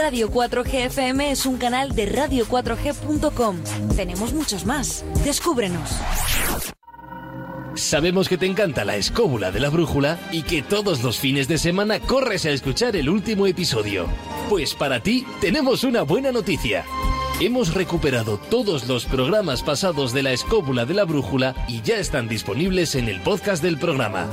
[0.00, 3.56] Radio 4G FM es un canal de radio4g.com.
[3.94, 5.04] Tenemos muchos más.
[5.24, 5.90] Descúbrenos.
[7.74, 11.58] Sabemos que te encanta la escóbula de la brújula y que todos los fines de
[11.58, 14.06] semana corres a escuchar el último episodio.
[14.48, 16.86] Pues para ti tenemos una buena noticia.
[17.40, 22.28] Hemos recuperado todos los programas pasados de la escóbula de la brújula y ya están
[22.28, 24.26] disponibles en el podcast del programa.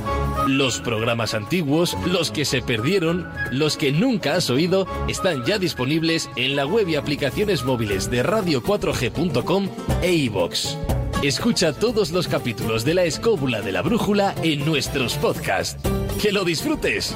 [0.45, 6.29] Los programas antiguos, los que se perdieron, los que nunca has oído, están ya disponibles
[6.35, 9.69] en la web y aplicaciones móviles de radio4g.com
[10.01, 10.75] e iVoox.
[11.23, 15.81] Escucha todos los capítulos de La Escóbula de la Brújula en nuestros podcasts.
[16.21, 17.15] ¡Que lo disfrutes!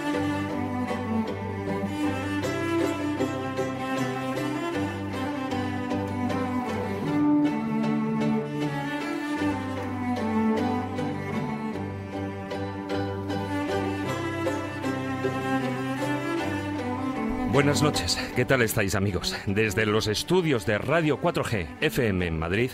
[17.61, 19.35] Buenas noches, ¿qué tal estáis amigos?
[19.45, 22.71] Desde los estudios de Radio 4G FM en Madrid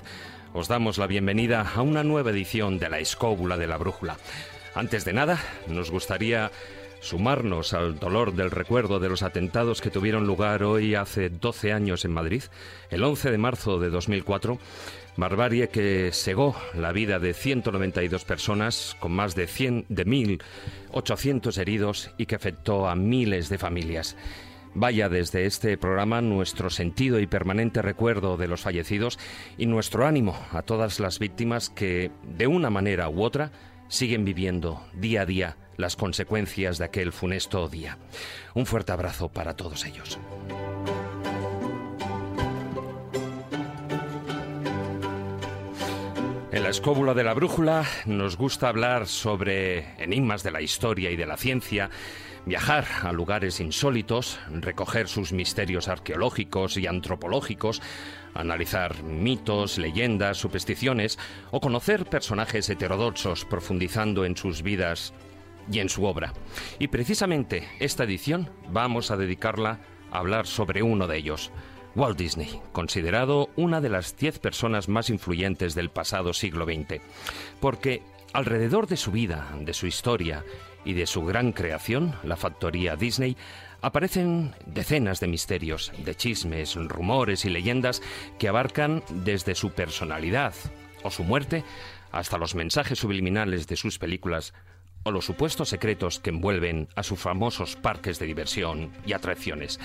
[0.53, 4.15] os damos la bienvenida a una nueva edición de La Escóbula de la Brújula.
[4.75, 6.51] Antes de nada, nos gustaría
[7.01, 12.05] sumarnos al dolor del recuerdo de los atentados que tuvieron lugar hoy hace 12 años
[12.05, 12.43] en Madrid,
[12.89, 14.57] el 11 de marzo de 2004,
[15.17, 22.11] barbarie que cegó la vida de 192 personas con más de 100 de 1800 heridos
[22.17, 24.15] y que afectó a miles de familias.
[24.79, 29.17] Vaya desde este programa nuestro sentido y permanente recuerdo de los fallecidos
[29.57, 33.51] y nuestro ánimo a todas las víctimas que, de una manera u otra,
[33.87, 37.97] siguen viviendo día a día las consecuencias de aquel funesto día.
[38.53, 40.19] Un fuerte abrazo para todos ellos.
[46.51, 51.15] En la escóbula de la brújula nos gusta hablar sobre enigmas de la historia y
[51.15, 51.89] de la ciencia,
[52.47, 57.81] viajar a lugares insólitos, recoger sus misterios arqueológicos y antropológicos,
[58.33, 61.19] analizar mitos, leyendas, supersticiones
[61.51, 65.13] o conocer personajes heterodoxos profundizando en sus vidas
[65.69, 66.33] y en su obra.
[66.79, 69.81] Y precisamente esta edición vamos a dedicarla
[70.11, 71.51] a hablar sobre uno de ellos,
[71.95, 77.01] Walt Disney, considerado una de las diez personas más influyentes del pasado siglo XX,
[77.59, 80.45] porque alrededor de su vida, de su historia
[80.87, 83.35] y de su gran creación, la factoría Disney,
[83.81, 88.01] aparecen decenas de misterios, de chismes, rumores y leyendas
[88.39, 90.53] que abarcan desde su personalidad
[91.03, 91.65] o su muerte
[92.13, 94.53] hasta los mensajes subliminales de sus películas
[95.03, 99.81] o los supuestos secretos que envuelven a sus famosos parques de diversión y atracciones.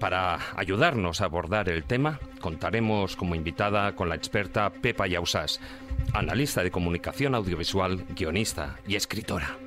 [0.00, 5.60] Para ayudarnos a abordar el tema, contaremos como invitada con la experta Pepa Yausas,
[6.14, 9.58] analista de comunicación audiovisual, guionista y escritora.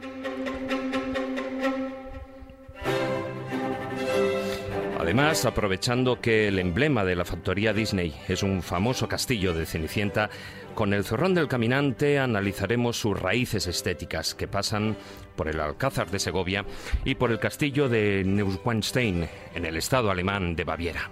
[5.02, 10.30] Además, aprovechando que el emblema de la factoría Disney es un famoso castillo de Cenicienta,
[10.76, 14.96] con el zorrón del caminante analizaremos sus raíces estéticas que pasan
[15.36, 16.66] por el Alcázar de Segovia
[17.04, 21.10] y por el castillo de Neuschwanstein en el estado alemán de Baviera.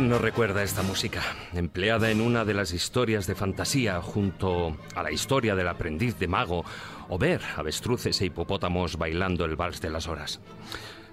[0.00, 1.20] ¿Quién no recuerda esta música?
[1.52, 6.26] Empleada en una de las historias de fantasía junto a la historia del aprendiz de
[6.26, 6.64] mago
[7.10, 10.40] o ver avestruces e hipopótamos bailando el vals de las horas.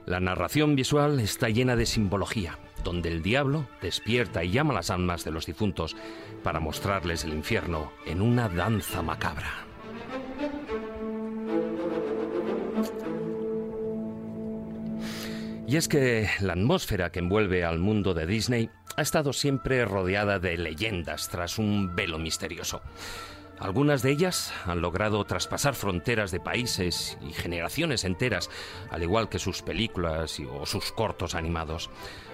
[0.06, 5.26] La narración visual está llena de simbología, donde el diablo despierta y llama las almas
[5.26, 5.98] de los difuntos
[6.42, 9.68] para mostrarles el infierno en una danza macabra.
[15.68, 20.40] Y es que la atmósfera que envuelve al mundo de Disney ha estado siempre rodeada
[20.40, 22.82] de leyendas tras un velo misterioso.
[23.60, 28.50] Algunas de ellas han logrado traspasar fronteras de países y generaciones enteras,
[28.92, 31.90] al igual que sus películas o sus cortos animados.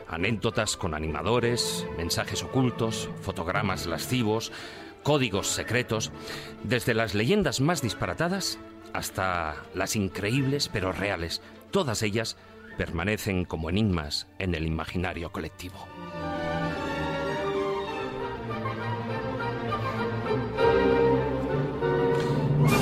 [0.08, 4.52] Anécdotas con animadores, mensajes ocultos, fotogramas lascivos,
[5.02, 6.12] códigos secretos,
[6.64, 8.60] desde las leyendas más disparatadas
[8.94, 11.42] hasta las increíbles pero reales,
[11.72, 12.38] todas ellas
[12.78, 15.88] permanecen como enigmas en el imaginario colectivo.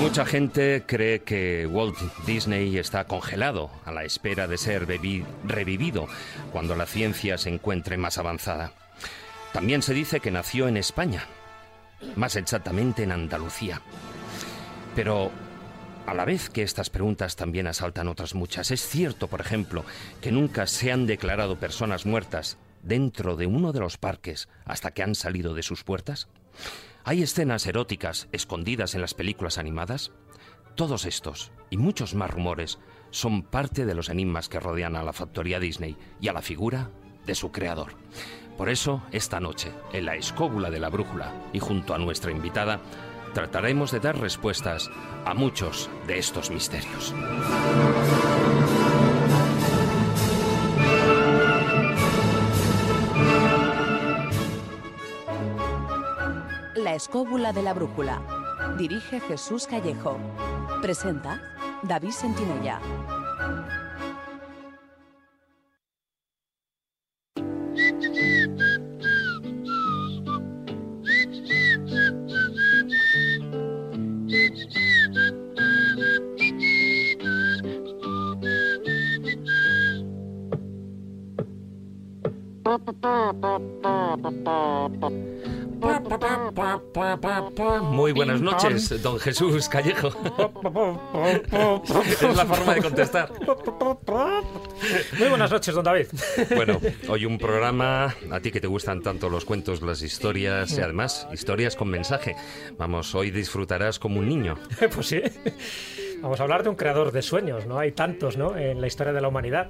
[0.02, 6.08] Mucha gente cree que Walt Disney está congelado a la espera de ser revivido
[6.52, 8.74] cuando la ciencia se encuentre más avanzada.
[9.54, 11.24] También se dice que nació en España,
[12.16, 13.82] más exactamente en Andalucía.
[14.96, 15.32] Pero
[16.12, 18.70] a la vez que estas preguntas también asaltan otras muchas.
[18.72, 19.86] Es cierto, por ejemplo,
[20.20, 25.04] que nunca se han declarado personas muertas dentro de uno de los parques hasta que
[25.04, 26.28] han salido de sus puertas.
[27.06, 30.12] ¿Hay escenas eróticas escondidas en las películas animadas?
[30.76, 32.78] Todos estos y muchos más rumores
[33.12, 36.90] son parte de los enigmas que rodean a la factoría Disney y a la figura
[37.26, 37.94] de su creador.
[38.58, 42.82] Por eso, esta noche, en la escóbula de la brújula y junto a nuestra invitada,
[43.34, 44.90] trataremos de dar respuestas
[45.26, 47.14] a muchos de estos misterios.
[56.76, 58.22] La escóbula de la brújula.
[58.78, 60.18] Dirige Jesús Callejo.
[60.82, 61.42] Presenta
[61.84, 62.80] David Sentinella.
[88.52, 90.10] Noches, don Jesús Callejo.
[92.02, 93.32] es la forma de contestar.
[95.18, 96.08] Muy buenas noches, don David.
[96.56, 100.82] Bueno, hoy un programa, a ti que te gustan tanto los cuentos, las historias y
[100.82, 102.36] además historias con mensaje.
[102.78, 104.58] Vamos, hoy disfrutarás como un niño.
[104.94, 105.22] Pues sí.
[106.22, 107.80] Vamos a hablar de un creador de sueños, ¿no?
[107.80, 108.58] Hay tantos, ¿no?
[108.58, 109.70] En la historia de la humanidad.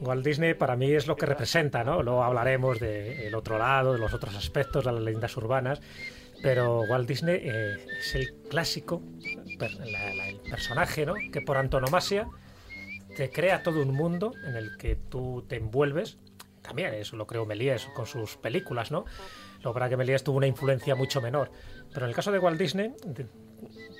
[0.00, 2.02] Walt Disney para mí es lo que representa, ¿no?
[2.02, 5.80] Luego hablaremos del otro lado, de los otros aspectos, de las leyendas urbanas,
[6.42, 11.14] pero Walt Disney eh, es el clásico, el personaje, ¿no?
[11.32, 12.28] Que por antonomasia
[13.16, 16.18] te crea todo un mundo en el que tú te envuelves.
[16.62, 19.04] También eso lo creo Méliès con sus películas, ¿no?
[19.62, 21.50] Lo para que Méliès tuvo una influencia mucho menor.
[21.92, 22.92] Pero en el caso de Walt Disney,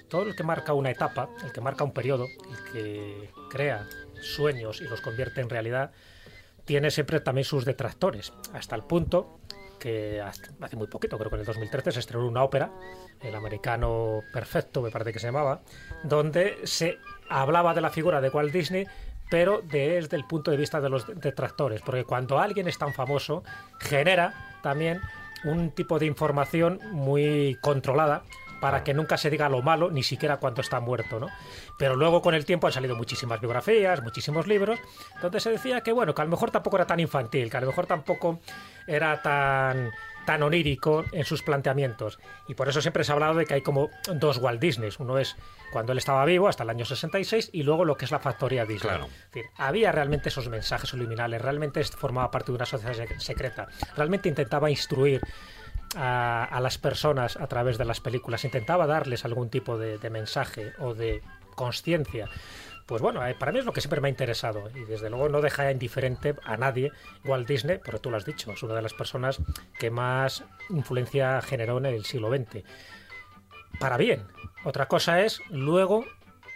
[0.08, 3.86] todo el que marca una etapa, el que marca un periodo, el que crea
[4.20, 5.92] sueños y los convierte en realidad,
[6.64, 9.38] tiene siempre también sus detractores, hasta el punto
[9.86, 12.72] que hace muy poquito, creo que en el 2013, se estrenó una ópera,
[13.20, 15.60] El americano perfecto, me parece que se llamaba,
[16.02, 18.84] donde se hablaba de la figura de Walt Disney,
[19.30, 23.44] pero desde el punto de vista de los detractores, porque cuando alguien es tan famoso,
[23.78, 25.00] genera también
[25.44, 28.24] un tipo de información muy controlada
[28.60, 31.28] para que nunca se diga lo malo, ni siquiera cuando está muerto, ¿no?
[31.76, 34.78] Pero luego con el tiempo han salido muchísimas biografías, muchísimos libros,
[35.22, 37.60] donde se decía que bueno, que a lo mejor tampoco era tan infantil, que a
[37.60, 38.40] lo mejor tampoco
[38.86, 39.90] era tan
[40.26, 42.18] tan onírico en sus planteamientos.
[42.48, 44.90] Y por eso siempre se ha hablado de que hay como dos Walt Disney.
[44.98, 45.36] Uno es
[45.72, 48.66] cuando él estaba vivo, hasta el año 66, y lugo lo que es la factoría
[48.66, 48.90] Disney.
[48.90, 49.06] Claro.
[49.06, 54.28] Es decir, había realmente esos mensajes subliminales, realmente formaba parte de una sociedad secreta, realmente
[54.28, 55.22] intentaba instruir
[55.94, 60.94] a, las personas a través de las películas, intentaba darles algún tipo de, mensaje o
[60.94, 61.22] de
[61.54, 62.28] conciencia.
[62.86, 65.28] Pues bueno, eh, para mí es lo que siempre me ha interesado y desde luego
[65.28, 66.92] no deja indiferente a nadie.
[67.24, 69.40] Walt Disney, porque tú lo has dicho, es una de las personas
[69.78, 72.64] que más influencia generó en el siglo XX.
[73.80, 74.24] Para bien.
[74.64, 76.04] Otra cosa es luego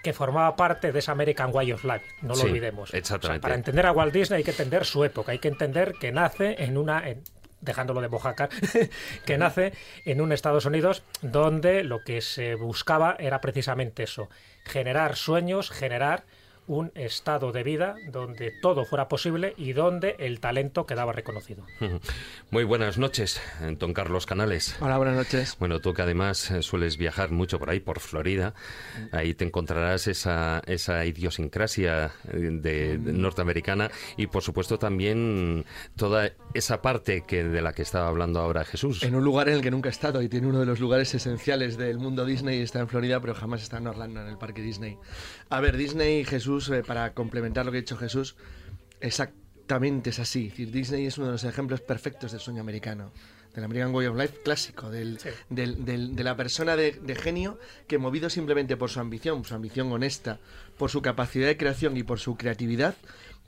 [0.03, 2.95] que formaba parte de esa American Way of Life, no lo olvidemos.
[2.95, 3.43] Exactamente.
[3.43, 6.63] para entender a Walt Disney hay que entender su época, hay que entender que nace
[6.65, 7.07] en una,
[7.61, 8.51] dejándolo de Mojácar,
[9.27, 9.73] que nace
[10.05, 14.29] en un Estados Unidos donde lo que se buscaba era precisamente eso,
[14.65, 16.25] generar sueños, generar
[16.67, 21.65] un estado de vida donde todo fuera posible y donde el talento quedaba reconocido.
[22.51, 23.41] Muy buenas noches,
[23.79, 24.77] don Carlos Canales.
[24.81, 25.57] Hola, buenas noches.
[25.59, 28.55] Bueno, tú que además eh, sueles viajar mucho por ahí, por Florida,
[29.13, 35.65] ahí te encontrarás esa, esa idiosincrasia eh, de, norteamericana y por supuesto también
[35.97, 39.03] toda esa parte que de la que estaba hablando ahora Jesús.
[39.03, 41.15] En un lugar en el que nunca he estado y tiene uno de los lugares
[41.15, 44.63] esenciales del mundo Disney, está en Florida, pero jamás está en Orlando, en el parque
[44.63, 44.99] Disney.
[45.51, 48.37] A ver, Disney, Jesús, eh, para complementar lo que ha dicho Jesús,
[49.01, 50.49] exactamente es así.
[50.49, 53.13] Disney es uno de los ejemplos perfectos del sueño americano
[53.55, 58.31] del American Way of Life clásico, del, de la persona de, de, genio que movido
[58.31, 60.39] simplemente por su ambición, su ambición honesta,
[60.79, 62.95] por su capacidad de creación y por su creatividad,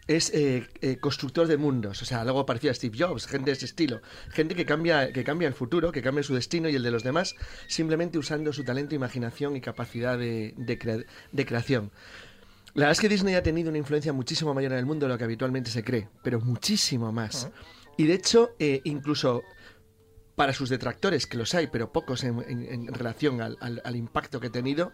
[0.07, 3.57] es eh, eh, constructor de mundos, o sea, algo parecido a Steve Jobs, gente de
[3.57, 6.83] ese estilo, gente que cambia, que cambia el futuro, que cambia su destino y el
[6.83, 7.37] de los demás,
[7.69, 11.93] simplemente usando su talento, imaginación y capacidad de, de, creación.
[12.75, 15.13] La verdad es que Disney ha tenido una influencia muchísimo mayor en el mundo de
[15.13, 17.51] lo que habitualmente se cree, pero muchísimo más.
[17.97, 19.43] Y de hecho, eh, incluso
[20.35, 24.93] para sus detractores, que los hay, pero pocos en, relación al, impacto que ha tenido,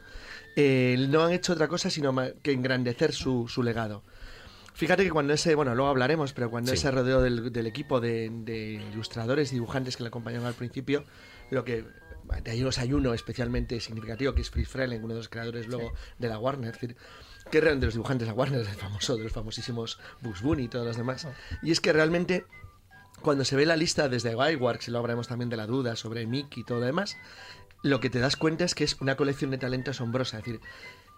[0.56, 4.02] no han hecho otra cosa sino que engrandecer su, su legado.
[4.78, 9.50] Fíjate que cuando ese, bueno, luego hablaremos, pero cuando ese rodeo del, equipo de, ilustradores
[9.50, 11.04] y dibujantes que le acompañaron al principio,
[11.50, 11.84] lo que
[12.46, 16.28] hay un ayuno especialmente significativo que es Fritz Frelen, uno de los creadores luego de
[16.28, 16.96] la Warner, es decir,
[17.50, 20.68] que de los dibujantes de la Warner, el famoso, de los famosísimos Bugs Bunny y
[20.68, 21.24] todos los demás.
[21.24, 21.32] Ah.
[21.60, 22.46] Y es que realmente
[23.20, 26.24] cuando se ve la lista desde Wireworks, y luego hablaremos también de la duda sobre
[26.24, 27.16] Mickey y todo lo demás,
[27.82, 30.38] lo que te das cuenta es que es una colección de talento asombrosa.
[30.38, 30.60] Es decir,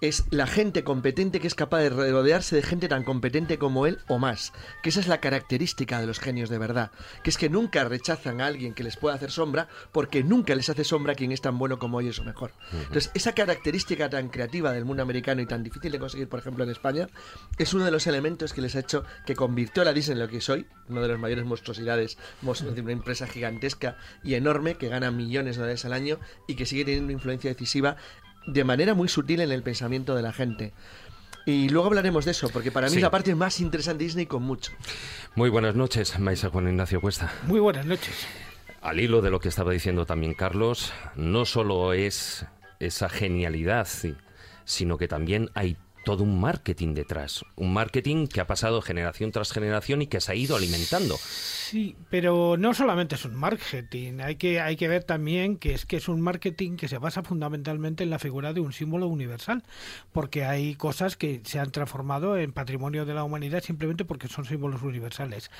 [0.00, 3.98] es la gente competente que es capaz de rodearse de gente tan competente como él
[4.08, 4.52] o más.
[4.82, 6.90] Que esa es la característica de los genios de verdad.
[7.22, 10.70] Que es que nunca rechazan a alguien que les pueda hacer sombra porque nunca les
[10.70, 12.52] hace sombra quien es tan bueno como ellos o mejor.
[12.72, 16.64] Entonces, esa característica tan creativa del mundo americano y tan difícil de conseguir, por ejemplo,
[16.64, 17.08] en España,
[17.58, 20.20] es uno de los elementos que les ha hecho que convirtió a la Disney en
[20.20, 24.88] lo que soy, una de las mayores monstruosidades de una empresa gigantesca y enorme que
[24.88, 27.96] gana millones de dólares al año y que sigue teniendo una influencia decisiva
[28.46, 30.72] de manera muy sutil en el pensamiento de la gente.
[31.46, 34.26] Y luego hablaremos de eso, porque para mí es la parte más interesante de Disney
[34.26, 34.72] con mucho.
[35.34, 37.32] Muy buenas noches, Maisa Juan Ignacio Cuesta.
[37.46, 38.26] Muy buenas noches.
[38.82, 42.46] Al hilo de lo que estaba diciendo también Carlos, no solo es
[42.78, 43.88] esa genialidad,
[44.64, 47.44] sino que también hay todo un marketing detrás.
[47.56, 51.16] Un marketing que ha pasado generación tras generación y que se ha ido alimentando.
[51.16, 54.20] Sí, pero no solamente es un marketing.
[54.20, 57.22] Hay que, hay que ver también que es que es un marketing que se basa
[57.22, 59.62] fundamentalmente en la figura de un símbolo universal.
[60.12, 64.44] Porque hay cosas que se han transformado en patrimonio de la humanidad simplemente porque son
[64.44, 65.50] símbolos universales.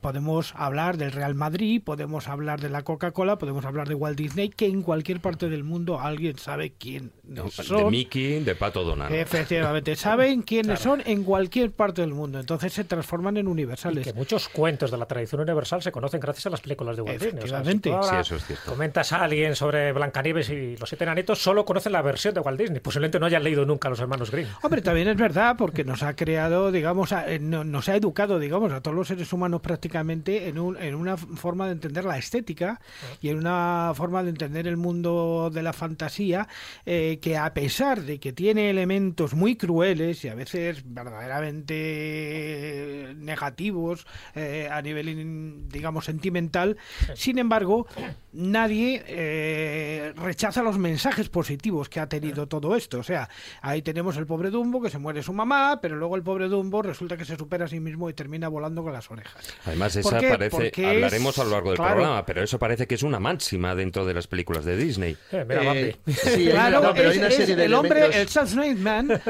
[0.00, 4.48] Podemos hablar del Real Madrid, podemos hablar de la Coca-Cola, podemos hablar de Walt Disney,
[4.48, 7.12] que en cualquier parte del mundo alguien sabe quién
[7.50, 7.84] son.
[7.84, 9.14] De Mickey, de Pato Donald.
[9.14, 14.06] Efectivamente saben quiénes son en cualquier parte del mundo, entonces se transforman en universales.
[14.06, 17.02] Y que muchos cuentos de la tradición universal se conocen gracias a las películas de
[17.02, 17.38] Walt Disney.
[17.38, 17.90] Efectivamente.
[18.02, 18.70] sí, eso es cierto.
[18.70, 22.58] Comentas a alguien sobre Blancanieves y los siete enanitos, solo conocen la versión de Walt
[22.58, 22.80] Disney.
[22.80, 24.48] Posiblemente no hayan leído nunca los hermanos Grimm.
[24.62, 28.80] Hombre, también es verdad, porque nos ha creado, digamos, eh, nos ha educado, digamos, a
[28.80, 32.80] todos los seres humanos prácticamente en, un, en una forma de entender la estética
[33.20, 36.48] y en una forma de entender el mundo de la fantasía
[36.86, 44.06] eh, que a pesar de que tiene elementos muy crueles, y a veces verdaderamente negativos
[44.34, 46.76] eh, a nivel, digamos, sentimental.
[47.14, 47.86] Sin embargo,
[48.32, 52.98] nadie eh, rechaza los mensajes positivos que ha tenido todo esto.
[52.98, 53.30] O sea,
[53.62, 56.82] ahí tenemos el pobre Dumbo que se muere su mamá, pero luego el pobre Dumbo
[56.82, 59.54] resulta que se supera a sí mismo y termina volando con las orejas.
[59.64, 63.18] Además, esa parece, hablaremos a lo largo del programa, pero eso parece que es una
[63.18, 65.16] máxima dentro de las películas de Disney.
[65.32, 69.20] Eh, sí, claro, pero hay una serie de el hombre, el self-made man,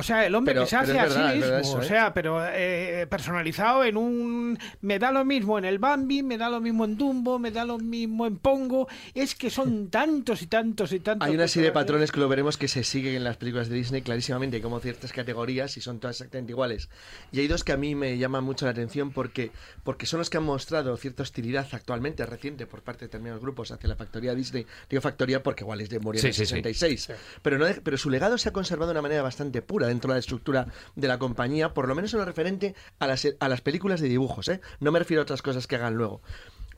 [0.00, 3.96] o sea, el hombre que se hace así mismo, o sea, pero eh, personalizado en
[3.96, 4.58] un...
[4.80, 7.64] Me da lo mismo en el Bambi, me da lo mismo en Dumbo, me da
[7.64, 8.88] lo mismo en Pongo.
[9.14, 11.28] Es que son tantos y tantos y tantos.
[11.28, 13.76] Hay una serie de patrones que lo veremos que se siguen en las películas de
[13.76, 16.88] Disney clarísimamente, como ciertas categorías y son todas exactamente iguales.
[17.32, 19.52] Y hay dos que a mí me llaman mucho la atención porque,
[19.84, 23.70] porque son los que han mostrado cierta hostilidad actualmente, reciente, por parte de determinados grupos
[23.70, 24.66] hacia la factoría Disney.
[24.88, 26.48] Digo factoría porque Walt Disney murió en Sí, el sí, sí.
[26.62, 27.08] 66.
[27.42, 30.08] Pero, no, de- pero su legado se ha conservado de una manera bastante pura dentro
[30.08, 30.66] de la estructura
[30.96, 34.08] de la compañía, por lo menos en lo referente a las, a las películas de
[34.08, 34.48] dibujos.
[34.48, 34.60] ¿eh?
[34.80, 36.22] No me refiero a otras cosas que hagan luego.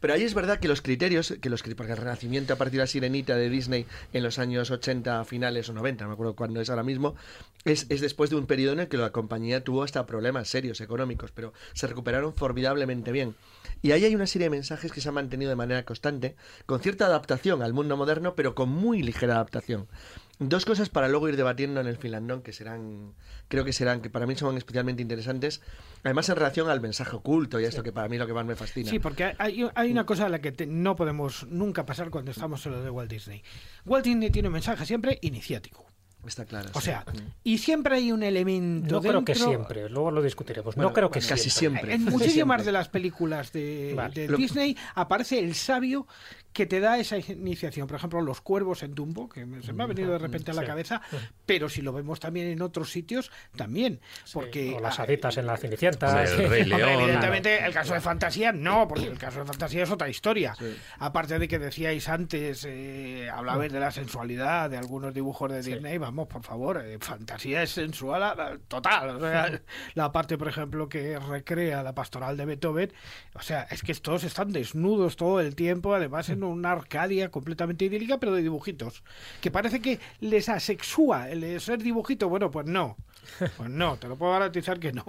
[0.03, 2.83] Pero ahí es verdad que los criterios, que los porque el renacimiento a partir de
[2.83, 6.61] la sirenita de Disney en los años 80 finales o 90, no me acuerdo cuándo
[6.61, 7.15] es ahora mismo,
[7.65, 10.81] es, es después de un periodo en el que la compañía tuvo hasta problemas serios
[10.81, 13.37] económicos, pero se recuperaron formidablemente bien.
[13.81, 16.35] Y ahí hay una serie de mensajes que se han mantenido de manera constante,
[16.67, 19.87] con cierta adaptación al mundo moderno, pero con muy ligera adaptación.
[20.49, 23.13] Dos cosas para luego ir debatiendo en el finlandón que serán,
[23.49, 25.61] creo que serán, que para mí son especialmente interesantes,
[26.05, 28.45] además en relación al mensaje oculto y a esto que para mí lo que más
[28.47, 28.91] me fascina.
[28.91, 32.31] Sí, porque hay, hay una cosa a la que te- no podemos nunca pasar cuando
[32.31, 33.43] estamos en lo de Walt Disney.
[33.85, 35.87] Walt Disney tiene un mensaje siempre iniciático.
[36.27, 36.71] Está claro.
[36.75, 36.85] O sí.
[36.85, 37.19] sea, Mm.
[37.43, 40.77] y siempre hay un elemento No creo que dentro- siempre, luego lo discutiremos.
[40.77, 41.95] Bueno, no creo que bueno, casi siempre.
[41.95, 42.65] En muchísimas siempre.
[42.65, 44.15] de las películas de, Vale.
[44.15, 46.07] de Lo- Disney aparece el sabio
[46.53, 47.87] que te da esa iniciación.
[47.87, 50.55] Por ejemplo, los cuervos en Dumbo, que me- se me ha venido de repente a
[50.55, 50.67] la Sí.
[50.67, 51.01] cabeza,
[51.47, 54.01] pero si lo vemos también en otros sitios, también.
[54.33, 56.23] Porque o las ah, haditas en la Cenicienta.
[56.23, 56.37] El sí.
[56.47, 57.01] Rey Hombre, León.
[57.03, 60.55] evidentemente, el caso de fantasía no, porque el caso de fantasía es otra historia.
[60.99, 65.99] Aparte de que decíais antes, eh, hablabais de la sensualidad de algunos dibujos de Disney,
[65.99, 69.17] vamos, por favor, eh, fantasía es sensual ah, total.
[69.17, 69.61] O sea,
[69.95, 72.93] la parte, por ejemplo, que recrea la pastoral de Beethoven,
[73.35, 77.85] o sea, es que todos están desnudos todo el tiempo, además en una Arcadia completamente
[77.85, 79.03] idílica, pero de dibujitos.
[79.41, 82.29] Que parece que les asexúa el de ser dibujito.
[82.29, 82.97] Bueno, pues no.
[83.57, 85.05] Pues no, te lo puedo garantizar que no.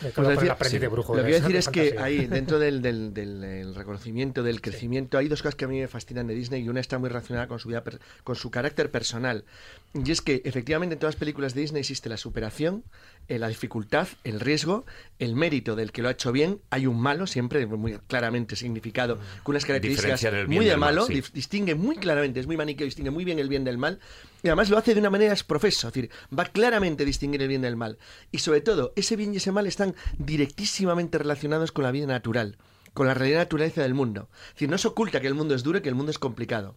[0.00, 1.14] Pues decir- sí, de brujo.
[1.14, 4.60] Lo que voy a decir es que ahí, dentro del, del- del, el reconocimiento, del
[4.62, 7.10] crecimiento, hay dos cosas que a mí me fascinan de Disney y una está muy
[7.10, 9.44] relacionada con su, vida per- con su carácter personal.
[9.92, 12.82] Y es que efectivamente en todas las películas de Disney existe la superación,
[13.28, 14.86] eh, la dificultad, el riesgo,
[15.18, 16.60] el mérito del que lo ha hecho bien.
[16.70, 21.06] Hay un malo siempre, muy claramente significado, con unas características el bien muy de malo,
[21.06, 21.22] sí.
[21.34, 24.00] distingue muy claramente, es muy maniqueo, distingue muy bien el bien del mal.
[24.44, 27.48] Y además lo hace de una manera exprofeso, es decir, va claramente a distinguir el
[27.48, 27.96] bien del mal.
[28.30, 32.58] Y sobre todo, ese bien y ese mal están directísimamente relacionados con la vida natural,
[32.92, 34.28] con la realidad naturaleza del mundo.
[34.48, 36.18] Es decir, no se oculta que el mundo es duro y que el mundo es
[36.18, 36.76] complicado.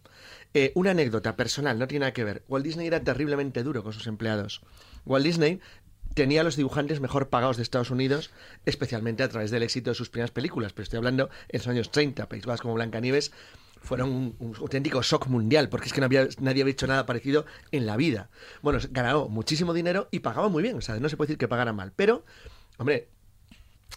[0.54, 2.42] Eh, una anécdota personal, no tiene nada que ver.
[2.48, 4.62] Walt Disney era terriblemente duro con sus empleados.
[5.04, 5.60] Walt Disney
[6.14, 8.30] tenía a los dibujantes mejor pagados de Estados Unidos,
[8.64, 11.90] especialmente a través del éxito de sus primeras películas, pero estoy hablando en los años
[11.90, 13.30] 30, País Vasco como Blancanieves
[13.80, 17.46] fueron un, auténtico shock mundial, porque es que no había, nadie había hecho nada parecido
[17.70, 18.30] en la vida.
[18.62, 21.48] Bueno, ganó muchísimo dinero y pagaba muy bien, o sea, no se puede decir que
[21.48, 22.24] pagara mal, pero,
[22.78, 23.08] hombre,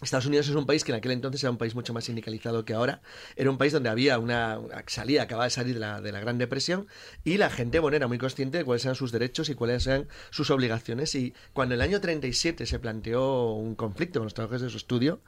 [0.00, 2.64] Estados Unidos es un país que en aquel entonces era un país mucho más sindicalizado
[2.64, 3.02] que ahora.
[3.36, 6.18] Era un país donde había una, una- salía, acababa de salir de la, de la
[6.18, 6.88] Gran Depresión
[7.24, 10.08] y la gente, bueno, era muy consciente de cuáles eran sus derechos y cuáles eran
[10.30, 11.14] sus obligaciones.
[11.14, 14.78] Y cuando en el año 37 se planteó un conflicto con los trabajadores de su
[14.78, 15.20] estudio,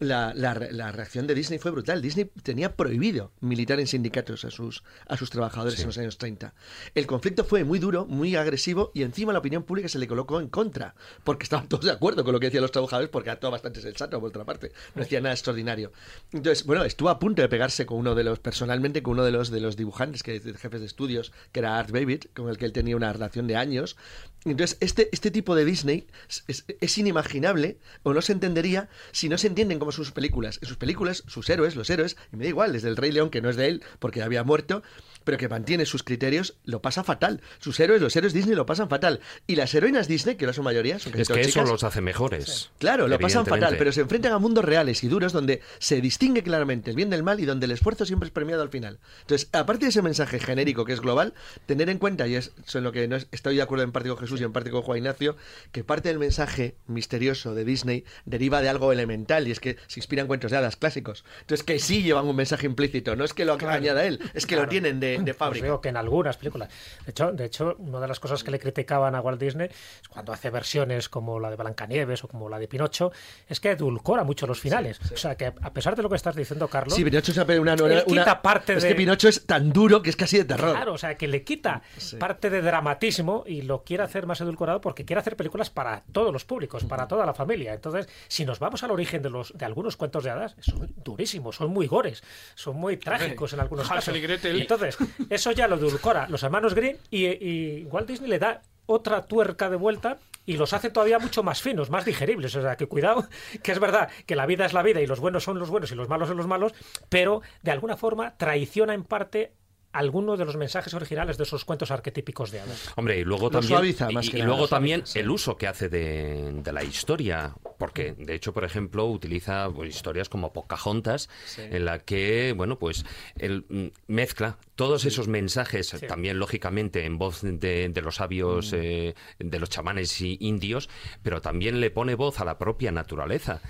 [0.00, 2.02] la, la re- la reacción de Disney fue brutal.
[2.02, 6.52] Disney tenía prohibido militar en sindicatos a sus, a sus trabajadores en los años 30.
[6.94, 10.40] El conflicto fue muy duro, muy agresivo y encima la opinión pública se le colocó
[10.40, 13.38] en contra, porque estaban todos de acuerdo con lo que decían los trabajadores, porque era
[13.38, 15.92] todo bastante sensato por otra parte, no decía nada extraordinario.
[16.32, 19.32] Entonces, bueno, estuvo a punto de pegarse con uno de los, personalmente, con uno de
[19.32, 22.58] los, de los dibujantes, que de jefes de estudios, que era Art Babbitt, con el
[22.58, 23.96] que él tenía una relación de años.
[24.44, 29.28] Entonces, este, este tipo de Disney es, es- es inimaginable o no se entendería si
[29.28, 30.58] no se entienden como sus películas.
[30.60, 33.30] En sus películas, sus héroes, los héroes, y me da igual, desde el Rey León,
[33.30, 34.82] que no es de él porque había muerto,
[35.24, 37.40] pero que mantiene sus criterios, lo pasa fatal.
[37.58, 39.20] Sus héroes, los héroes Disney lo pasan fatal.
[39.46, 42.00] Y las heroínas Disney, que no son mayoría, son Es que eso chicas, los hace
[42.00, 42.70] mejores.
[42.78, 46.42] Claro, lo pasan fatal, pero se enfrentan a mundos reales y duros donde se distingue
[46.42, 48.98] claramente el bien del mal y donde el esfuerzo siempre es premiado al final.
[49.22, 51.34] Entonces, aparte de ese mensaje genérico que es global,
[51.66, 53.92] tener en cuenta, y es eso en lo que no es- estoy de acuerdo en
[53.92, 55.36] parte con Jesús y en parte con Juan Ignacio,
[55.72, 60.00] que parte del mensaje misterioso de Disney deriva de algo elemental y es que se
[60.00, 61.24] inspiran cuentos de hadas clásicos.
[61.40, 64.54] Entonces, que sí llevan un mensaje implícito, no es que lo añada él, es que
[64.56, 64.70] lo Claro.
[64.70, 65.64] tienen de, de Os fábrica.
[65.66, 66.68] digo que en algunas películas.
[67.04, 70.08] De hecho, de hecho, una de las cosas que le criticaban a Walt Disney es
[70.08, 73.12] cuando hace versiones como la de Blancanieves o como la de Pinocho,
[73.48, 74.98] es que edulcora mucho los finales.
[75.12, 77.74] O sea, que a pesar de lo que estás diciendo, Carlos, Sí, Pinocho es una,
[77.74, 80.72] una, quita parte es de- que Pinocho es tan duro que es casi de terror.
[80.74, 81.82] Claro, o sea, que le quita
[82.18, 86.32] parte de dramatismo y lo quiere hacer más edulcorado porque quiere hacer películas para todos
[86.32, 87.74] los públicos, para toda la familia.
[87.74, 91.56] Entonces, si nos vamos al origen de los de algunos cuentos de hadas, son durísimos,
[91.56, 92.22] son muy gores,
[92.54, 94.14] son muy trágicos en algunos casos.
[94.14, 94.96] Entonces,
[95.30, 99.70] eso ya lo edulcora los hermanos Green y, y Walt Disney le da otra tuerca
[99.70, 102.54] de vuelta y los hace todavía mucho más finos, más digeribles.
[102.56, 103.26] O sea, que cuidado,
[103.62, 105.90] que es verdad que la vida es la vida y los buenos son los buenos
[105.92, 106.74] y los malos son los malos,
[107.08, 109.52] pero de alguna forma traiciona en parte
[109.94, 112.90] algunos de los mensajes originales de esos cuentos arquetípicos de hadas.
[112.96, 115.18] Hombre, y luego también, suaviza más y, que y nada, luego suaviza, también sí.
[115.20, 119.94] el uso que hace de, de la historia, porque de hecho, por ejemplo, utiliza pues,
[119.94, 123.04] historias como Pocahontas, en la que, bueno, pues
[123.38, 128.76] él mm, mezcla todos esos mensajes, también lógicamente en voz de, de los sabios, Mm.
[128.80, 130.88] eh, de los chamanes y indios,
[131.22, 133.60] pero también le pone voz a la propia naturaleza.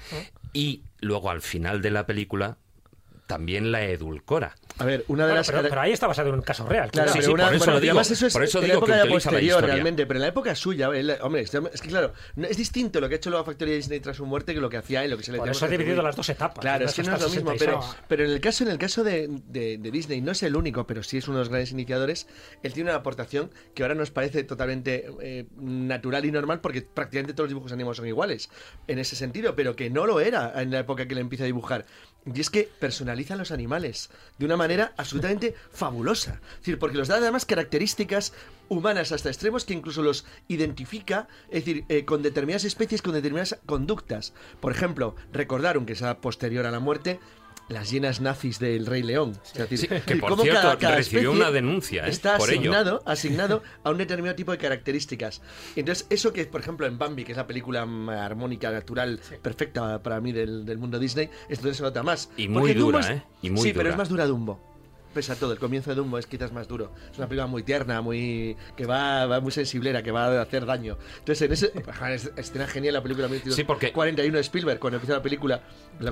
[0.53, 2.59] Y luego al final de la película
[3.27, 4.55] también la edulcora.
[4.79, 6.91] A ver, una de Bueno, las pero, ahí está basado en un caso real.
[6.91, 8.65] Claro, Sí, pero sí, una, por eso bueno, digo, además eso es por eso en
[8.65, 9.75] digo la que época utiliza la posterior historia.
[9.75, 10.89] realmente, pero en la época suya,
[11.23, 14.27] hombre, es que claro, es distinto lo que ha hecho la factoría Disney tras su
[14.27, 16.03] muerte que lo que hacía él, lo que se le Por eso ha que dividido
[16.03, 16.61] las dos etapas.
[16.61, 18.05] Claro, es que no es lo mismo, pero, 66.
[18.09, 20.87] pero en el caso, en el caso de, de- de Disney, no es el único,
[20.87, 22.27] pero sí es uno de los grandes iniciadores,
[22.63, 27.33] él tiene una aportación que ahora nos parece totalmente eh, natural y normal porque prácticamente
[27.33, 28.51] todos los dibujos animados son iguales
[28.89, 31.47] en ese sentido, pero que no lo era en la época que le empieza a
[31.47, 31.87] dibujar.
[32.33, 36.41] Y es que personaliza a los animales de una manera absolutamente fabulosa.
[36.53, 38.33] Es decir, porque los da además características
[38.69, 43.59] humanas hasta extremos que incluso los identifica, es decir, eh, con determinadas especies, con determinadas
[43.67, 44.33] conductas.
[44.61, 47.21] Por ejemplo, recordar, aunque sea posterior a la muerte,
[47.69, 49.33] las llenas nazis del Rey León.
[49.55, 52.11] Es decir, Sí, que, por cierto, cada- cada recibió una denuncia, ¿eh?
[52.11, 52.61] Está por ello.
[52.61, 55.41] asignado, asignado a un determinado tipo de características.
[55.77, 60.03] Entonces, eso que, por ejemplo, en Bambi, que es la película mm, armónica, natural, perfecta
[60.03, 62.31] para mí del, del mundo Disney, esto se nota más.
[62.37, 63.23] Y Porque muy Dumbo dura, es- ¿eh?
[63.43, 64.74] Y muy sí, pero es más dura Dumbo.
[65.15, 66.91] Pese a todo, el comienzo de Dumbo es quizás más duro.
[67.13, 70.67] Es una película muy tierna, muy que va, va muy sensiblera, que va a hacer
[70.67, 70.99] daño.
[71.21, 71.73] Entonces, en ese
[72.15, 75.63] es- escena genial la película Sí, porque- 41 de Spielberg, cuando empieza la película,
[76.01, 76.11] la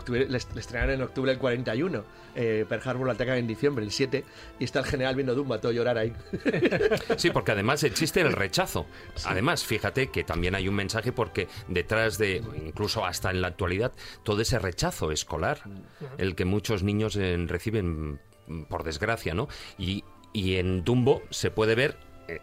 [0.57, 2.05] estrenaron en octubre del 41.
[2.35, 4.25] Eh, Pearl Harbor la atacan en diciembre, el 7,
[4.61, 6.13] y está el general viendo Dumbo a todo llorar ahí.
[7.17, 8.87] Sí, porque además existe el rechazo.
[9.25, 13.93] Además, fíjate que también hay un mensaje porque detrás de, incluso hasta en la actualidad,
[14.23, 15.61] todo ese rechazo escolar,
[16.19, 18.19] el que muchos niños eh, reciben mm,
[18.69, 19.49] por desgracia, ¿no?
[19.79, 21.97] Y, y en Dumbo se puede ver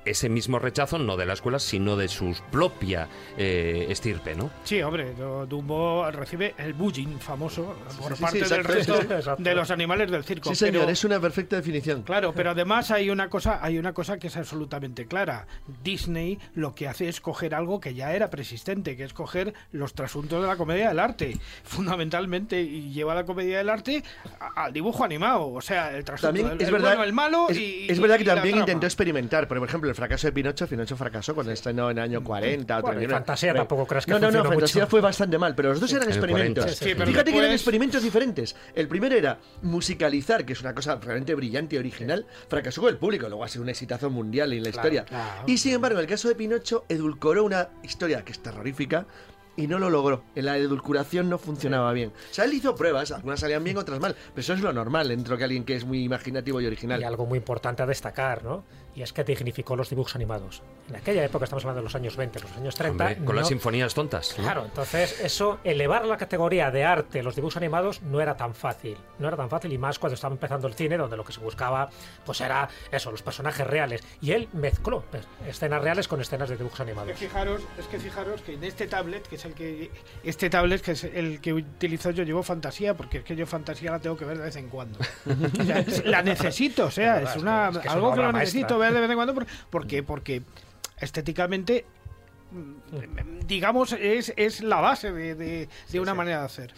[0.05, 4.49] ese mismo rechazo, no de la escuela, sino de su propia eh, estirpe, ¿no?
[4.63, 5.13] Sí, hombre,
[5.47, 8.99] Dumbo recibe el bullying famoso por sí, sí, parte del resto
[9.37, 10.49] de los animales del circo.
[10.49, 12.03] Sí, señor, pero- es una perfecta definición.
[12.03, 15.47] Claro, pero además hay una cosa, hay una cosa que es absolutamente clara.
[15.83, 19.93] Disney lo que hace es coger algo que ya era persistente, que es coger los
[19.93, 24.03] trasuntos de la comedia del arte, fundamentalmente, y lleva la comedia del arte
[24.55, 25.47] al dibujo animado.
[25.51, 27.99] O sea, el trasunto También del es el verdad, bueno, el malo es, y, es
[27.99, 29.47] verdad y que también intentó experimentar.
[29.47, 32.79] Por ejemplo, el fracaso de Pinocho, Pinocho fracasó cuando estrenó en el año 40.
[32.79, 33.13] o Bueno, y 39.
[33.13, 34.89] Fantasía Bueno, tampoco creas que No, no, no, Fantasía mucho.
[34.91, 36.63] fue bastante mal, pero los dos eran experimentos.
[36.65, 36.83] 40.
[36.85, 38.55] Sí, pero Fíjate que eran después- experimentos diferentes.
[38.75, 42.25] El primero era musicalizar, que es una cosa realmente brillante y original.
[42.47, 45.05] Fracasó con el público, luego ha sido un exitazo mundial en la historia.
[45.05, 45.43] claro.
[45.47, 49.05] Y sin embargo, en el caso de Pinocho, edulcoró una historia que es terrorífica.
[49.59, 50.23] Y no lo logró.
[50.35, 52.09] En la edulcuración no funcionaba bien.
[52.09, 54.15] O sea, él hizo pruebas, algunas salían bien, otras mal.
[54.33, 57.01] Pero eso es lo normal dentro de alguien que es muy imaginativo y original.
[57.01, 58.63] Y algo muy importante a destacar, ¿no?
[58.95, 60.61] Y es que dignificó los dibujos animados.
[60.89, 63.03] En aquella época, estamos hablando de los años 20, los años 30.
[63.05, 64.35] Hombre, con las no- sinfonías tontas.
[64.37, 64.43] ¿no?
[64.43, 68.97] Claro, entonces eso, elevar la categoría de arte los dibujos animados no era tan fácil.
[69.19, 71.39] No era tan fácil y más cuando estaba empezando el cine, donde lo que se
[71.39, 71.89] buscaba
[72.25, 74.01] pues era eso, los personajes reales.
[74.21, 77.19] Y él mezcló pues, escenas reales con escenas de dibujos Es que animados.
[77.19, 79.91] fijaros, es que fijaros que en este tablet, que es el que
[80.23, 83.91] este tablet que es el que utilizo yo llevo fantasía, porque es que yo fantasía
[83.91, 84.99] la tengo que ver de vez en cuando.
[85.59, 88.31] O sea, es- la necesito, o sea, Es una es que es algo que lo
[88.31, 90.41] necesito ver de vez en cuando por- porque porque
[90.99, 91.85] estéticamente
[92.51, 96.73] mm, digamos es, es la base de, de- de una manera de hacer.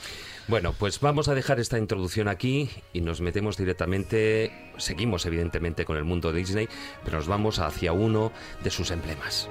[0.47, 5.97] Bueno, pues vamos a dejar esta introducción aquí y nos metemos directamente, seguimos evidentemente con
[5.97, 6.67] el mundo de Disney,
[7.05, 8.31] pero nos vamos hacia uno
[8.63, 9.47] de sus emblemas.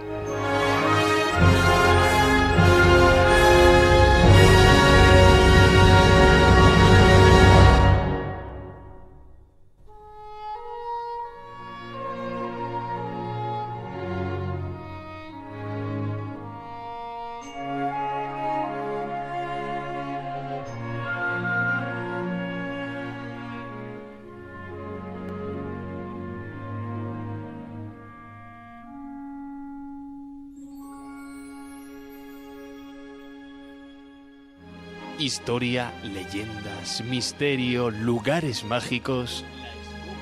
[35.31, 39.45] Historia, leyendas, misterio, lugares mágicos.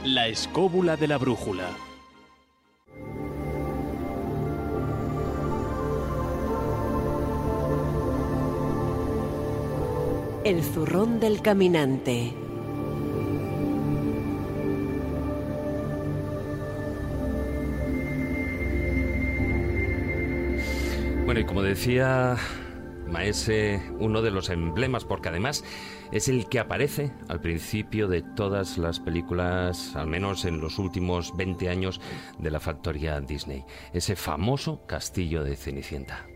[0.04, 1.64] La escóbula de la brújula.
[10.44, 12.34] El zurrón del caminante.
[21.24, 22.36] Bueno, y como decía
[23.10, 25.64] Maese, uno de los emblemas, porque además
[26.12, 31.36] es el que aparece al principio de todas las películas, al menos en los últimos
[31.36, 32.00] 20 años
[32.38, 33.64] de la factoría Disney.
[33.92, 36.26] Ese famoso castillo de Cenicienta.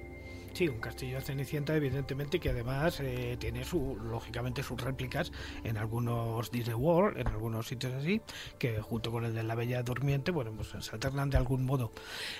[0.62, 5.32] Sí, un castillo de Cenicienta, evidentemente, que además eh, tiene su, lógicamente sus réplicas
[5.64, 8.20] en algunos Disney World, en algunos sitios así,
[8.60, 11.90] que junto con el de la Bella Durmiente, bueno, pues se alternan de algún modo.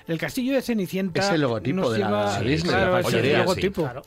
[0.06, 1.20] El castillo de Cenicienta.
[1.20, 3.42] Es el logotipo de la lleva- Disney, claro, la es el factoría, sí.
[3.42, 3.82] logotipo.
[3.82, 4.02] Claro.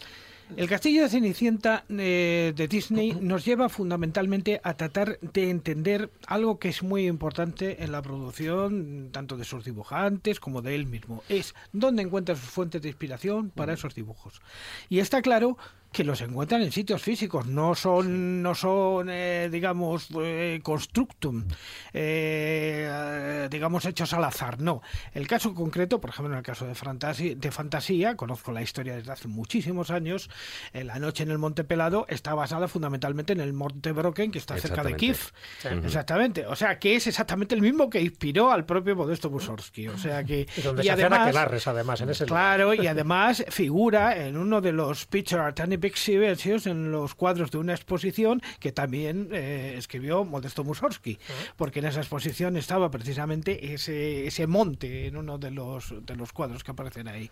[0.56, 6.60] El castillo de Cenicienta eh, de Disney nos lleva fundamentalmente a tratar de entender algo
[6.60, 11.24] que es muy importante en la producción, tanto de sus dibujantes como de él mismo.
[11.30, 14.42] Es dónde encuentra sus fuentes de inspiración para esos dibujos.
[14.88, 15.58] Y está claro
[15.96, 21.46] que los encuentran en sitios físicos, no son, no son eh, digamos, eh, constructum,
[21.94, 24.82] eh, digamos, hechos al azar, no.
[25.14, 28.98] El caso concreto, por ejemplo, en el caso de, Fantasía, de Fantasía, conozco la historia
[28.98, 30.30] desde hace muchísimos años,
[30.74, 34.40] en La noche en el Monte Pelado está basada fundamentalmente en el Monte Brocken, que
[34.40, 34.98] está cerca de.
[34.98, 35.32] Kiev.
[35.64, 39.98] Exactamente, o sea, que es exactamente el mismo que inspiró al propio Modesto Mussorgsky, o
[39.98, 40.46] sea que...
[40.58, 42.58] Y donde y se hacían además- aquelarres, además, en ese lugar.
[42.58, 47.52] Claro, y además figura en uno de los Picture Art and Exhibitions, en los cuadros
[47.52, 51.18] de una exposición que también eh, escribió Modesto Mussorgsky,
[51.56, 56.32] porque en esa exposición estaba precisamente ese, ese monte en uno de los, de los
[56.34, 57.30] cuadros que aparecen ahí.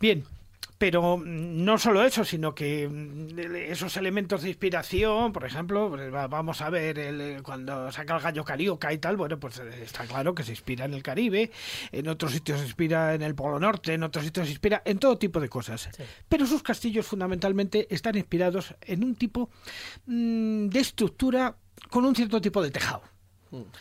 [0.00, 0.24] Bien.
[0.78, 3.38] Pero mm, no solo eso, sino que mm,
[3.70, 8.22] esos elementos de inspiración, por ejemplo, pues, va- vamos a ver el, cuando saca el
[8.22, 11.50] gallo carioca y tal, bueno, pues eh, está claro que se inspira en el Caribe,
[11.92, 14.98] en otros sitios se inspira en el Polo Norte, en otros sitios se inspira en
[14.98, 15.88] todo tipo de cosas.
[16.28, 19.48] Pero sus castillos fundamentalmente están inspirados en un tipo
[20.06, 21.56] mm, de estructura
[21.90, 23.02] con un cierto tipo de tejado.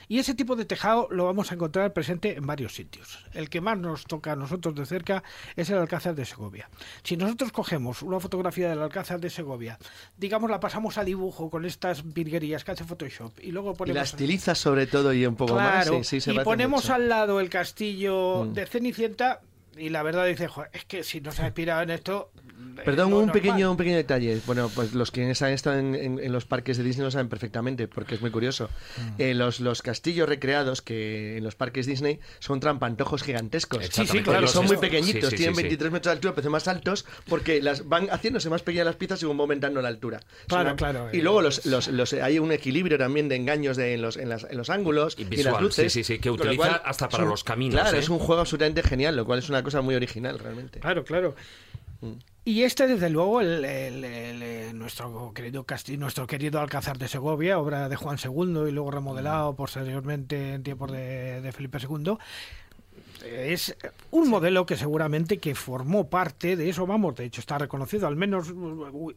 [0.07, 3.25] Y ese tipo de tejado lo vamos a encontrar presente en varios sitios.
[3.33, 5.23] El que más nos toca a nosotros de cerca
[5.55, 6.69] es el Alcázar de Segovia.
[7.03, 9.77] Si nosotros cogemos una fotografía del Alcázar de Segovia,
[10.17, 13.95] digamos la pasamos a dibujo con estas virguerías que hace Photoshop y luego Y ponemos
[13.97, 16.07] la estiliza sobre todo y un poco Claro, más.
[16.07, 16.93] Sí, sí, se y ponemos mucho.
[16.93, 18.53] al lado el castillo Mm.
[18.53, 19.41] de Cenicienta
[19.77, 22.31] y la verdad dice, "Joder, es que si no se ha inspirado en esto...
[22.77, 23.33] es Perdón, un normal".
[23.33, 24.39] pequeño, un pequeño detalle.
[24.45, 27.29] Bueno, pues los que han estado en, en- en los parques de Disney lo saben
[27.29, 28.69] perfectamente, porque es muy curioso.
[28.97, 29.21] Mm.
[29.21, 33.83] Eh, los, los castillos recreados que en los parques Disney son trampantojos gigantescos.
[33.83, 34.25] Exactamente.
[34.25, 35.67] Porque Los son muy pequeñitos, sí, sí, tienen sí, sí.
[35.67, 39.19] 23 metros de altura, pero más altos, porque las van haciéndose más pequeñas las piezas
[39.19, 40.19] según va aumentando la altura.
[40.47, 43.93] Claro, claro, Y eh, luego los, los, los- hay un equilibrio también de engaños de,
[43.93, 45.91] en, los, en, las- en los ángulos Y y, visual, las luces.
[45.93, 47.99] sí, sí, sí, que utiliza cual hasta para un- los caminos, Claro, ¿eh?
[47.99, 50.79] es un juego absolutamente genial, lo cual es una cosa muy original realmente.
[50.79, 51.35] Claro, claro.
[52.43, 57.07] Y este, desde luego, el, el- el- eh, nuestro querido castillo, nuestro querido Alcázar de
[57.07, 62.17] Segovia, obra de Juan II y luego remodelado posteriormente en tiempos de, de Felipe II,
[63.25, 63.75] es
[64.11, 68.15] un modelo que seguramente que formó parte de eso, vamos, de hecho está reconocido, al
[68.15, 69.15] menos Wi-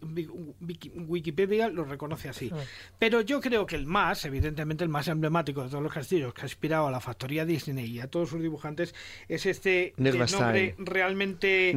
[0.60, 2.50] Wiki- Wikipedia lo reconoce así.
[2.98, 6.42] Pero yo creo que el más, evidentemente el más emblemático de todos los castillos que
[6.42, 8.94] ha inspirado a la factoría Disney y a todos sus dibujantes
[9.28, 9.94] es este
[10.42, 11.72] nombre realmente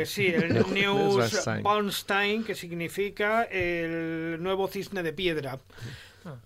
[0.00, 1.62] eh, sí, el Neuschwanstein.
[1.62, 5.58] Neuschwanstein, que significa el nuevo cisne de piedra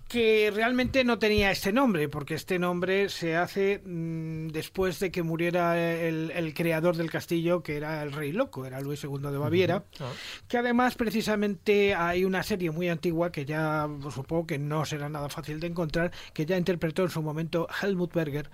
[0.09, 5.23] que realmente no tenía este nombre, porque este nombre se hace mm, después de que
[5.23, 9.39] muriera el, el creador del castillo, que era el rey loco, era Luis II de
[9.39, 9.85] Baviera,
[10.49, 15.09] que además precisamente hay una serie muy antigua que ya pues, supongo que no será
[15.09, 18.51] nada fácil de encontrar, que ya interpretó en su momento Helmut Berger,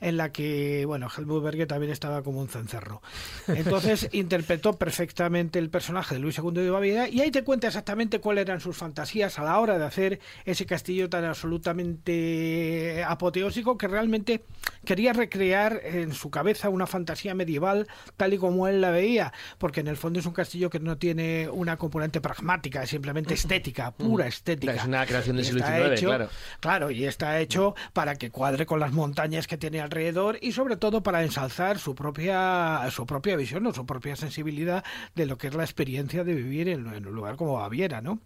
[0.00, 3.02] en la que, bueno, Helmut Berger también estaba como un cencerro.
[3.48, 8.20] Entonces interpretó perfectamente el personaje de Luis II de Baviera y ahí te cuenta exactamente
[8.20, 13.88] cuáles eran sus fantasías a la hora de hacer ese castillo tan absolutamente apoteósico que
[13.88, 14.44] realmente
[14.84, 19.80] quería recrear en su cabeza una fantasía medieval tal y como él la veía, porque
[19.80, 23.90] en el fondo es un castillo que no tiene una componente pragmática, es simplemente estética,
[23.92, 24.74] pura estética.
[24.74, 26.28] Es una creación del siglo está XIX, hecho- claro.
[26.60, 30.76] Claro, y está hecho para que cuadre con las montañas que tiene alrededor y sobre
[30.76, 35.48] todo para ensalzar su propia su propia visión o su propia sensibilidad de lo que
[35.48, 38.20] es la experiencia de vivir en, en un lugar como Baviera, ¿no?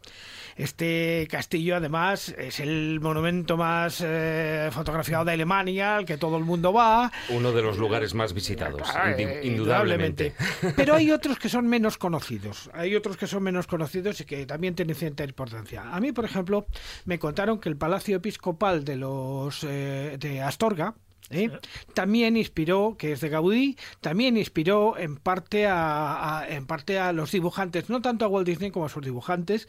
[0.56, 6.44] Este castillo además es el monumento más eh, fotografiado de Alemania, al que todo el
[6.44, 7.10] mundo va.
[7.30, 10.34] Uno de los lugares más visitados, Ah, eh, indudablemente.
[10.76, 12.70] Pero hay otros que son menos conocidos.
[12.74, 15.94] Hay otros que son menos conocidos y que también tienen cierta importancia.
[15.94, 16.66] A mí, por ejemplo,
[17.04, 20.94] me contaron que el Palacio Episcopal de los eh, de Astorga
[21.30, 21.50] ¿eh?
[21.94, 27.12] también inspiró, que es de Gaudí, también inspiró en parte a, a- en parte a
[27.12, 29.66] los dibujantes, no tanto a Walt Disney como a sus dibujantes,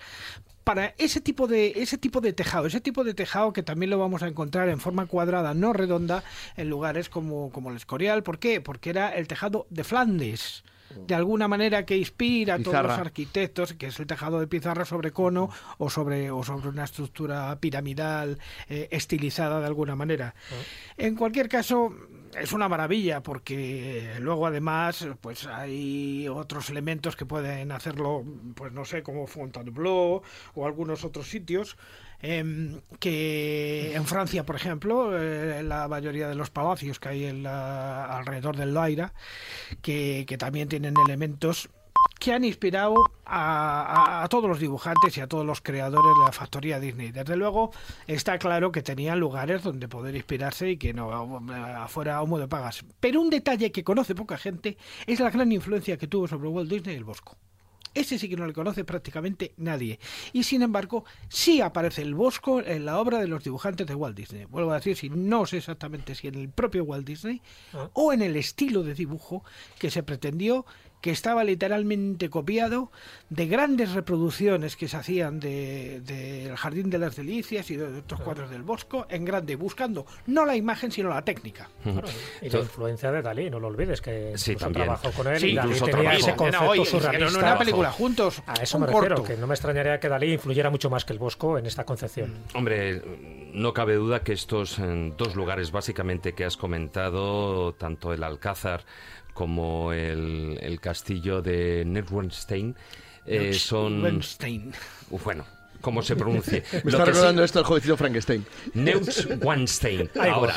[0.66, 4.00] para ese tipo de ese tipo de tejado, ese tipo de tejado que también lo
[4.00, 6.24] vamos a encontrar en forma cuadrada, no redonda,
[6.58, 8.24] en lugares como, como el Escorial.
[8.24, 8.60] ¿Por qué?
[8.62, 10.64] Porque era el tejado de Flandes.
[11.08, 14.86] de alguna manera que inspira a todos los arquitectos, que es el tejado de pizarra
[14.86, 20.36] sobre cono o sobre, o sobre una estructura piramidal eh, estilizada de alguna manera.
[20.98, 21.94] En cualquier caso,
[22.40, 28.24] es una maravilla porque luego además pues hay otros elementos que pueden hacerlo,
[28.56, 30.22] pues no sé, como Fontainebleau
[30.54, 31.78] o algunos otros sitios.
[32.22, 37.44] em, que en Francia, por ejemplo, eh, la mayoría de los palacios que hay en
[37.44, 39.14] la- alrededor del Loira,
[39.82, 41.70] que, que también tienen elementos
[42.20, 46.24] que han inspirado a, a- a todos los dibujantes y a todos los creadores de
[46.26, 47.12] la factoría Disney.
[47.12, 47.72] Desde luego,
[48.08, 52.48] está claro que tenían lugares donde poder inspirarse y que no eh, fuera humo de
[52.48, 52.84] pagas.
[53.00, 56.70] Pero un detalle que conoce poca gente es la gran influencia que tuvo sobre Walt
[56.70, 57.36] Disney el Bosco.
[57.94, 60.00] Ese sí que no le conoce prácticamente nadie.
[60.34, 64.18] Y sin embargo, sí aparece el Bosco en la obra de los dibujantes de Walt
[64.18, 64.44] Disney.
[64.46, 67.42] Vuelvo a decir, si no sé exactamente si en el propio Walt Disney
[67.74, 67.90] Ah.
[67.94, 69.46] o en el estilo de dibujo
[69.80, 70.66] que se pretendió
[71.06, 72.92] que estaba literalmente copiado
[73.30, 78.00] de grandes reproducciones que se hacían de, de El Jardín de las Delicias y de
[78.00, 81.70] otros cuadros del Bosco en grande, buscando no la imagen sino la técnica.
[81.84, 82.08] Claro,
[82.42, 85.54] y la influencia de Dalí, no lo olvides, que Sí, trabajó con él Sí, y
[85.56, 87.38] Dalí incluso tenía ese Era concepto hoy, surrealista.
[87.40, 89.24] una película juntos, A eso me refiero, corto.
[89.32, 92.34] que no me extrañaría que Dalí influyera mucho más que el Bosco en esta concepción.
[92.56, 93.04] Hombre,
[93.54, 98.86] no cabe duda que estos eh, dos lugares básicamente que has comentado, tanto el Alcázar
[99.36, 102.74] como el, el castillo de Neuschwanstein,
[103.28, 104.02] eh, son...
[105.24, 105.46] Bueno,
[105.82, 106.64] ¿cómo se pronuncie?
[106.86, 108.46] Me está recordando sí- esto el jovencito Frankenstein.
[108.74, 110.10] Neuschwanstein.
[110.20, 110.56] Ahora,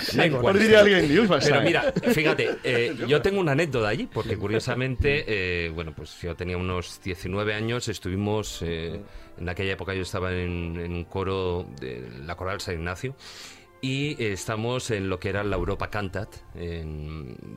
[0.77, 6.17] alguien, Pero mira, fíjate, eh, yo tengo una anécdota allí, porque curiosamente, eh, bueno, pues
[6.23, 9.01] yo tenía unos 19 años, estuvimos, eh,
[9.41, 13.17] en aquella época yo estaba en, en un coro de la Coral San Ignacio,
[13.81, 16.35] y estamos en lo que era la Europa Cantat,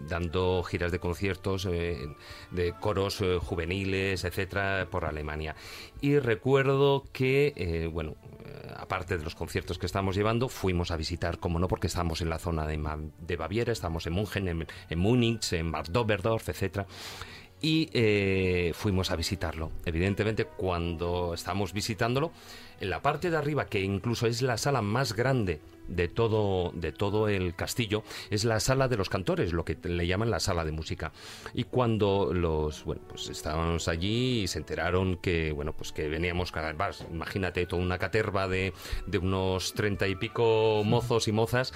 [0.07, 1.97] dando giras de conciertos eh,
[2.51, 5.55] de coros eh, juveniles, etcétera, por Alemania.
[5.99, 8.15] Y recuerdo que, eh, bueno,
[8.77, 12.29] aparte de los conciertos que estábamos llevando, fuimos a visitar, como no, porque estábamos en
[12.29, 16.85] la zona de, Baviera, estábamos en München, en, en Múnich, en Bad Doberdorf, etcétera.
[17.63, 19.71] Y fuimos a visitarlo.
[19.85, 22.31] Evidentemente, cuando estábamos visitándolo,
[22.81, 26.91] en la parte de arriba, que incluso es la sala más grande de todo, de
[26.91, 30.65] todo el castillo, es la sala de los cantores, lo que le llaman la sala
[30.65, 31.11] de música.
[31.53, 36.51] Y cuando los, bueno, pues estábamos allí y se enteraron que, bueno, pues que veníamos,
[37.11, 38.73] imagínate, toda una caterva de,
[39.05, 41.73] de unos treinta y pico mozos y mozas,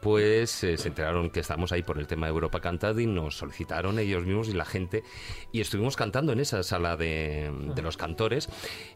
[0.00, 3.36] pues eh, se enteraron que estábamos ahí por el tema de Europa Cantad y nos
[3.36, 5.02] solicitaron ellos mismos y la gente
[5.52, 8.48] y estuvimos cantando en esa sala de, de los cantores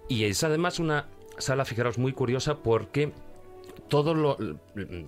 [0.08, 3.12] y es además una sala, fijaros, muy curiosa porque
[3.88, 4.36] todo lo,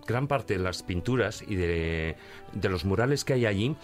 [0.07, 2.17] gran parte de las pinturas y de,
[2.53, 3.77] de los murales que hay allí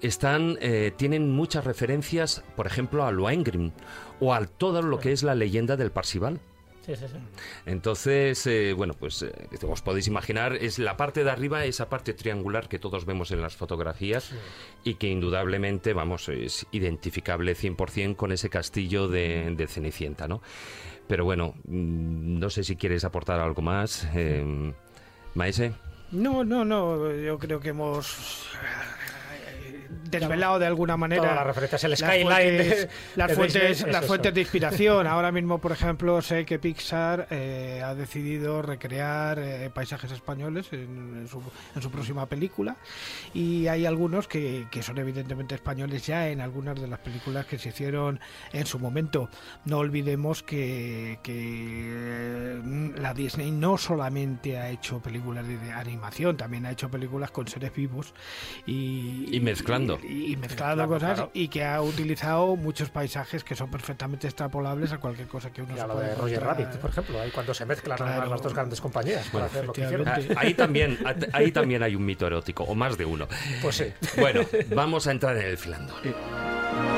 [0.00, 3.72] están eh, tienen muchas referencias, por ejemplo, a Lohengrin
[4.20, 6.40] o a todo lo que es la leyenda del Parsival.
[6.86, 7.18] Sí, sí, sí.
[7.66, 9.32] Entonces, eh, bueno, pues eh,
[9.68, 13.42] os podéis imaginar, es la parte de arriba, esa parte triangular que todos vemos en
[13.42, 14.30] las fotografías
[14.84, 20.40] y que indudablemente, vamos, es identificable 100% con ese castillo de, de Cenicienta, ¿no?
[21.08, 24.72] Pero bueno, mm, no sé si quieres aportar algo más, eh,
[25.34, 25.72] Maese.
[26.12, 27.12] No, no, no.
[27.14, 28.46] Yo creo que hemos
[30.04, 33.68] desvelado de alguna manera Todas las referencias, el las skyline fuentes, de- las de fuentes,
[33.68, 35.06] Disney, es las fuentes de inspiración.
[35.08, 41.18] Ahora mismo, por ejemplo, sé que Pixar eh, ha decidido recrear eh, paisajes españoles en,
[41.20, 41.42] en su,
[41.74, 42.76] en su próxima película
[43.34, 47.58] y hay algunos que, que son evidentemente españoles ya en algunas de las películas que
[47.58, 48.20] se hicieron
[48.52, 49.28] en su momento.
[49.64, 56.36] No olvidemos que, que eh, la Disney no solamente ha hecho películas de, de animación,
[56.36, 58.14] también ha hecho películas con seres vivos
[58.66, 59.87] y, Y mezclando.
[60.02, 61.30] Y, y mezclando Claro, cosas claro.
[61.34, 65.72] y que ha utilizado muchos paisajes que son perfectamente extrapolables a cualquier cosa que uno
[65.72, 66.58] Y se a lo pueda de Roger encontrar.
[66.66, 68.30] Rabbit, por ejemplo, ahí cuando se mezclan Claro.
[68.30, 69.84] las dos grandes compañías para hacer lo que.
[69.84, 70.98] Ah, Ahí también,
[71.32, 73.26] ahí también hay un mito erótico, o más de uno.
[73.62, 73.84] Pues sí.
[74.18, 74.40] Bueno,
[74.74, 75.96] vamos a entrar en el filandón.
[76.04, 76.97] La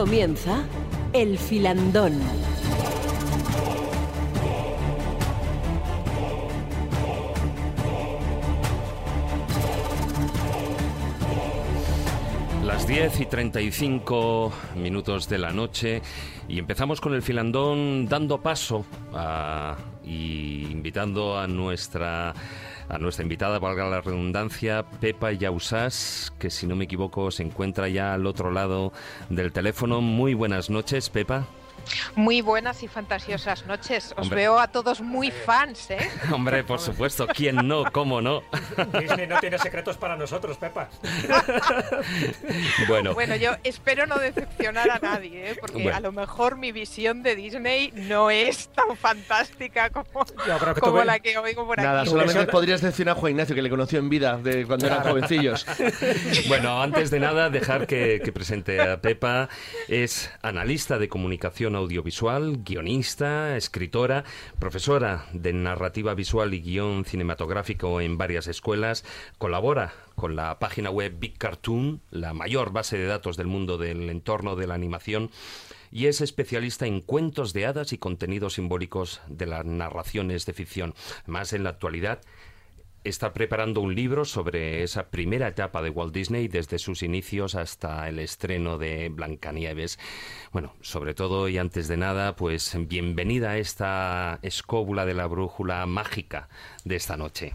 [0.00, 0.64] Comienza
[1.12, 2.18] El Filandón.
[12.64, 16.00] Las 10 y 35 minutos de la noche
[16.48, 22.32] y empezamos con el filandón dando paso a, invitando a nuestra
[22.90, 27.88] a nuestra invitada, valga la redundancia, Pepa Yausás, que si no me equivoco se encuentra
[27.88, 28.92] ya al otro lado
[29.28, 30.00] del teléfono.
[30.00, 31.46] Muy buenas noches, Pepa.
[32.14, 34.14] Muy buenas y fantasiosas noches.
[34.16, 36.10] Os veo a todos muy fans, ¿eh?
[36.32, 37.26] Hombre, por supuesto.
[37.26, 37.84] ¿Quién no?
[37.92, 38.42] ¿Cómo no?
[38.98, 40.88] Disney no tiene secretos para nosotros, Pepa.
[42.88, 43.14] bueno.
[43.14, 45.56] Bueno, yo espero no decepcionar a nadie, ¿eh?
[45.60, 50.24] Porque a lo mejor mi visión de Disney no es tan fantástica como,
[50.80, 51.86] como la que oigo por aquí.
[51.86, 55.02] Nada, solamente podrías decir a Juan Ignacio que le conoció en vida de cuando eran
[55.02, 55.66] jovencillos.
[56.48, 59.48] bueno, antes de nada, dejar que, que presente a Pepa.
[59.88, 64.24] Es analista de comunicación audiovisual, guionista, escritora,
[64.58, 69.04] profesora de narrativa visual y guion cinematográfico en varias escuelas,
[69.38, 74.08] colabora con la página web Big Cartoon, la mayor base de datos del mundo del
[74.10, 75.30] entorno de la animación,
[75.92, 80.94] y es especialista en cuentos de hadas y contenidos simbólicos de las narraciones de ficción.
[81.22, 82.20] Además, en la actualidad
[83.04, 88.08] está preparando un libro sobre esa primera etapa de Walt Disney desde sus inicios hasta
[88.08, 89.98] el estreno de Blancanieves.
[90.52, 95.86] Bueno, sobre todo y antes de nada, pues bienvenida a esta escóbula de la brújula
[95.86, 96.48] mágica
[96.84, 97.54] de esta noche.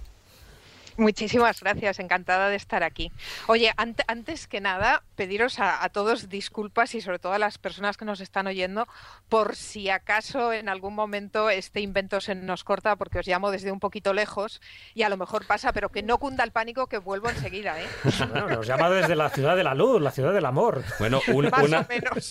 [0.97, 3.11] Muchísimas gracias, encantada de estar aquí.
[3.47, 3.71] Oye,
[4.07, 8.21] antes que nada, pediros a, todos disculpas y sobre todo a las personas que nos
[8.21, 8.87] están oyendo
[9.29, 13.71] por si acaso en algún momento este invento se nos corta porque os llamo desde
[13.71, 14.61] un poquito lejos
[14.93, 17.79] y a lo mejor pasa, pero que no cunda el pánico que vuelvo enseguida.
[17.81, 17.87] ¿eh?
[18.35, 20.83] Bueno, nos llama desde la ciudad de la luz, la ciudad del amor.
[20.99, 21.51] Bueno, una,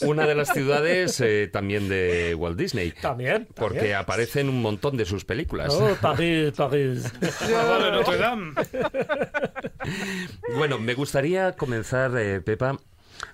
[0.02, 2.92] una, de las ciudades eh, también de Walt Disney.
[2.92, 3.48] También.
[3.54, 5.72] Porque aparecen un montón de sus películas.
[5.74, 7.12] Oh, París, París.
[7.48, 8.53] Notre Dame.
[10.56, 12.78] bueno, me gustaría comenzar, eh, Pepa,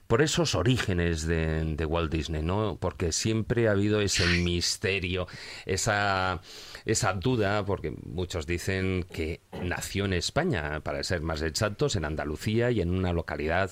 [0.07, 2.79] por esos orígenes de, Walt Disney, ¿no?
[2.81, 5.27] Porque siempre ha habido ese misterio,
[5.66, 6.41] esa,
[6.85, 12.71] esa duda, porque muchos dicen que nació en España, para ser más exactos, en Andalucía
[12.71, 13.71] y en una localidad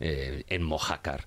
[0.00, 1.26] eh, en Mojácar.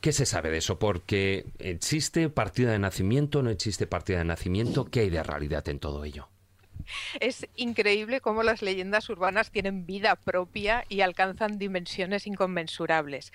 [0.00, 0.78] ¿Qué se sabe de eso?
[0.78, 5.78] Porque existe partida de nacimiento, no existe partida de nacimiento, ¿qué hay de realidad en
[5.78, 6.28] todo ello?
[7.20, 13.32] Es increíble cómo las leyendas urbanas tienen vida propia y alcanzan dimensiones inconmensurables.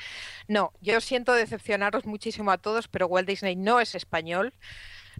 [0.47, 4.53] No, yo siento decepcionaros muchísimo a todos, pero Walt Disney no es español.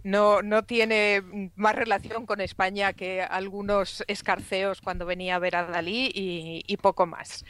[0.03, 1.21] No, no tiene
[1.55, 7.05] más relación con España que algunos escarceos cuando venía a ver a Dalí y, poco
[7.05, 7.43] más.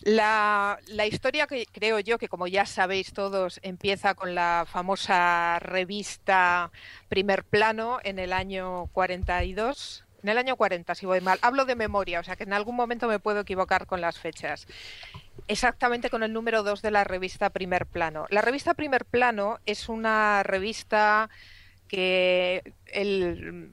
[0.00, 5.58] La, la, historia que creo yo que, como ya sabéis todos, empieza con la famosa
[5.60, 6.70] revista
[7.08, 11.38] Primer Plano en el año 42, en el año 40, si voy mal.
[11.42, 14.66] Hablo de memoria, o sea que en algún momento me puedo equivocar con las fechas.
[15.48, 18.26] Exactamente con el número 2 de la revista Primer Plano.
[18.30, 21.30] La revista Primer Plano es una revista
[21.88, 23.70] que el,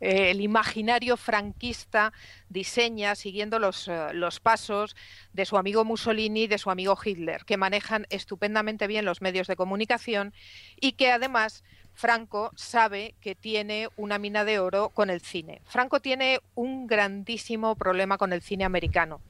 [0.00, 2.12] el imaginario franquista
[2.48, 4.96] diseña siguiendo los, eh, los, pasos
[5.32, 9.46] de su amigo Mussolini y de su amigo Hitler, que manejan estupendamente bien los medios
[9.46, 10.32] de comunicación
[10.80, 11.64] y que además
[11.98, 15.62] Franco sabe que tiene una mina de oro con el cine.
[15.64, 19.20] Franco tiene un grandísimo problema con el cine americano.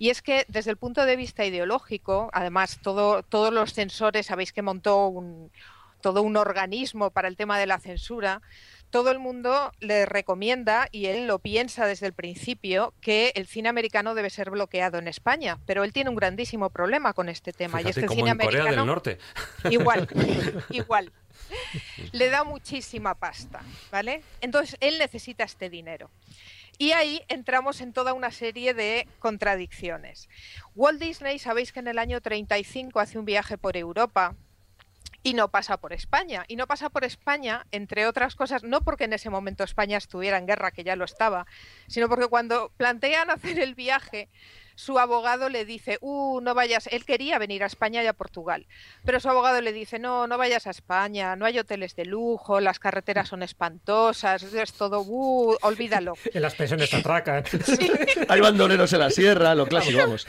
[0.00, 4.60] Y es que desde el punto de vista ideológico, además todos los censores, sabéis que
[4.60, 5.52] montó un,
[6.00, 8.42] todo un organismo para el tema de la censura,
[8.90, 13.68] todo el mundo le recomienda, y él lo piensa desde el principio, que el cine
[13.68, 15.60] americano debe ser bloqueado en España.
[15.64, 17.82] Pero él tiene un grandísimo problema con este tema.
[17.82, 19.18] y es que como cine en Corea del Norte.
[19.70, 20.08] Igual,
[20.70, 21.12] igual.
[22.12, 24.22] le da muchísima pasta, ¿vale?
[24.40, 26.10] Entonces él necesita este dinero.
[26.78, 30.28] Y ahí entramos en toda una serie de contradicciones.
[30.74, 34.34] Walt Disney, sabéis que en el año 35 hace un viaje por Europa
[35.22, 36.44] y no pasa por España.
[36.46, 40.36] Y no pasa por España, entre otras cosas, no porque en ese momento España estuviera
[40.38, 41.46] en guerra, que ya lo estaba,
[41.88, 44.28] sino porque cuando plantean hacer el viaje,
[44.76, 48.66] su abogado le dice, uh, no vayas, él quería venir a España y a Portugal,
[49.04, 52.60] pero su abogado le dice, no, no vayas a España, no hay hoteles de lujo,
[52.60, 56.12] las carreteras son espantosas, es todo, uh, olvídalo.
[56.32, 57.42] en las pensiones atracan.
[58.28, 60.26] hay bandoleros en la sierra, lo clásico, vamos.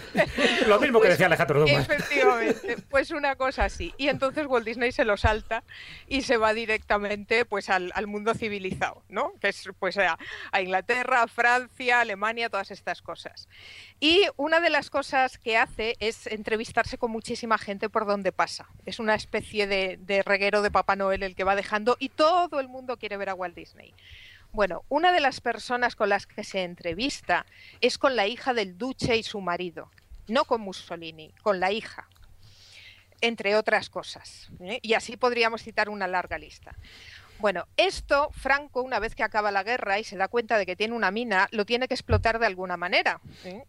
[0.66, 1.90] lo mismo que decía Alejandro Dumas.
[1.90, 3.94] Efectivamente, pues una cosa así.
[3.98, 5.64] Y entonces Walt Disney se lo salta
[6.08, 9.34] y se va directamente pues al, mundo civilizado, ¿no?
[9.42, 10.18] Que es pues a,
[10.52, 13.50] a Inglaterra, Francia, Alemania, todas estas cosas.
[14.00, 18.68] Y una de las cosas que hace es entrevistarse con muchísima gente por donde pasa.
[18.86, 22.68] Es una especie de, reguero de Papá Noel el que va dejando y todo el
[22.68, 23.94] mundo quiere ver a Walt Disney.
[24.52, 27.46] Bueno, una de las personas con las que se entrevista
[27.82, 29.92] es con la hija del duce y su marido,
[30.28, 32.08] no con Mussolini, con la hija,
[33.20, 34.50] entre otras cosas.
[34.60, 34.80] ¿eh?
[34.84, 36.76] Y así podríamos citar una larga lista.
[37.40, 40.76] Bueno, esto Franco, una vez que acaba la guerra y se da cuenta de que
[40.76, 43.22] tiene una mina, lo tiene que explotar de alguna manera.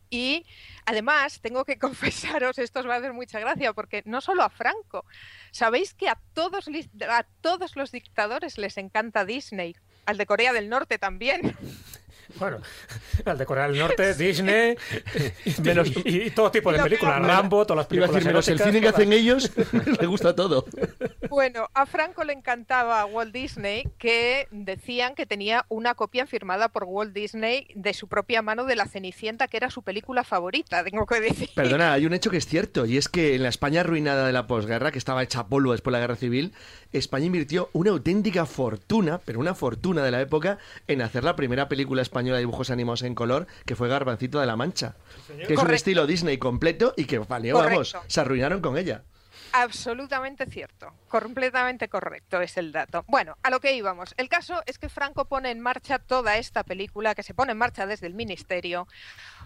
[0.08, 0.46] Y
[0.86, 4.48] además, tengo que confesaros, esto os va a hacer mucha gracia, porque no solo a
[4.48, 5.04] Franco,
[5.50, 6.68] sabéis que a todos,
[7.08, 11.56] a todos los dictadores les encanta Disney, al de Corea del Norte también.
[12.36, 12.58] Bueno,
[13.24, 14.76] al de Corea del Norte, Disney
[16.04, 18.24] y, todo tipo de películas, Rambo, todas las películas.
[18.24, 19.50] menos el cine que hacen ellos,
[20.00, 20.66] le gusta todo.
[21.30, 26.84] Bueno, a Franco le encantaba Walt Disney, que decían que tenía una copia firmada por
[26.84, 31.06] Walt Disney de su propia mano de La Cenicienta, que era su película favorita, tengo
[31.06, 31.50] que decir.
[31.54, 34.32] Perdona, hay un hecho que es cierto, y es que en la España arruinada de
[34.32, 36.52] la posguerra, que estaba hecha polvo después de la guerra civil,
[36.92, 41.68] España invirtió una auténtica fortuna, pero una fortuna de la época, en hacer la primera
[41.68, 44.96] película española de dibujos animados en color, que fue Garbancito de la Mancha.
[45.46, 49.02] Que es un estilo Disney completo y que valió, vamos, se arruinaron con ella.
[49.52, 53.04] Absolutamente cierto, completamente correcto es el dato.
[53.08, 54.14] Bueno, a lo que íbamos.
[54.16, 57.58] El caso es que Franco pone en marcha toda esta película, que se pone en
[57.58, 58.86] marcha desde el Ministerio,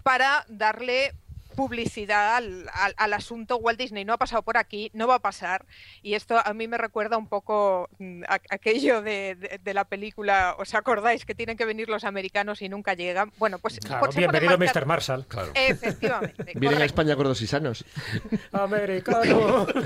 [0.03, 1.13] para darle
[1.53, 3.57] publicidad al, asunto.
[3.57, 5.65] Walt Disney no ha pasado por aquí, no va a pasar.
[6.01, 11.25] Y esto a mí me recuerda un poco mm, aquello de, la película, ¿os acordáis
[11.25, 13.31] que tienen que venir los americanos y nunca llegan?
[13.37, 13.79] Bueno, pues...
[13.99, 14.85] pues bienvenido Mr.
[14.85, 15.25] Marshall.
[15.27, 15.51] Claro.
[15.55, 16.53] Efectivamente.
[16.55, 17.85] Vienen a España gordos y sanos.
[18.51, 19.67] Americano.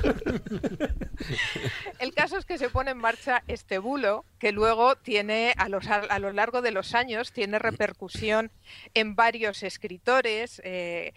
[1.99, 5.87] El caso es que se pone en marcha este bulo que luego tiene, a, los,
[5.87, 8.51] a lo largo de los años, tiene repercusión
[8.93, 10.61] en varios escritores.
[10.63, 11.13] Eh,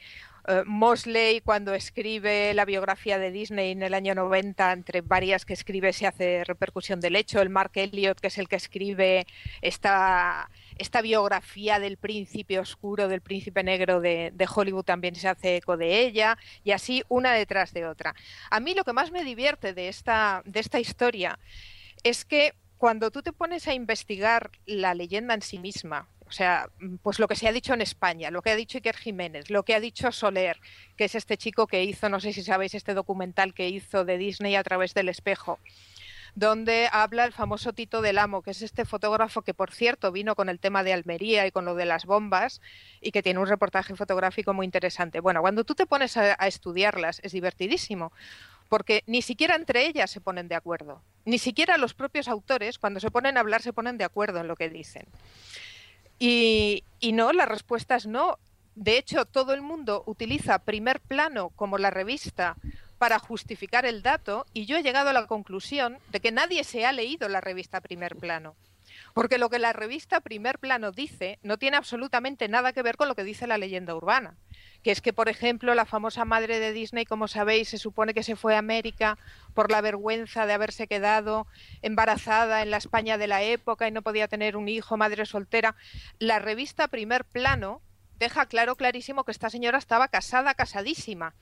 [0.50, 5.52] eh, Mosley, cuando escribe la biografía de Disney en el año 90, entre varias que
[5.52, 7.40] escribe, se hace repercusión del hecho.
[7.40, 9.26] El Mark Elliot, que es el que escribe
[9.62, 15.56] esta, esta biografía del príncipe oscuro, del príncipe negro de, de, Hollywood, también se hace
[15.56, 18.14] eco de ella, y así una detrás de otra.
[18.50, 21.38] A mí lo que más me divierte de esta, de esta historia
[22.02, 26.68] es que cuando tú te pones a investigar la leyenda en sí misma, o sea,
[26.78, 29.50] mm, pues lo que se ha dicho en España, lo que ha dicho Iker Jiménez,
[29.50, 30.58] lo que ha dicho Soler,
[30.96, 34.16] que es este chico que hizo, no sé si sabéis, este documental que hizo de
[34.16, 35.58] Disney a través del espejo
[36.36, 40.36] donde habla el famoso Tito del Amo, que es este fotógrafo que, por cierto, vino
[40.36, 42.60] con el tema de Almería y con lo de las bombas
[43.00, 45.18] y que tiene un reportaje fotográfico muy interesante.
[45.18, 48.12] Bueno, cuando tú te pones a, a estudiarlas es divertidísimo,
[48.68, 53.00] porque ni siquiera entre ellas se ponen de acuerdo, ni siquiera los propios autores, cuando
[53.00, 55.06] se ponen a hablar, se ponen de acuerdo en lo que dicen.
[56.22, 58.38] Y, no, la respuesta es no.
[58.74, 62.56] De hecho, todo el mundo utiliza primer plano como la revista
[62.98, 66.84] para justificar el dato y yo he llegado a la conclusión de que nadie se
[66.84, 68.54] ha leído la revista primer plano.
[69.14, 73.08] Porque lo que la revista primer plano dice no tiene absolutamente nada que ver con
[73.08, 74.36] lo que dice la leyenda urbana
[74.82, 78.22] que es que, por ejemplo, la famosa madre de Disney, como sabéis, se supone que
[78.22, 79.18] se fue a América
[79.54, 81.46] por la vergüenza de haberse quedado
[81.82, 85.76] embarazada en la España de la época y no podía tener un hijo, madre soltera.
[86.18, 87.82] La revista Primer Plano
[88.20, 91.34] deja claro, clarísimo, que esta señora estaba casada, casadísima.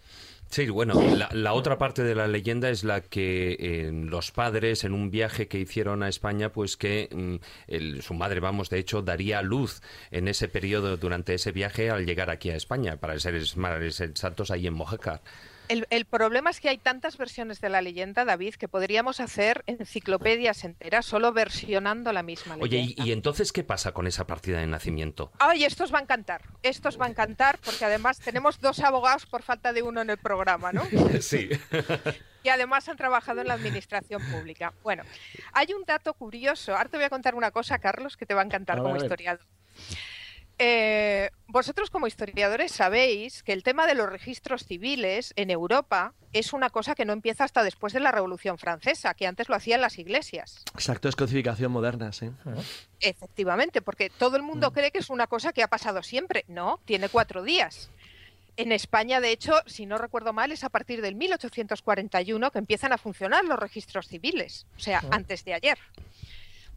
[0.48, 0.94] Sí, bueno,
[1.32, 5.46] la, otra parte de la leyenda es la que eh, los padres en un viaje
[5.48, 10.28] que hicieron a España, pues que mm, su madre, vamos, de hecho, daría luz en
[10.28, 14.66] ese periodo durante ese viaje al llegar aquí a España, para ser más exactos, ahí
[14.66, 15.20] en Mojácar.
[15.68, 20.64] El, problema es que hay tantas versiones de la leyenda, David, que podríamos hacer enciclopedias
[20.64, 22.64] enteras solo versionando la misma leyenda.
[22.64, 25.30] Oye, ¿y, entonces qué pasa con esa partida de nacimiento?
[25.38, 26.42] Ay, estos va a encantar.
[26.62, 30.18] Estos va a encantar porque además tenemos dos abogados por falta de uno en el
[30.18, 30.82] programa, ¿no?
[31.20, 31.48] sí.
[32.42, 34.72] y además han trabajado en la administración pública.
[34.82, 35.04] Bueno,
[35.52, 36.74] hay un dato curioso.
[36.74, 39.44] Ahora te voy a contar una cosa, Carlos, que te va a encantar como historiador.
[40.58, 46.52] Eh, vosotros como historiadores sabéis que el tema de los registros civiles en Europa es
[46.52, 49.80] una cosa que no empieza hasta después de la Revolución Francesa, que antes lo hacían
[49.80, 50.64] las iglesias.
[50.74, 52.30] Exacto, es codificación moderna, sí.
[53.00, 56.44] Efectivamente, porque todo el mundo cree que es una cosa que ha pasado siempre.
[56.48, 57.90] No, tiene cuatro días.
[58.56, 62.92] En España, de hecho, si no recuerdo mal, es a partir del 1841 que empiezan
[62.92, 65.78] a funcionar los registros civiles, o sea, antes de ayer.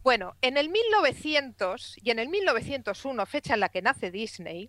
[0.02, 4.68] Bueno, en el 1900 y en el 1901, fecha en la que nace Disney,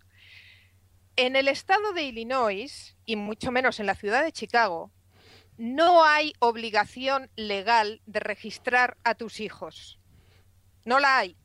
[1.16, 4.92] en el estado de Illinois, y mucho menos en la ciudad de Chicago,
[5.58, 10.00] no hay obligación legal de registrar a tus hijos.
[10.86, 11.36] No la hay.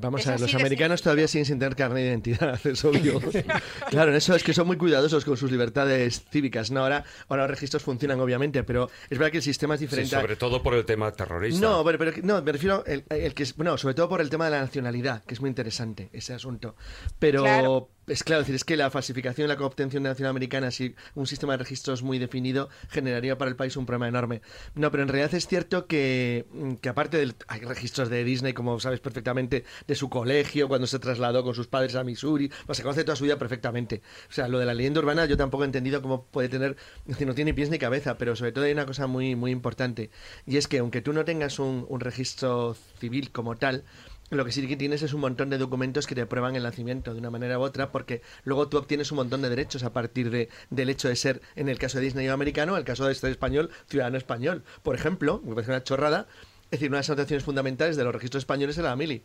[0.00, 3.20] Vamos a ver, los americanos todavía siguen sin tener carne de identidad, es obvio.
[3.90, 6.70] claro, en eso es que son muy cuidadosos con sus libertades cívicas.
[6.70, 6.80] ¿no?
[6.80, 10.16] Ahora, ahora los registros funcionan, obviamente, pero es verdad que el sistema es diferente.
[10.16, 11.60] sobre todo por el tema terrorista.
[11.60, 14.52] No, pero, no me refiero el, el que bueno, sobre todo por el tema de
[14.52, 16.74] la nacionalidad, que es muy interesante ese asunto.
[17.18, 21.26] Pero es claro, es que la falsificación y la coobtención de nación americana, si un
[21.26, 24.42] sistema de registros muy definido, generaría para el país un problema enorme.
[24.74, 26.46] No, pero en realidad es cierto que,
[26.80, 27.34] que aparte del.
[27.46, 31.68] Hay registros de Disney, como sabes perfectamente, de su colegio, cuando se trasladó con sus
[31.68, 34.02] padres a Missouri, pues se conoce toda su vida perfectamente.
[34.28, 36.76] O sea, lo de la leyenda urbana yo tampoco he entendido cómo puede tener.
[37.06, 40.10] Es no tiene pies ni cabeza, pero sobre todo hay una cosa muy, muy importante.
[40.46, 43.84] Y es que aunque tú no tengas un registro civil como tal,
[44.30, 47.12] lo que sí que tienes es un montón de documentos que te prueban el nacimiento
[47.12, 50.30] de una manera u otra, porque luego tú obtienes un montón de derechos a partir
[50.30, 53.12] de, del hecho de ser, en el caso de Disney americano, en el caso de
[53.12, 54.64] este español, ciudadano español.
[54.82, 56.26] Por ejemplo, me parece una chorrada,
[56.64, 59.22] es decir, una de las anotaciones fundamentales de los registros españoles era la mili.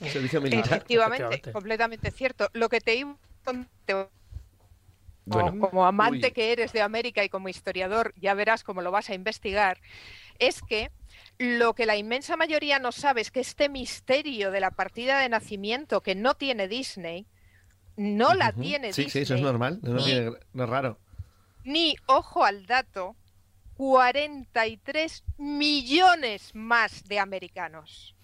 [0.00, 0.66] El servicio militar.
[0.66, 2.48] Efectivamente, completamente cierto.
[2.52, 3.16] Lo que te iba
[5.28, 9.14] como amante que eres de América y como historiador, ya verás cómo lo vas a
[9.14, 9.78] investigar,
[10.38, 10.90] es que
[11.38, 15.28] lo que la inmensa mayoría no sabe es que este misterio de la partida de
[15.28, 17.26] nacimiento que no tiene Disney,
[17.96, 19.10] no la tiene sí, Disney.
[19.10, 20.98] Sí, eso es normal, no, es raro.
[21.64, 23.16] Ni, ojo al dato,
[23.74, 28.16] 43 millones más de americanos.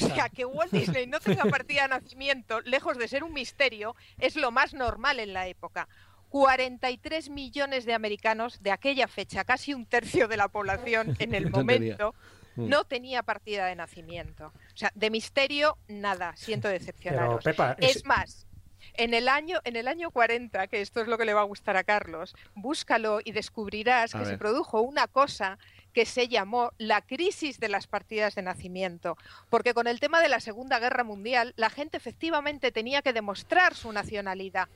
[0.00, 3.94] O sea, que Walt Disney no tenga partida de nacimiento, lejos de ser un misterio,
[4.18, 5.88] es lo más normal en la época.
[6.34, 11.48] 43 millones de americanos de aquella fecha, casi un tercio de la población en el
[11.52, 12.12] momento,
[12.56, 12.68] mm.
[12.68, 14.46] no tenía partida de nacimiento.
[14.46, 16.34] O sea, de misterio, nada.
[16.34, 17.44] Siento decepcionaros.
[17.78, 18.04] es...
[18.04, 18.48] más,
[18.94, 21.44] en el año en el año 40, que esto es lo que le va a
[21.44, 25.56] gustar a Carlos, búscalo y descubrirás que se produjo una cosa
[25.92, 29.16] que se llamó la crisis de las partidas de nacimiento,
[29.50, 33.76] porque con el tema de la Segunda Guerra Mundial la gente efectivamente tenía que demostrar
[33.76, 34.68] su nacionalidad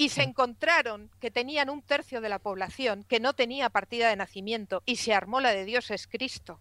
[0.00, 4.16] y se encontraron que tenían un tercio de la población que no tenía partida de
[4.16, 6.58] nacimiento y se armó la de Dios es Cristo.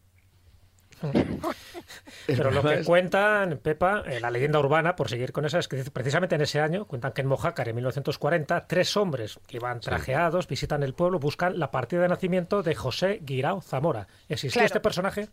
[2.28, 5.82] Pero lo que cuentan, Pepa, eh, la leyenda urbana, por seguir con esa, es que
[5.86, 10.46] precisamente en ese año, cuentan que en Mojácar, en 1940, tres hombres que iban trajeados,
[10.50, 14.10] visitan el pueblo, buscan la partida de nacimiento de José Guirao Zamora.
[14.28, 15.30] ¿Existió este personaje?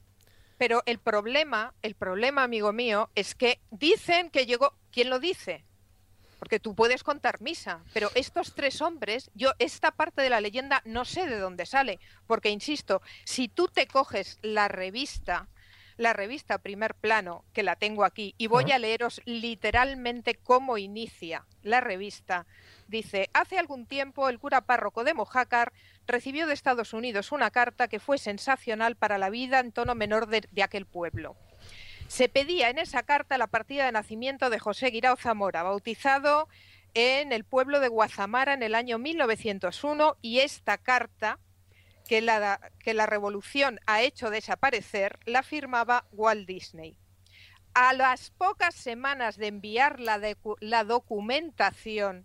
[0.59, 4.75] Pero el problema, el problema, amigo mío, es que dicen que llegó.
[4.93, 5.65] ¿Quién lo dice?
[6.39, 10.83] Porque tú puedes contar misa, pero estos tres hombres, yo esta parte de la leyenda
[10.85, 15.49] no sé de dónde sale, porque insisto, si tú te coges la revista,
[15.97, 21.47] la revista Primer Plano, que la tengo aquí, y voy a leeros literalmente cómo inicia
[21.63, 22.47] la revista,
[22.87, 25.73] dice, hace algún tiempo el cura párroco de Mojácar
[26.07, 30.29] recibió de Estados Unidos una carta que fue sensacional para la vida en tono menor
[30.29, 31.37] de, de aquel pueblo.
[32.09, 36.49] Se pedía en esa carta la partida de nacimiento de José Guirao Zamora, bautizado
[36.95, 41.39] en el pueblo de Guazamara en el año 1901 y esta carta
[42.09, 46.97] que la, revolución ha hecho desaparecer la firmaba Walt Disney.
[47.75, 50.21] A las pocas semanas de enviar la,
[50.61, 52.25] la documentación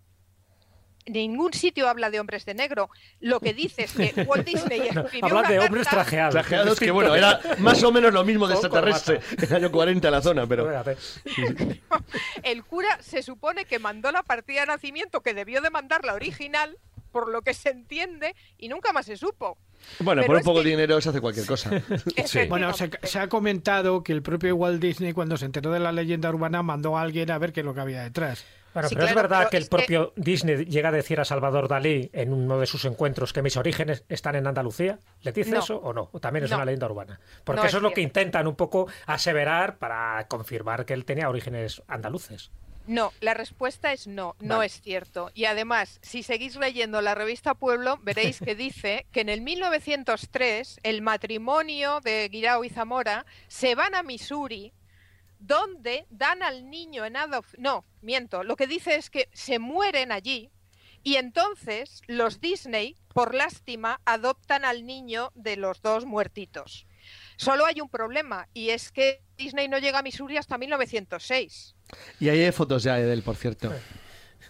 [1.06, 2.90] ningún sitio habla de hombres de negro.
[3.20, 6.32] Lo que dice es que Walt Disney escribió Habla de hombres trajeados.
[6.32, 10.08] Trajeados que, bueno, era más o menos lo mismo de extraterrestre en el año 40
[10.08, 10.70] en la zona, pero...
[12.42, 16.14] el cura se supone que mandó la partida de nacimiento que debió de mandar la
[16.14, 16.78] original,
[17.10, 19.58] por lo que se entiende, y nunca más se supo.
[19.98, 21.82] Bueno, por un poco de dinero se hace cualquier cosa.
[22.48, 25.90] Bueno, se, se, ha comentado que el propio Walt Disney, cuando se enteró de la
[25.90, 28.44] leyenda urbana, mandó a alguien a ver qué es lo que había detrás.
[28.74, 32.32] Bueno, pero es verdad que el propio Disney llega a decir a Salvador Dalí en
[32.32, 34.98] uno de sus encuentros que mis orígenes están en Andalucía.
[35.22, 36.08] ¿Le dice eso o no?
[36.12, 37.20] ¿O también es una leyenda urbana?
[37.44, 41.82] Porque eso es, lo que intentan un poco aseverar para confirmar que él tenía orígenes
[41.86, 42.50] andaluces.
[42.86, 45.30] No, la respuesta es no, no es cierto.
[45.34, 50.80] Y además, si seguís leyendo la revista Pueblo, veréis que dice que en el 1903
[50.82, 54.72] el matrimonio de Guirao y Zamora se van a Missouri
[55.46, 57.62] donde dan al niño en adopción.
[57.62, 60.50] No, miento, lo que dice es que se mueren allí
[61.02, 66.86] y entonces los Disney, por lástima, adoptan al niño de los dos muertitos.
[67.36, 71.74] Solo hay un problema y es que Disney no llega a Missouri hasta 1906.
[72.20, 73.72] Y ahí hay fotos ya de él, por cierto.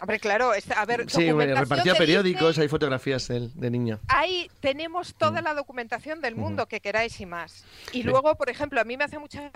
[0.00, 3.70] Hombre, claro, es- a ver, Sí, documentación repartía periódicos, Disney, hay fotografías de, él, de
[3.70, 4.00] niño.
[4.08, 5.44] Ahí tenemos toda Mm.
[5.44, 7.64] la documentación del mundo que queráis y más.
[7.92, 9.50] Y luego, por ejemplo, a mí me hace mucha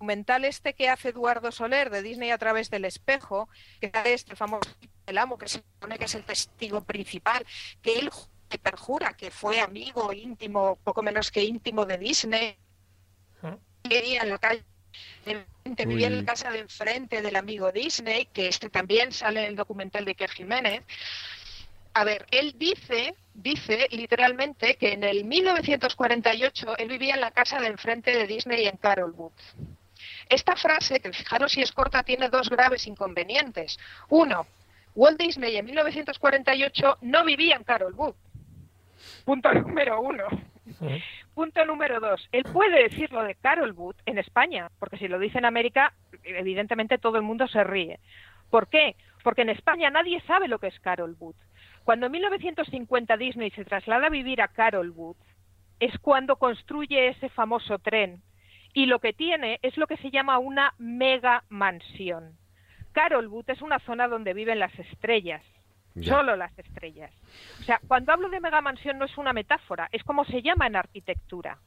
[0.00, 3.50] documental este que hace Eduardo Soler de Disney a través del espejo,
[3.82, 4.70] que es el famoso
[5.04, 7.44] El Amo, que se supone que es el testigo principal,
[7.82, 8.10] que él
[8.48, 12.56] que perjura que fue amigo íntimo, poco menos que íntimo de Disney,
[13.84, 14.64] vivía en la calle
[15.26, 19.40] de enfrente, vivía en la casa de enfrente del amigo Disney, que este también sale
[19.40, 20.82] en el documental de Iker Jiménez.
[21.92, 27.60] A ver, él dice, dice literalmente que en el 1948 él vivía en la casa
[27.60, 29.32] de enfrente de Disney en Carolwood.
[30.30, 33.76] Esta frase, que fijaros si es corta, tiene dos graves inconvenientes.
[34.08, 34.46] Uno,
[34.94, 38.14] Walt Disney en 1948 no vivía en Carolwood.
[39.24, 40.24] Punto número uno.
[41.34, 42.28] Punto número dos.
[42.30, 46.98] Él puede decir lo de Carolwood en España, porque si lo dice en América, evidentemente
[46.98, 47.98] todo el mundo se ríe.
[48.50, 48.94] ¿Por qué?
[49.24, 51.34] Porque en España nadie sabe lo que es Carolwood.
[51.82, 55.16] Cuando en 1950 Disney se traslada a vivir a Carolwood,
[55.80, 58.22] es cuando construye ese famoso tren.
[58.72, 62.36] Y lo que tiene es lo que se llama una mega mansión.
[62.92, 65.44] Carolwood es una zona donde viven las estrellas.
[65.94, 66.14] Ya.
[66.14, 67.12] Solo las estrellas.
[67.60, 70.66] O sea, cuando hablo de mega mansión no es una metáfora, es como se llama
[70.66, 71.58] en arquitectura.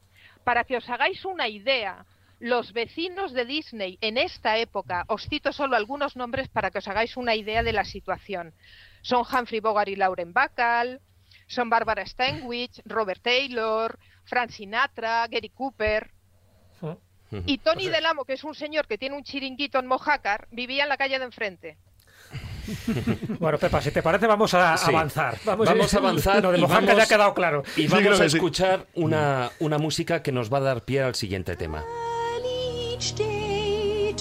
[0.45, 2.06] Para que os hagáis una idea,
[2.39, 6.88] los vecinos de Disney en esta época, os cito solo algunos nombres para que os
[6.88, 8.54] hagáis una idea de la situación.
[9.01, 10.99] Son Humphrey Bogart y Lauren Bacall,
[11.47, 16.12] son Barbara Stanwyck, Robert Taylor, Frank Sinatra, Gary Cooper.
[17.45, 20.89] Y Tony Delamo, que es un señor que tiene un chiringuito en Mojácar, vivía en
[20.89, 21.78] la calle de enfrente.
[23.39, 24.89] Bueno, Pepa, si te parece, vamos a Sí.
[24.89, 25.38] avanzar.
[25.43, 26.41] Vamos, a avanzar.
[26.41, 27.63] Lo de Mojácar vamos- ya ha quedado claro.
[27.76, 31.55] Y vamos a escuchar una, una música que nos va a dar pie al siguiente
[31.57, 31.84] tema.
[32.93, 34.13] each day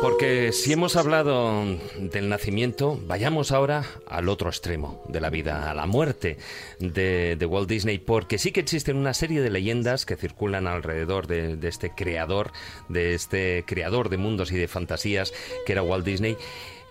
[0.00, 1.64] Porque si hemos hablado
[1.98, 6.38] del nacimiento, vayamos ahora al otro extremo de la vida, a la muerte
[6.80, 11.56] de, Walt Disney, porque sí que existen una serie de leyendas que circulan alrededor de,
[11.56, 12.52] de este creador,
[12.88, 15.32] de este creador de mundos y de fantasías
[15.64, 16.36] que era Walt Disney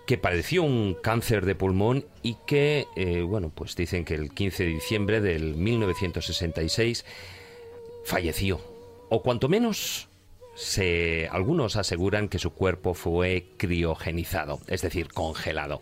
[0.06, 4.64] que padeció un cáncer de pulmón y que, eh, bueno, pues dicen que el 15
[4.64, 7.04] de diciembre del 1966
[8.04, 8.60] falleció,
[9.08, 10.08] o cuanto menos
[10.54, 15.80] se, algunos aseguran que su cuerpo fue criogenizado, es decir, congelado.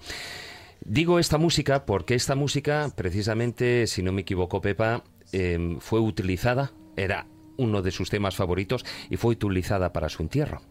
[0.82, 6.72] Digo esta música porque esta música, precisamente, si no me equivoco, Pepa, eh, fue utilizada,
[6.96, 10.62] era uno de sus temas favoritos y fue utilizada para su entierro.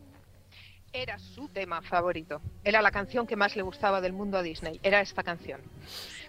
[0.92, 2.42] Era su tema favorito.
[2.64, 4.80] Era la canción que más le gustaba del mundo a Disney.
[4.82, 5.62] Era esta canción.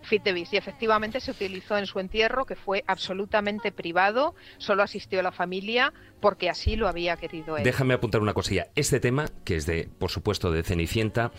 [0.03, 0.53] Fit the Beast.
[0.55, 4.35] Y efectivamente se utilizó en su entierro, que fue absolutamente privado.
[4.59, 7.65] Solo asistió la familia porque así lo había querido él.
[7.65, 8.69] Déjame apuntar una cosilla.
[8.75, 11.33] Este tema, que es de, por supuesto, de Cenicienta.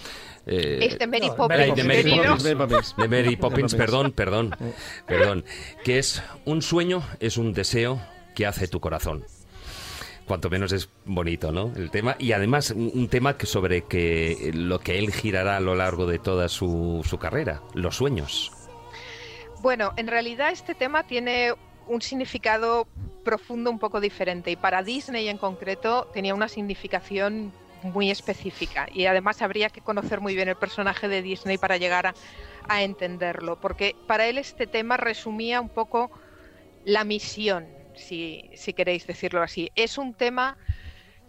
[0.45, 2.03] eh, Es de Mary no, Poppins, De Mary.
[2.17, 2.43] Poppins.
[2.43, 2.95] Mary Poppins.
[2.97, 3.39] De Mary Poppins,
[3.73, 3.75] Poppins.
[3.75, 4.55] perdón, perdón.
[5.07, 5.45] Perdón.
[5.83, 8.01] Que es un sueño, es un deseo
[8.35, 9.23] que hace tu corazón.
[10.27, 11.73] Cuanto menos es bonito, ¿no?
[11.75, 12.15] El tema.
[12.19, 16.47] Y además, un, tema sobre que lo que él girará a lo largo de toda
[16.47, 18.51] su, su carrera, los sueños.
[19.61, 21.53] Bueno, en realidad este tema tiene
[21.87, 22.87] un significado
[23.23, 27.51] profundo un poco diferente y para Disney en concreto tenía una significación
[27.83, 32.13] muy específica y además habría que conocer muy bien el personaje de Disney para llegar
[32.67, 36.11] a entenderlo, porque para él este tema resumía un poco
[36.85, 37.67] la misión,
[38.01, 39.71] si, si queréis decirlo así.
[39.75, 40.57] Es un tema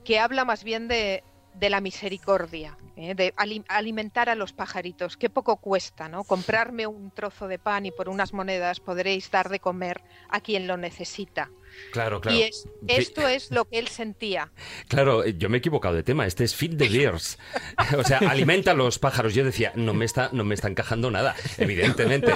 [0.04, 1.22] que habla más bien de,
[1.54, 3.14] de la misericordia, ¿eh?
[3.14, 5.16] de ali- alimentar a los pajaritos.
[5.16, 6.24] Qué poco cuesta, ¿no?
[6.24, 10.66] Comprarme un trozo de pan y por unas monedas podréis dar de comer a quien
[10.66, 11.50] lo necesita.
[11.92, 12.38] Claro, claro.
[12.38, 14.50] Y es- esto es lo que él sentía.
[14.88, 16.26] Claro, eh, yo me he equivocado de tema.
[16.26, 17.38] Este es Feed the Bears.
[17.98, 19.34] O sea, alimenta a los pájaros.
[19.34, 22.32] Yo decía, no me está, no me está encajando nada, evidentemente.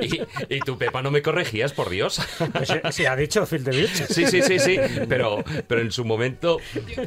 [0.00, 0.20] Y,
[0.54, 2.20] y tú, Pepa, no me corregías, por Dios.
[2.52, 4.06] Pues sí, sí, ha dicho Phil the Beach.
[4.08, 4.78] Sí, sí, sí, sí.
[5.08, 6.58] Pero, pero en su momento,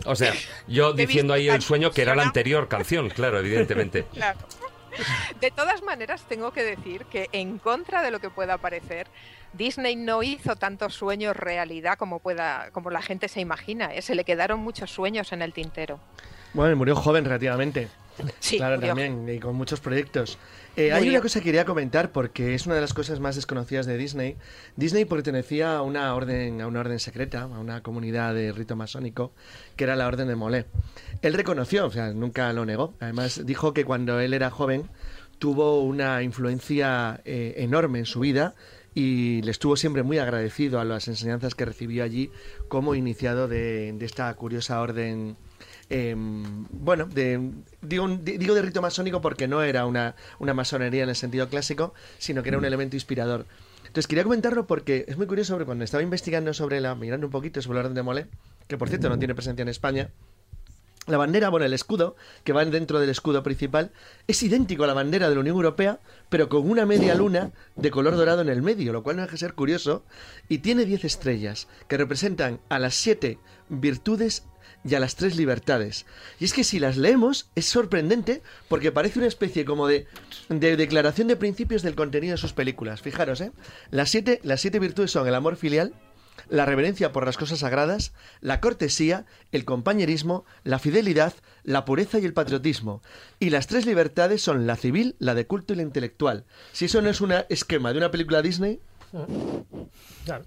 [0.06, 0.34] o sea,
[0.68, 4.04] yo diciendo ahí el sueño que era la anterior canción, claro, evidentemente.
[4.14, 4.40] Claro.
[5.42, 9.08] De todas maneras, tengo que decir que en contra de lo que pueda parecer,
[9.58, 13.94] Disney no hizo tantos sueños realidad como pueda, como la gente se imagina.
[13.94, 14.02] ¿eh?
[14.02, 16.00] Se le quedaron muchos sueños en el tintero.
[16.54, 17.90] Bueno, y murió joven relativamente.
[18.40, 18.90] Sí, claro, murió.
[18.90, 20.38] también, y con muchos proyectos.
[20.78, 23.86] Eh, hay una cosa que quería comentar porque es una de las cosas más desconocidas
[23.86, 24.36] de Disney.
[24.76, 29.34] Disney pertenecía a una orden, a una orden secreta, a una comunidad de rito masónico,
[29.76, 30.66] que era la Orden de Molé.
[31.22, 32.94] Él reconoció, o sea, nunca lo negó.
[33.00, 34.90] Además, dijo que cuando él era joven
[35.40, 38.56] tuvo una influencia eh, enorme en su vida
[38.96, 42.32] y le estuvo siempre muy agradecido a las enseñanzas que recibió allí
[42.70, 45.36] como iniciado de, de esta curiosa orden.
[45.90, 51.04] eh, bueno, de, digo, di- digo de rito masónico porque no era una, una masonería
[51.04, 53.46] en el sentido clásico, sino que era un elemento inspirador.
[53.86, 57.32] Entonces quería comentarlo porque es muy curioso, porque cuando estaba investigando sobre la, mirando un
[57.32, 58.26] poquito sobre la orden de Molé,
[58.68, 60.10] que por cierto no tiene presencia en España,
[61.08, 63.92] la bandera, bueno, el escudo, que va dentro del escudo principal,
[64.28, 66.00] es idéntico a la bandera de la Unión Europea,
[66.30, 69.34] pero con una media luna de color dorado en el medio, lo cual no deja
[69.34, 70.04] de ser curioso,
[70.50, 73.38] y tiene 10 estrellas, que representan a las 7
[73.70, 74.44] virtudes
[74.84, 76.06] y a las 3 libertades.
[76.40, 80.08] Y es que si las leemos, es sorprendente, porque parece una especie como de,
[80.50, 83.02] de declaración de principios del contenido de sus películas.
[83.02, 83.52] Fijaros, ¿eh?
[83.92, 85.94] Las siete, las siete virtudes son el amor filial,
[86.50, 91.34] la reverencia por las cosas sagradas, la cortesía, el compañerismo, la fidelidad,
[91.64, 93.02] la pureza y el patriotismo.
[93.40, 96.46] Y las tres libertades son la civil, la de culto y la intelectual.
[96.74, 98.80] Si eso no es un esquema de una película Disney,
[100.26, 100.44] Claro,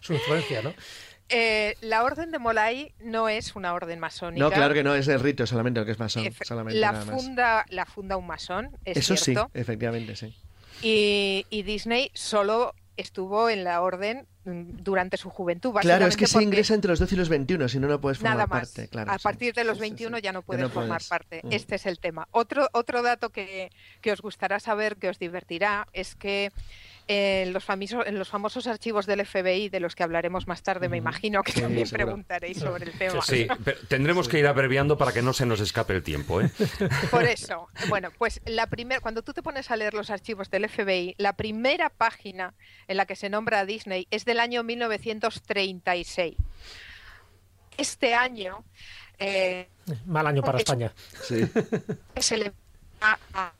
[0.00, 0.74] su influencia, ¿no?
[1.32, 4.42] Eh, la orden de Molay no es una orden masónica.
[4.44, 6.24] no, claro que no es el rito solamente lo que es masón,
[6.70, 9.48] la funda, la funda un masón, es Eso cierto.
[9.54, 10.34] sí, efectivamente, sí.
[10.82, 15.74] Y, y Disney solo estuvo en la orden mm, durante su juventud.
[15.80, 18.18] Claro, es que se ingresa entre los 12 y los 21, si no, no puedes
[18.18, 18.68] formar Nada más.
[18.72, 18.88] parte.
[18.88, 19.22] Claro, a sí.
[19.24, 20.22] partir de los Sí, sí, 21 sí.
[20.22, 21.08] ya no puedes formar puedes.
[21.08, 21.40] parte.
[21.44, 21.52] Mm.
[21.52, 22.28] Este es el tema.
[22.30, 23.70] Otro, otro dato que,
[24.00, 26.52] que os gustará saber, que os divertirá, es que
[27.12, 30.88] en los, famosos, en los famosos archivos del FBI, de los que hablaremos más tarde,
[30.88, 32.06] me imagino que Sí, también seguro.
[32.06, 33.20] preguntaréis sobre el tema.
[33.22, 36.48] Sí, pero tendremos que ir abreviando para que no se nos escape el tiempo, ¿eh?
[37.10, 40.68] Por eso, bueno, pues la primera, cuando tú te pones a leer los archivos del
[40.68, 42.54] FBI, la primera página
[42.86, 46.36] en la que se nombra a Disney es del año 1936.
[47.76, 48.64] Este año
[49.18, 49.68] eh,
[50.06, 50.92] Mal año para España.
[51.28, 52.52] le
[53.00, 53.52] a, a-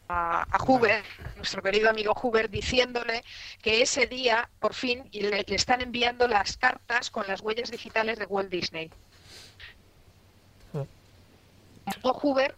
[0.51, 1.03] a Hoover,
[1.37, 3.23] nuestro querido amigo Hoover, diciéndole
[3.63, 8.19] que ese día, por fin, le, le están enviando las cartas con las huellas digitales
[8.19, 8.91] de Walt Disney.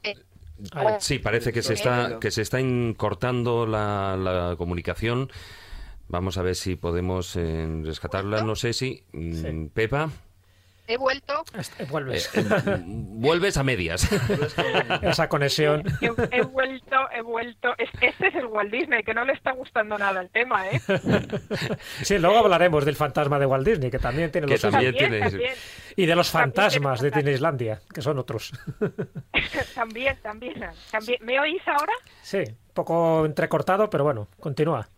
[0.05, 2.59] Eh, Sí, parece que se está, que se está
[2.97, 5.30] cortando la, la comunicación.
[6.09, 8.43] Vamos a ver si podemos eh, rescatarla.
[8.43, 9.03] No sé si.
[9.12, 10.11] mm, Pepa.
[10.87, 11.45] He vuelto
[11.89, 12.30] Vuelves.
[12.37, 14.09] eh, eh, vuelves a medias.
[15.03, 15.83] Esa conexión.
[16.01, 17.74] He, he vuelto, he vuelto.
[17.78, 20.80] Es- Este es el Walt Disney, que no le está gustando nada el tema, ¿eh?
[22.03, 25.20] Sí, luego hablaremos del fantasma de Walt Disney, que también tiene Que los también tiene-
[25.20, 25.53] También,
[25.97, 27.11] Y de los También fantasmas de.
[27.12, 28.53] Disneylandia, que son otros.
[29.74, 30.55] también, también,
[30.91, 31.18] también.
[31.22, 31.93] ¿Me oís ahora?
[32.22, 34.89] Sí, un poco entrecortado, pero bueno, continúa.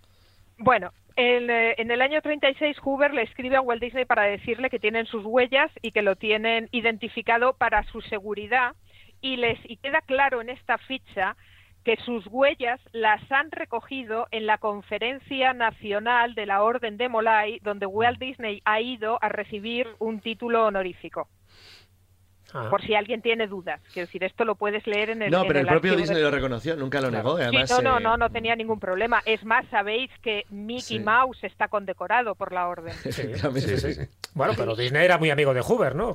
[0.59, 4.71] Bueno, en, eh, en el año 36 Hoover le escribe a Walt Disney para decirle
[4.71, 8.75] que tienen sus huellas y que lo tienen identificado para su seguridad
[9.21, 11.37] y les y queda claro en esta ficha
[11.85, 17.59] que sus huellas las han recogido en la conferencia nacional de la Orden de Molay,
[17.61, 21.29] donde Walt Disney ha ido a recibir un título honorífico.
[22.57, 22.68] Ah.
[22.70, 23.80] Por si alguien tiene dudas.
[23.92, 26.22] Quiero decir, esto lo puedes leer en el No, en pero el propio archivo Disney
[26.22, 27.36] del- lo reconoció, nunca lo negó.
[27.36, 29.20] Sí, Además, no, no, eh, no, no tenía ningún problema.
[29.26, 31.00] Es más, sabéis que Mickey Sí.
[31.00, 32.94] Mouse está condecorado por la orden.
[33.05, 33.11] Sí,
[33.61, 33.94] sí, sí.
[33.94, 34.00] sí.
[34.34, 36.14] Bueno, pero Disney era muy amigo de Hoover, ¿no?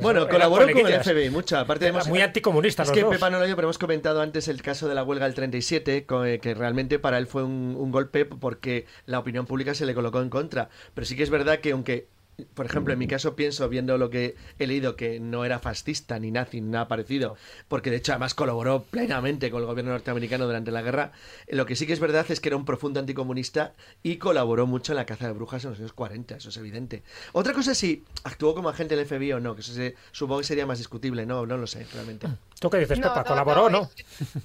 [0.00, 1.00] Bueno, era colaboró con el.
[1.02, 1.58] FBI mucho.
[1.58, 3.10] Aparte Era hemos- muy anticomunista Es que dos.
[3.14, 6.06] Pepa no lo dio, pero hemos comentado antes el caso de la huelga del 37,
[6.06, 9.86] co- eh, que realmente para él fue un, un golpe porque la opinión pública se
[9.86, 10.68] le colocó en contra.
[10.94, 12.06] Pero sí que es verdad que aunque,
[12.54, 16.18] por ejemplo, en mi caso pienso, viendo lo que he leído, que no era fascista
[16.18, 17.36] ni nazi ni nada parecido,
[17.68, 21.12] porque de hecho además colaboró plenamente con el gobierno norteamericano durante la guerra,
[21.48, 24.92] lo que sí que es verdad es que era un profundo anticomunista y colaboró mucho
[24.92, 27.02] en la caza de brujas en los años 40, eso es evidente.
[27.32, 30.40] Otra cosa es si actuó como agente del FBI o no, que eso se- supongo
[30.40, 32.26] que sería más discutible, no, no lo sé, realmente.
[32.60, 33.20] ¿Tú qué dices, No, Pepa?
[33.22, 33.90] no, ¿Colaboró o no, no?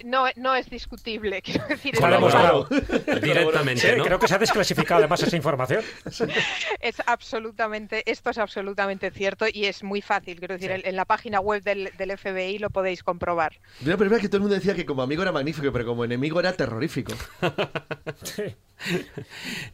[0.06, 1.94] No, no es discutible, quiero decir.
[1.96, 2.66] es Colaboró.
[3.22, 5.84] Directamente, creo que se ha desclasificado además esa información.
[6.80, 10.40] Es absolutamente, esto es absolutamente cierto y es muy fácil.
[10.40, 13.60] Quiero decir, en, en la página web del, del FBI lo podéis comprobar.
[13.82, 16.06] Yo, es verdad que todo el mundo decía que como amigo era magnífico, pero como
[16.06, 17.12] enemigo era terrorífico.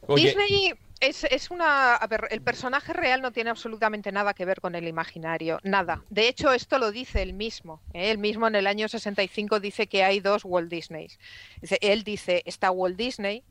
[0.07, 1.95] Oye, Disney es, es una.
[1.95, 5.59] A ver, el personaje real no tiene absolutamente nada que ver con el imaginario.
[5.63, 6.03] Nada.
[6.09, 7.81] De hecho, esto lo dice él mismo.
[7.93, 8.11] ¿eh?
[8.11, 11.19] Él mismo en el año 65 dice que hay dos Walt Disneys.
[11.61, 13.43] Dice- Él dice: está Walt Disney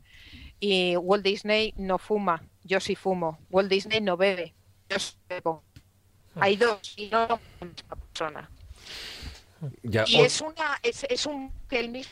[0.59, 2.43] y Walt Disney no fuma.
[2.63, 3.37] Yo sí fumo.
[3.49, 4.53] Walt Disney no bebe.
[4.89, 5.63] Yo sí bebo.
[6.39, 8.49] Hay dos y no la misma persona.
[9.83, 12.11] Ya, Y o- es una es, es un que él mismo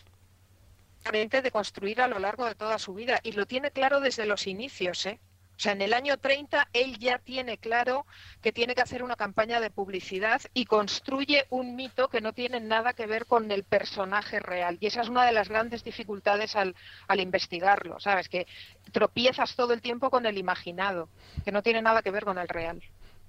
[1.12, 4.46] de construir a lo largo de toda su vida y lo tiene claro desde los
[4.46, 5.20] inicios, ¿eh?
[5.60, 8.06] O sea, en el año 30 él ya tiene claro
[8.42, 12.62] que tiene que hacer una campaña de publicidad y construye un mito que no tiene
[12.62, 14.78] nada que ver con el personaje real.
[14.80, 16.78] Y esa es una de las grandes dificultades al,
[17.10, 18.30] al investigarlo, ¿sabes?
[18.30, 18.48] Que
[18.94, 21.10] tropiezas todo el tiempo con el imaginado,
[21.44, 22.82] que no tiene nada que ver con el real.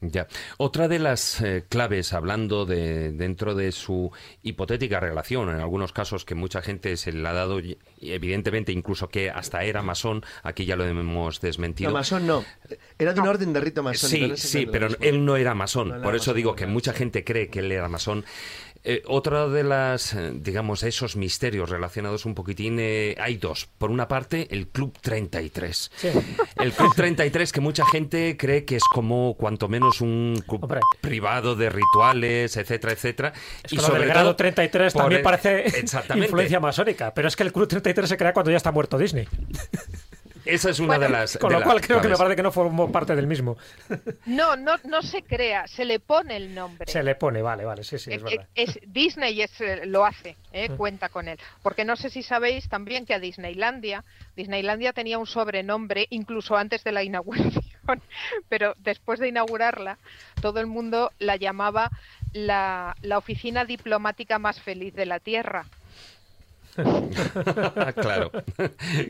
[0.03, 0.29] Ya.
[0.57, 4.11] Otra de las eh, claves, hablando de dentro de su
[4.43, 7.61] hipotética relación, en algunos casos que mucha gente se le ha dado,
[8.01, 11.91] evidentemente incluso que hasta era masón, aquí ya lo hemos desmentido.
[11.91, 12.45] No, masón no.
[12.99, 14.37] Era de una orden de rito masónico.
[14.37, 15.89] Sí, sí, pero él no era masón.
[15.89, 18.25] No Por eso masón, digo que mucha gente cree que él era masón.
[18.83, 23.69] Eh, otra de las, eh, digamos, esos misterios relacionados un poquitín, eh, hay dos.
[23.77, 25.91] Por una parte, el Club 33.
[26.57, 30.67] El Club 33 que mucha gente cree que es como cuanto menos un club
[31.03, 33.33] privado de rituales, etcétera, etcétera.
[33.63, 35.65] Es que lo del grado 33 por también el- parece
[36.17, 39.29] influencia masónica, pero es que el Club 33 se crea cuando ya está muerto Disney.
[40.51, 41.39] Esa es una de las.
[41.39, 43.57] Con de lo las cual creo que me parece que no formó parte del mismo.
[44.27, 46.91] No, no, no se crea, se le pone el nombre.
[46.91, 48.47] Se le pone, vale, vale, sí, sí, es Eh, verdad.
[48.55, 50.77] eh, es- Disney es, eh, lo hace, eh, Mm.
[50.77, 51.39] cuenta con él.
[51.63, 54.05] Porque no sé si sabéis también que a Disneylandia,
[54.37, 57.63] Disneylandia tenía un sobrenombre incluso antes de la inauguración,
[58.49, 59.99] pero después de inaugurarla,
[60.41, 61.91] todo el mundo la llamaba
[62.33, 65.67] la, la oficina diplomática más feliz de la Tierra.
[68.01, 68.31] claro,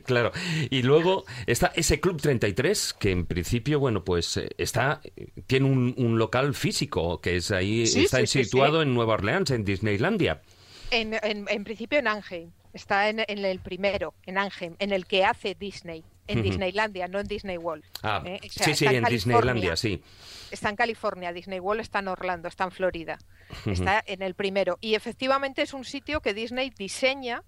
[0.04, 0.32] claro.
[0.70, 5.00] Y luego está ese Club 33, que en principio, bueno, pues eh, está,
[5.46, 8.88] tiene un, un local físico, que es ahí, Sí, está sí, situado sí.
[8.88, 10.40] en Nueva Orleans, en Disneylandia.
[10.90, 15.06] En, en- en principio en Anaheim, está en, en el primero, en Anaheim, en el
[15.06, 16.42] que hace Disney, en.
[16.42, 17.84] Disneylandia, no en Disney World.
[18.02, 19.10] Ah, Eh, o sea, sí, sí, en California.
[19.10, 20.02] Disneylandia, sí.
[20.52, 23.18] Está en California, Disney World está en Orlando, está en Florida.
[23.66, 24.78] Está en el primero.
[24.80, 27.42] Y efectivamente es un sitio que Disney diseña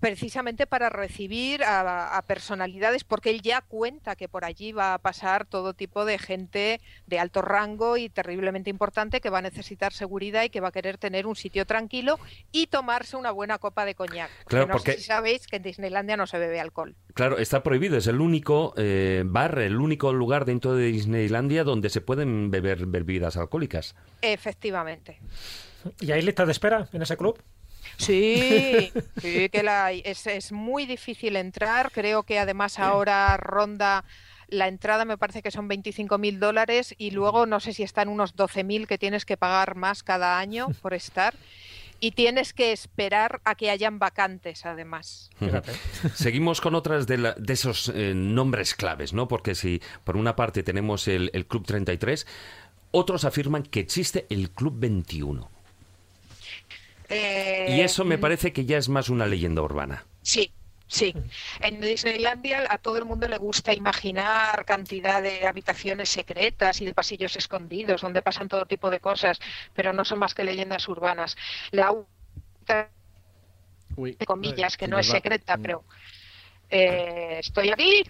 [0.00, 4.98] precisamente para recibir a, a personalidades, porque él ya cuenta que por allí va a
[4.98, 9.92] pasar todo tipo de gente de alto rango y terriblemente importante que va a necesitar
[9.92, 12.18] seguridad y que va a querer tener un sitio tranquilo
[12.52, 14.30] y tomarse una buena copa de coñac.
[14.46, 16.94] Claro, no porque- sé si sabéis que en Disneylandia no se bebe alcohol.
[17.14, 21.90] Claro, está prohibido, es el único eh, bar, el único lugar dentro de Disneylandia donde
[21.90, 23.96] se pueden beber bebidas alcohólicas.
[24.22, 25.18] Efectivamente.
[26.00, 27.40] ¿Y hay lista de espera en ese club?
[27.98, 30.02] Sí, sí que la hay.
[30.04, 31.90] Es, es muy difícil entrar.
[31.92, 34.04] Creo que además ahora ronda
[34.48, 38.08] la entrada, me parece que son 25 mil dólares y luego no sé si están
[38.08, 41.34] unos 12 mil que tienes que pagar más cada año por estar.
[42.00, 45.30] Y tienes que esperar a que hayan vacantes, además.
[46.14, 49.26] Seguimos con otras de, la- de esos eh, nombres claves, ¿no?
[49.26, 52.24] Porque si por una parte tenemos el, el Club 33,
[52.92, 55.50] otros afirman que existe el Club 21.
[57.08, 60.04] Eh, Y eso me parece que ya es más una leyenda urbana.
[60.22, 60.52] Sí,
[60.86, 61.14] sí.
[61.60, 66.94] En Disneylandia a todo el mundo le gusta imaginar cantidad de habitaciones secretas y de
[66.94, 69.38] pasillos escondidos donde pasan todo tipo de cosas,
[69.74, 71.36] pero no son más que leyendas urbanas.
[71.70, 71.94] La
[73.96, 75.84] de comillas, que no es secreta, pero
[76.70, 78.04] eh, estoy aquí.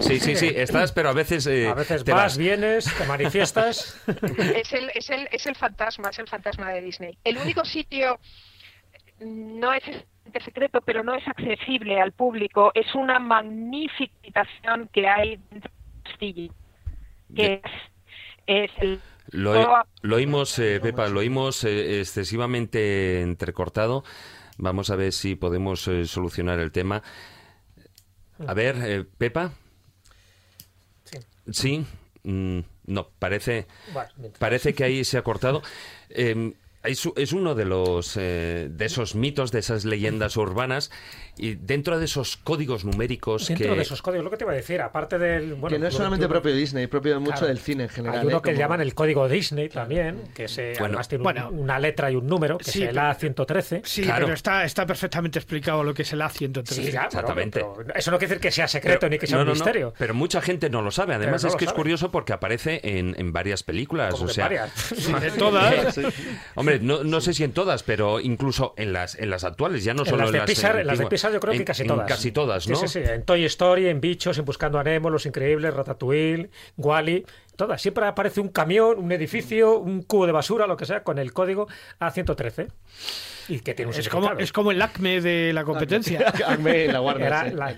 [0.00, 1.46] Sí, sí, sí, estás, pero a veces...
[1.46, 4.00] eh, A veces te vas, vienes, te manifiestas.
[4.54, 7.18] es el, es el, es el fantasma, es el fantasma de Disney.
[7.24, 8.18] El único sitio
[9.20, 12.70] no es exactamente secreto, pero no es accesible al público.
[12.74, 15.70] Es una magnífica habitación que hay dentro
[16.04, 16.52] castillo,
[17.34, 17.70] que es,
[18.46, 24.04] es el Lo, lo oímos, eh, Pepa, lo oímos eh, excesivamente entrecortado.
[24.58, 27.02] Vamos a ver si podemos eh, solucionar el tema.
[28.46, 29.52] A ver, eh, Pepa.
[31.52, 31.84] Sí.
[32.24, 35.62] Mm, no, parece, Bueno, mientras- parece que ahí se ha cortado.
[36.10, 36.52] Eh,
[36.84, 40.90] es, u- es uno de los eh, de esos mitos, de esas leyendas urbanas
[41.38, 44.52] y dentro de esos códigos numéricos Dentro que de esos códigos, lo que te iba
[44.52, 45.54] a decir, aparte del...
[45.54, 47.46] Bueno, que no es solamente propio Disney, propio de mucho Claro.
[47.48, 48.20] del cine en general.
[48.20, 48.40] Hay uno ¿eh?
[48.42, 51.50] que Como- llaman el código Disney también, que se, Bueno, además tiene un- bueno.
[51.50, 53.80] una letra y un número, que Sí, es el pero- A113.
[53.84, 56.66] Sí, pero está, está perfectamente explicado lo que es el A113.
[56.74, 57.60] Sí, ya, Exactamente.
[57.60, 59.48] pero- pero eso no quiere decir que sea secreto Pero- ni que sea no, un
[59.48, 59.94] no, no, misterio.
[59.98, 61.14] pero mucha gente no lo sabe.
[61.14, 64.12] Además es que es curioso porque aparece en, en varias películas.
[64.14, 64.72] Como o sea, varias.
[65.38, 65.98] Todas.
[66.54, 69.94] Hombre, no, no sé si en todas, pero incluso en las en las actuales, ya
[69.94, 71.08] no En solo las de en las Pixar, en las de antiguas.
[71.30, 72.06] Yo creo que En- casi en todas.
[72.08, 72.76] casi todas, ¿no?
[72.76, 77.24] Sí, sí, en Toy Story, en Bichos, en Buscando a Nemo, Los Increíbles, Ratatouille, Wally.
[77.58, 77.82] Todas.
[77.82, 81.32] Siempre aparece un camión, un edificio, un cubo de basura, lo que sea, con el
[81.34, 81.66] código
[82.00, 82.68] A113.
[83.50, 86.28] Y que tiene un Es como, es como el acme de la competencia.
[86.46, 87.54] Acme la Warner, Era, sí.
[87.56, 87.74] la-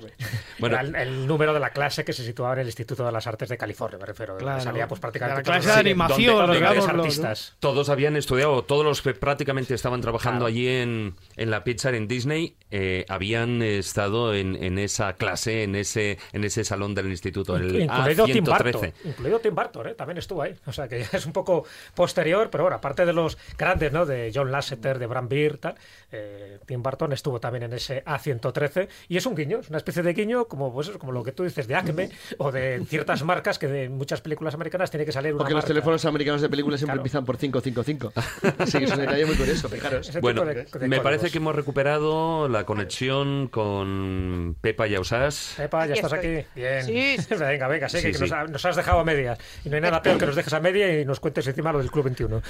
[0.59, 0.77] Bueno.
[0.81, 3.25] era el, el número de la clase que se situaba en el Instituto de las
[3.29, 4.37] Artes de California, me refiero.
[4.37, 4.61] Claro.
[4.61, 7.57] Salía pues prácticamente De la clase todos de los- animación, donde- donde artistas.
[7.61, 10.47] Todos habían estudiado, todos los que prácticamente estaban trabajando Claro.
[10.49, 15.77] allí en, en la Pixar, en Disney, eh, habían estado en, en esa clase, en
[15.77, 18.93] ese, en ese salón del instituto, el incluido Tim Burton, A113.
[19.05, 19.55] incluido Tim
[19.87, 19.95] ¿eh?
[19.95, 20.55] también estuvo ahí.
[20.67, 21.65] O sea que ya es un poco
[21.95, 24.05] posterior, pero bueno, aparte de los grandes, ¿no?
[24.07, 25.75] De John Lasseter, de Bram Beer, tal,
[26.13, 30.03] eh, Tim Burton estuvo también en ese A113 y es un guiño, es una especie
[30.03, 33.59] de guiño como pues como lo que tú dices de Acme o de ciertas marcas
[33.59, 35.69] que de muchas películas americanas tiene que salir una Porque los marca.
[35.69, 37.01] teléfonos americanos de películas siempre Claro.
[37.03, 38.13] empiezan por 555.
[38.67, 40.11] Sí, es un detalle muy curioso, fijaros.
[40.21, 41.01] Bueno, tipo de- de me códigos.
[41.01, 45.55] parece que hemos recuperado la conexión con Pepa y Ausás.
[45.57, 46.37] Pepa, ya Aquí estás estoy.
[46.39, 46.47] aquí.
[46.55, 46.85] Bien.
[46.85, 47.35] Sí, sí.
[47.39, 48.21] venga, venga, sí, Sí, que sí.
[48.23, 49.39] Nos, ha- nos has dejado a medias.
[49.65, 51.79] Y no hay nada peor que nos dejes a media y nos cuentes encima lo
[51.81, 52.43] del Club 21.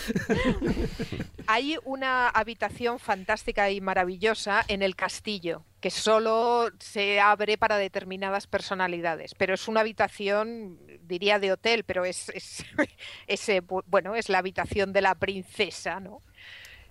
[1.46, 8.46] Hay una habitación fantástica y maravillosa en el castillo que solo se abre para determinadas
[8.46, 12.64] personalidades, pero es una habitación, diría de hotel, pero es, es,
[13.26, 16.22] es, bu- bueno, es la habitación de la princesa, ¿no?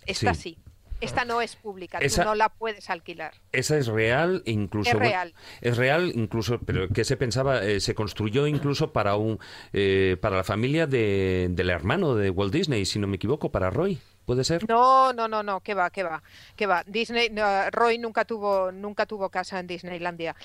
[0.06, 0.56] Esta Sí.
[0.56, 0.58] sí.
[1.02, 3.34] Esta no es pública, Esa- tú no la puedes alquilar.
[3.52, 4.92] Esa es real, incluso.
[4.92, 5.34] Es real.
[5.62, 9.40] es real, incluso, pero que se pensaba, eh, se construyó incluso para un,
[9.74, 13.70] eh, para la familia de, del hermano de Walt Disney, si no me equivoco, para
[13.70, 14.00] Roy.
[14.30, 14.70] ¿Puede ser?
[14.70, 16.22] No, no, no, no, que va, que va,
[16.56, 16.84] que va.
[16.86, 20.36] Disney, no, Roy nunca tuvo, nunca tuvo casa en Disneylandia.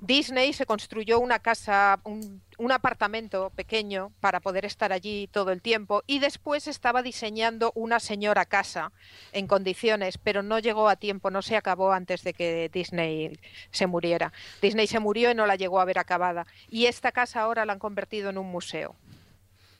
[0.00, 5.60] Disney se construyó una casa, un, un apartamento pequeño para poder estar allí todo el
[5.60, 8.92] tiempo y después estaba diseñando una señora casa
[9.32, 13.38] en condiciones, pero no llegó a tiempo, no se acabó antes de que Disney
[13.70, 14.32] se muriera.
[14.62, 16.46] Disney se murió y no la llegó a ver acabada.
[16.70, 18.96] Y esta casa ahora la han convertido en un museo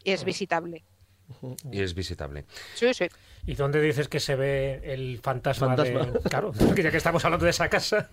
[0.04, 0.84] y es visitable.
[1.72, 2.44] Y es visitable.
[2.74, 3.06] Sí, sí.
[3.46, 6.06] ¿Y dónde dices que se ve el fantasma, Fantasma.
[6.06, 6.18] de...
[6.30, 8.08] Claro, porque ya que estamos hablando de esa casa,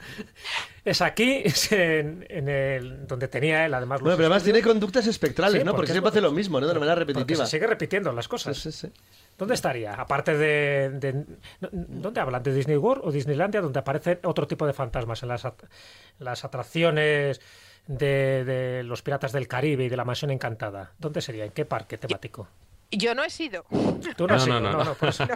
[0.84, 4.00] es aquí, es en, en el donde tenía él, además...
[4.00, 5.74] los Bueno, pero además tiene conductas espectrales, Sí, ¿no?
[5.76, 6.66] porque siempre hace lo mismo, ¿no?
[6.66, 7.46] De una manera repetitiva.
[7.46, 8.58] se sigue repitiendo las cosas.
[8.58, 8.94] Sí, sí, sí.
[9.38, 9.94] ¿Dónde estaría?
[9.94, 11.24] Aparte de,
[11.72, 12.44] ¿Dónde hablan?
[12.44, 13.62] ¿De Disney World o Disneylandia?
[13.62, 15.64] Donde aparecen otro tipo de fantasmas en las, at-
[16.20, 17.40] las atracciones
[17.88, 20.92] de, de los piratas del Caribe y de la mansión encantada.
[21.00, 21.46] ¿Dónde sería?
[21.46, 22.48] ¿En qué parque temático?
[22.92, 23.64] Yo no he sido.
[24.18, 24.94] Tú no, has No, ido, no, no, no.
[24.96, 25.26] por eso.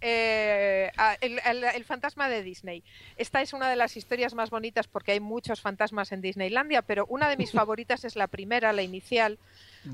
[0.00, 0.90] Eh,
[1.20, 2.82] el, el- el fantasma de Disney.
[3.16, 7.06] Esta es una de las historias más bonitas porque hay muchos fantasmas en Disneylandia, pero
[7.06, 9.38] una de mis favoritas es la primera, la inicial,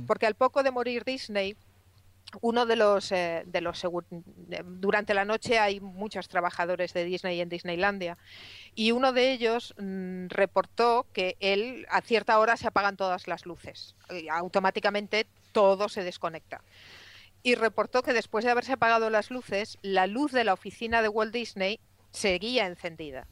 [0.07, 1.57] porque al poco de morir Disney,
[2.41, 3.87] uno de los, eh, de los
[4.65, 8.19] durante la noche hay muchos trabajadores de Disney en Disneylandia
[8.75, 13.47] y uno de ellos mm, reportó que él a cierta hora se apagan todas las
[13.47, 16.63] luces y automáticamente todo se desconecta.
[17.43, 21.09] Y reportó que después de haberse apagado las luces la luz de la oficina de
[21.09, 23.27] Walt Disney seguía encendida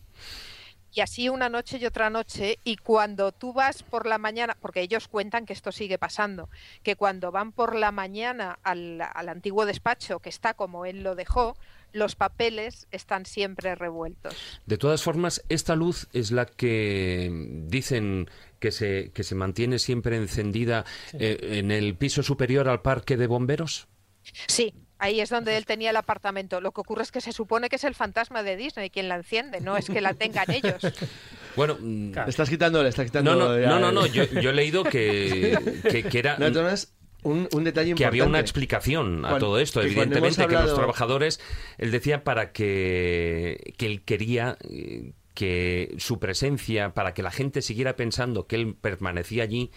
[0.96, 4.80] y así una noche y otra noche, y cuando tú vas por la mañana, porque
[4.80, 6.48] ellos cuentan que esto sigue pasando,
[6.82, 11.14] que cuando van por la mañana al, al antiguo despacho, que está como él lo
[11.14, 11.54] dejó,
[11.92, 14.34] los papeles están siempre revueltos.
[14.64, 17.30] De todas formas, esta luz es la que
[17.66, 23.18] dicen que se, que se mantiene siempre encendida eh, en el piso superior al parque
[23.18, 23.86] de bomberos.
[24.46, 26.60] Sí, ahí es donde él tenía el apartamento.
[26.60, 29.16] Lo que ocurre es que se supone que es el fantasma de Disney quien la
[29.16, 30.80] enciende, no es que la tengan ellos.
[31.56, 33.34] Bueno, mm, estás quitando, le estás quitando.
[33.34, 35.56] no, no, ya no, no, el- no, Yo, yo he leído que,
[35.90, 36.36] que, que era...
[36.36, 36.92] No, entonces,
[37.22, 41.40] un, un detalle que había una explicación a todo esto, que evidentemente, que los trabajadores,
[41.78, 44.58] él decía para que, que él quería
[45.32, 49.70] que su presencia, para que la gente siguiera pensando que él permanecía allí,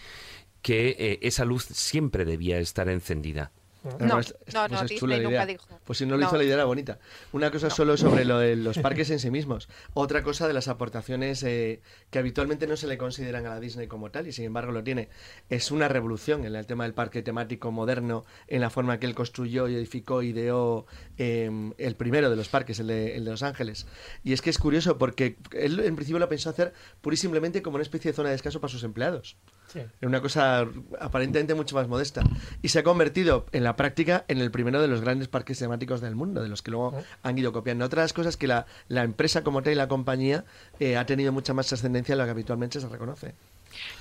[0.62, 3.52] que eh, esa luz siempre debía estar encendida.
[3.98, 5.66] No, es- no, pues no, es Disney chula la nunca dijo.
[5.84, 6.26] Pues si no lo No.
[6.26, 6.98] hizo, la idea era bonita.
[7.32, 9.68] Una cosa solo sobre lo de los parques en sí mismos.
[9.94, 13.86] Otra cosa de las aportaciones eh, que habitualmente no se le consideran a la Disney
[13.86, 15.08] como tal, y sin embargo lo tiene.
[15.48, 19.14] Es una revolución en el tema del parque temático moderno, en la forma que él
[19.14, 20.86] construyó y edificó, ideó
[21.18, 23.86] eh, el primero de los parques, el de, el de Los Ángeles.
[24.24, 27.62] Y es que es curioso porque él en principio lo pensó hacer pura y simplemente
[27.62, 29.36] como una especie de zona de descanso para sus empleados.
[29.72, 29.78] Sí.
[29.78, 30.66] Era una cosa
[30.98, 32.22] aparentemente mucho más modesta.
[32.60, 36.00] Y se ha convertido en la práctica en el primero de los grandes parques temáticos
[36.00, 37.84] del mundo, de los que luego han ido copiando.
[37.84, 40.44] Otras cosas que la, la empresa como tal y la compañía
[40.80, 43.34] eh, ha tenido mucha más trascendencia de lo que habitualmente se reconoce.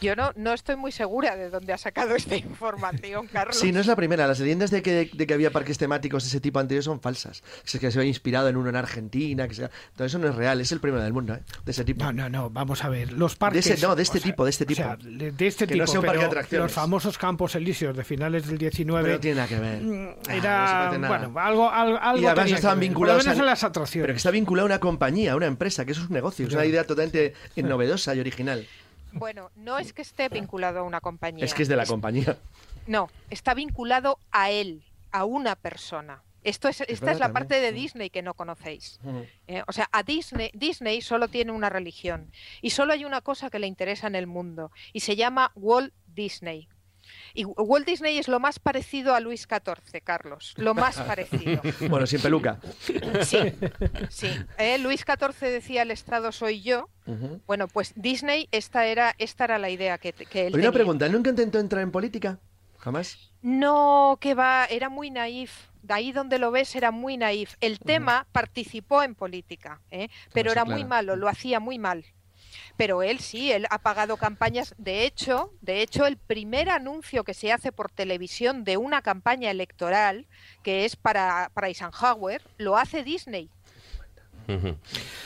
[0.02, 3.56] Yo no, no estoy muy segura de dónde ha sacado esta información, Carlos.
[3.58, 4.28] Sí, no es la primera.
[4.28, 7.44] Las leyendas de que, de que había parques temáticos de ese tipo anteriores son falsas.
[7.66, 9.48] Es que se había inspirado en uno en Argentina.
[9.48, 9.70] Que sea...
[9.96, 10.62] Todo eso no es real.
[10.62, 11.42] Es el primero del mundo, ¿eh?
[11.66, 12.04] De ese tipo.
[12.04, 12.50] No, no, no.
[12.50, 13.14] Vamos a ver.
[13.14, 13.68] Los De parques.
[13.68, 14.82] ese, no, de este sea, tipo, de este o tipo.
[14.82, 15.86] sea, de, de este Que tipo.
[15.86, 16.64] no sea un parque de atracciones.
[16.66, 19.04] los famosos campos elíseos de finales del 19.
[19.04, 19.82] Pero no tiene nada que ver.
[19.82, 21.08] mm, Ah, no Era.
[21.08, 21.70] bueno, algo.
[21.70, 24.04] algo, algo y además estaban que ver, vinculados Por lo menos a- en las atracciones.
[24.06, 26.48] Pero que está vinculado a una compañía, a una empresa, que eso es un negocio.
[26.48, 28.66] Es una idea totalmente novedosa y original.
[29.12, 31.46] Bueno, no es que esté vinculado a una compañía.
[31.46, 32.38] Es que es de la compañía.
[32.88, 36.24] No, está vinculado a él, a una persona.
[36.44, 37.34] Esto es, esta es verdad la también.
[37.34, 39.00] parte de Disney que no conocéis.
[39.48, 42.32] Eh, o sea, a Disney, Disney solo tiene una religión
[42.62, 45.94] y solo hay una cosa que le interesa en el mundo y se llama Walt
[46.08, 46.70] Disney.
[47.40, 51.62] Y Walt Disney es lo más parecido a Luis XIV, Carlos, lo más parecido.
[51.90, 52.60] bueno, sin peluca.
[53.22, 53.40] Sí,
[54.10, 54.28] sí.
[54.58, 56.90] Eh, Luis XIV decía el Estado soy yo.
[57.48, 61.06] Bueno, pues Disney esta era esta era la idea que, que él Oye, una pregunta,
[61.06, 62.40] ¿él nunca intentó entrar en política?
[62.78, 63.32] ¿Jamás?
[63.42, 65.70] No, que va, era muy naif.
[65.82, 67.56] De ahí donde lo ves era muy naif.
[67.62, 70.10] El tema participó en política, ¿eh?
[70.34, 70.78] pero era claro.
[70.78, 72.04] muy malo, lo hacía muy mal.
[72.80, 74.74] Pero él sí, él ha pagado campañas.
[74.78, 79.52] De hecho, de hecho, el primer anuncio que se hace por televisión de una campaña
[79.52, 80.28] electoral,
[80.64, 83.50] que es para, para Eisenhower, lo hace Disney.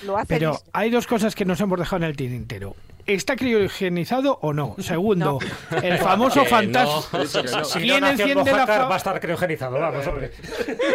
[0.03, 0.71] Lo hace Pero Disney.
[0.73, 2.75] hay dos cosas que nos hemos dejado en el tintero.
[3.05, 4.75] ¿Está criogenizado o no?
[4.79, 5.39] Segundo,
[5.81, 7.01] el famoso fantasma.
[7.13, 7.25] no.
[7.65, 10.31] Si no ¿Quién en enciende la fa- va a estar criogenizado, vamos, hombre.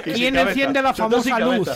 [0.04, 1.68] ¿Quién enciende la famosa luz?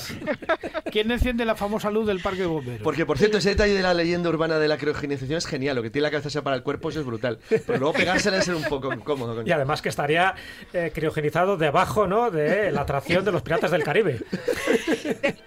[0.90, 2.82] ¿Quién enciende la famosa luz del parque de bomberos?
[2.82, 5.76] Porque, por cierto, ese detalle de la leyenda urbana de la criogenización es genial.
[5.76, 7.38] Lo que tiene la cabeza separa el cuerpo, eso es brutal.
[7.48, 9.34] Pero luego pegársela es un poco incómodo.
[9.34, 9.46] coño.
[9.46, 10.34] Y además que estaría
[10.72, 12.30] eh, criogenizado debajo ¿no?
[12.30, 14.20] de la atracción de los piratas del Caribe.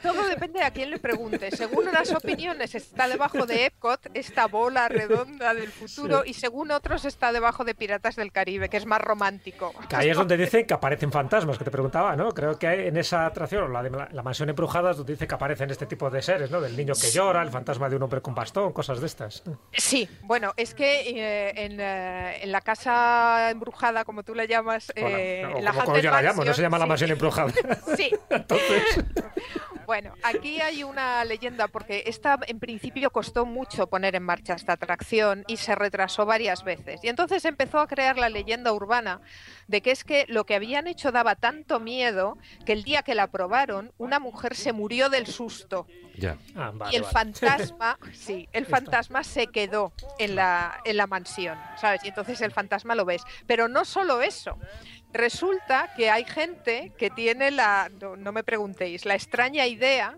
[0.02, 1.52] Todo depende de a quién le pregunte.
[1.56, 6.32] Según unas opiniones está debajo de Epcot, esta bola redonda del futuro, Sí.
[6.32, 9.74] y según otros está debajo de Piratas del Caribe, que es más romántico.
[9.90, 12.30] Que ahí es donde dicen que aparecen fantasmas, que te preguntaba, ¿no?
[12.34, 15.70] Creo que en esa atracción, la de la, la mansión embrujada, donde dice que aparecen
[15.72, 16.62] este tipo de seres, ¿no?
[16.62, 19.44] Del niño que llora, el fantasma de un hombre con bastón, cosas de estas.
[19.74, 24.92] Sí, bueno, es que eh, en, eh, en la casa embrujada, como tú la llamas,
[24.96, 26.90] eh, o en la como, como yo la llamo, no se llama la sí.
[26.90, 27.52] mansión embrujada.
[27.96, 28.12] Sí.
[29.86, 34.74] Bueno, aquí hay una leyenda porque esta en principio costó mucho poner en marcha esta
[34.74, 37.02] atracción y se retrasó varias veces.
[37.04, 39.22] Y entonces empezó a crear la leyenda urbana
[39.68, 43.16] de que es que lo que habían hecho daba tanto miedo que el día que
[43.16, 45.88] la probaron una mujer se murió del susto.
[46.18, 46.38] Ya.
[46.56, 52.04] Ah, y el fantasma, sí, el fantasma se quedó en la, en la mansión, ¿sabes?
[52.06, 53.24] Y entonces el fantasma lo ves.
[53.48, 54.58] Pero no solo eso.
[55.16, 60.16] Resulta que hay gente que tiene la, no, no me preguntéis, la extraña idea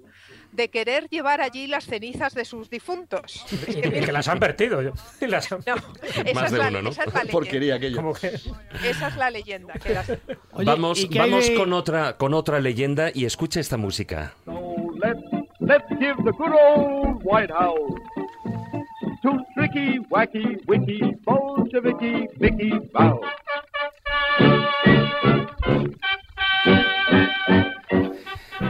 [0.52, 3.46] de querer llevar allí las cenizas de sus difuntos.
[3.68, 4.82] Y, y que las han vertido.
[4.82, 4.92] yo.
[5.28, 7.32] Las han- No, esa es la- esa es la leyenda.
[7.32, 7.98] Porquería aquello.
[7.98, 8.40] Como que-
[8.84, 9.74] Esa es la leyenda.
[9.76, 10.12] que las-
[10.66, 14.34] vamos ¿y qué hay vamos de- con, otra, con otra leyenda y escucha esta música.
[14.48, 15.22] Let's,
[15.60, 17.78] let's give the good old White House
[19.22, 23.20] to tricky, wacky, witty, Bolsheviki, Vicky Bow.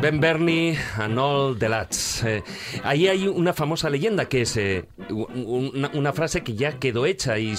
[0.07, 2.23] Ben Bernie and all the lads.
[2.23, 2.41] Eh,
[2.83, 7.55] ahí hay una famosa leyenda que es eh, una, frase que ya quedó hecha y,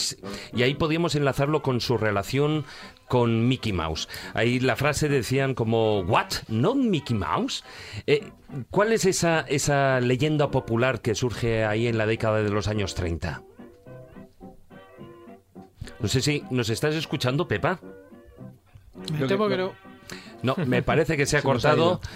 [0.55, 2.65] y ahí podíamos enlazarlo con su relación
[3.07, 4.09] con Mickey Mouse.
[4.33, 6.49] Ahí la frase decían como ¿What?
[6.49, 7.65] ¿Not Mickey Mouse?
[8.07, 8.31] Eh,
[8.71, 12.95] ¿Cuál es esa, esa leyenda popular que surge ahí en la década de los años
[12.95, 13.43] 30?
[16.01, 17.81] No sé si nos estás escuchando, Pepa.
[19.12, 19.73] Me temo que no.
[20.43, 22.01] No, me parece que se ha cortado.
[22.03, 22.09] Se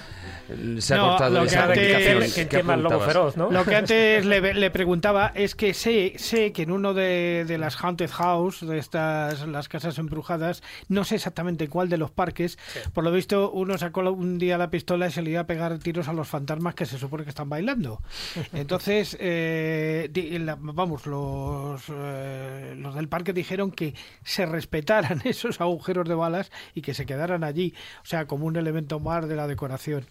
[0.49, 3.51] ha No, cortado lo que esa antes- que- lobo feroz, ¿no?
[3.51, 7.59] Lo que antes le, le preguntaba es que sé, sé que en uno de, de
[7.59, 12.59] las Haunted House, de estas las casas embrujadas, no sé exactamente cuál de los parques,
[12.93, 15.79] por lo visto uno sacó un día la pistola y se le iba a pegar
[15.79, 18.01] tiros a los fantasmas que se supone que están bailando.
[18.53, 23.95] Entonces, eh, di- la- vamos, los, eh, los del parque dijeron que
[24.25, 28.57] se respetaran esos agujeros de balas y que se quedaran allí, o sea, como un
[28.57, 30.07] elemento más de la decoración.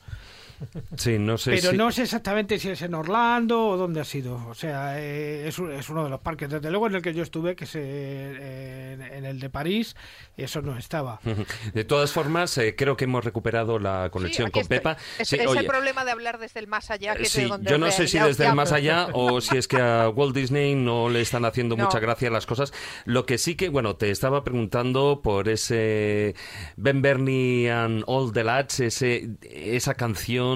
[0.97, 4.03] Sí, no sé Pero si- no sé exactamente si es en Orlando o dónde ha
[4.05, 4.35] sido.
[4.47, 7.23] O sea, eh, es, es uno de los parques, desde luego en el que yo
[7.23, 9.95] estuve, que es eh, en, en el de París,
[10.37, 11.19] eso no estaba.
[11.73, 14.77] De todas formas, eh, creo que hemos recuperado la conexión aquí con estoy.
[14.77, 14.97] Pepa.
[15.19, 17.41] Es, Sí, es oye, el problema de hablar desde el más allá, que es de
[17.43, 20.09] sí, donde yo no sé si desde el más allá o si es que a
[20.09, 21.85] Walt Disney no le están haciendo No.
[21.85, 22.73] mucha gracia las cosas.
[23.05, 26.35] Lo que sí que, bueno, te estaba preguntando por ese
[26.75, 30.50] Ben Bernie and All the Lads, ese, esa canción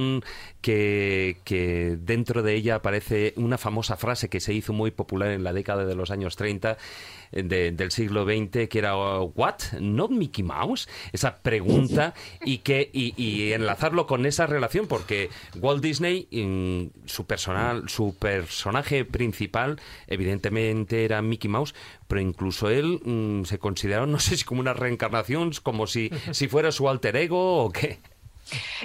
[0.62, 5.54] que, dentro de ella aparece una famosa frase que se hizo muy popular en la
[5.54, 6.78] década de los años 30
[7.32, 9.56] eh, de- del siglo XX, que era ¿What?
[9.80, 10.88] ¿Not Mickey Mouse?
[11.14, 12.14] Esa pregunta
[12.44, 18.16] y que y, y enlazarlo con esa relación, porque Walt Disney, mm, su personal, su
[18.18, 21.76] personaje principal, evidentemente era Mickey Mouse,
[22.08, 26.48] pero incluso él mm, se consideraba, no sé si como una reencarnación, como si, si
[26.48, 28.00] fuera su alter ego o qué.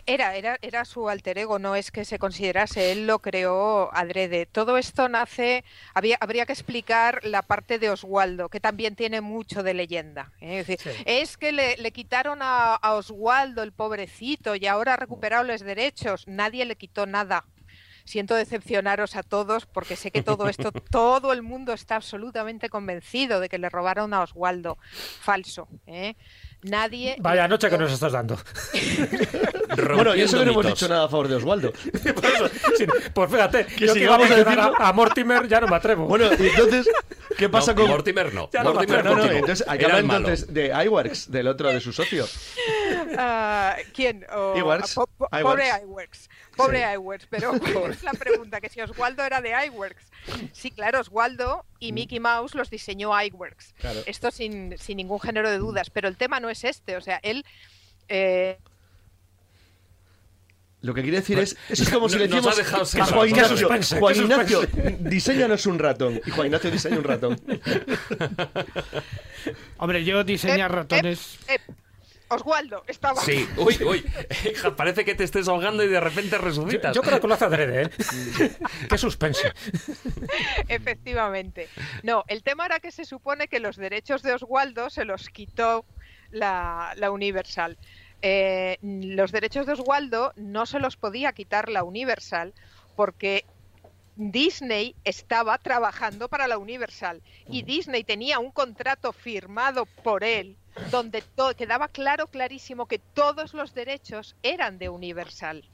[0.07, 4.47] Era, era, era su alter ego, no es que se considerase, él lo creó adrede.
[4.47, 5.65] Todo esto nace,
[5.95, 10.33] había, habría que explicar la parte de Oswaldo, que también tiene mucho de leyenda.
[10.41, 10.61] ¿eh?
[10.61, 14.97] Es decir, es que le, le quitaron a, a Oswaldo, el pobrecito, y ahora ha
[14.97, 16.27] recuperado los derechos.
[16.27, 17.45] Nadie le quitó nada.
[18.05, 23.41] Siento decepcionaros a todos porque sé que todo esto, todo el mundo está absolutamente convencido
[23.41, 24.79] de que le robaron a Oswaldo.
[25.21, 25.69] Falso.
[25.87, 26.17] ¿eh?
[26.63, 27.17] Nadie.
[27.21, 28.39] Vaya noche que nos estás dando.
[29.95, 31.73] Bueno, y eso que no hemos dicho nada a favor de Oswaldo.
[32.77, 35.77] Sí, pues fíjate, Que yo que iba a sigamos a a, Mortimer ya no me
[35.77, 36.07] atrevo.
[36.07, 36.89] Bueno, y entonces,
[37.37, 38.49] ¿qué pasa No, con Mortimer no.
[38.53, 39.39] Ya no Mortimer No, no, continuó.
[39.41, 42.27] entonces hay que hablar entonces de iWorks, del otro de su socio.
[43.19, 44.25] Ah, ¿Quién?
[44.35, 44.95] O- iWorks.
[44.95, 45.29] po- po-.
[45.43, 46.29] Pobre iWorks.
[46.63, 46.93] Pobre Sí.
[46.95, 47.27] iWorks.
[47.31, 48.61] Pero ¿cuál es la pregunta?
[48.61, 50.05] Que si Oswaldo era de iWorks.
[50.53, 53.75] Sí, claro, Oswaldo y Mickey Mouse los diseñó iWorks.
[53.81, 54.01] Claro.
[54.07, 55.91] Esto sin, sin ningún género de dudas.
[55.91, 56.97] Pero el tema no es este.
[56.97, 57.45] O sea, él.
[58.09, 58.59] eh,
[60.83, 63.29] Lo que quiere decir es, eso es como si le decimos a Juan.
[63.29, 63.69] Ignacio,
[63.99, 66.21] Juan diseñanos un ratón.
[66.25, 67.41] Y Juan Ignacio diseña un ratón.
[69.79, 71.39] Hombre, yo diseñar eh, ratones.
[71.49, 71.61] eh, eh,
[72.31, 73.21] Oswaldo estaba.
[73.21, 74.05] Sí, uy, uy.
[74.51, 76.95] Hija, Parece que te estés ahogando y de repente Yo, resucitas.
[76.95, 77.91] yo creo que lo hace adrede, ¿eh?
[78.89, 79.53] Qué suspense.
[80.69, 81.69] Efectivamente.
[82.03, 85.85] No, el tema era que se supone que los derechos de Oswaldo se los quitó
[86.31, 87.77] la, la Universal.
[88.23, 92.53] Eh, los derechos de Oswaldo no se los podía quitar la Universal
[92.95, 93.45] porque
[94.17, 100.59] Disney estaba trabajando para la Universal y Disney tenía un contrato firmado por él
[100.91, 101.23] donde
[101.57, 105.69] quedaba claro, clarísimo que todos los derechos eran de Universal.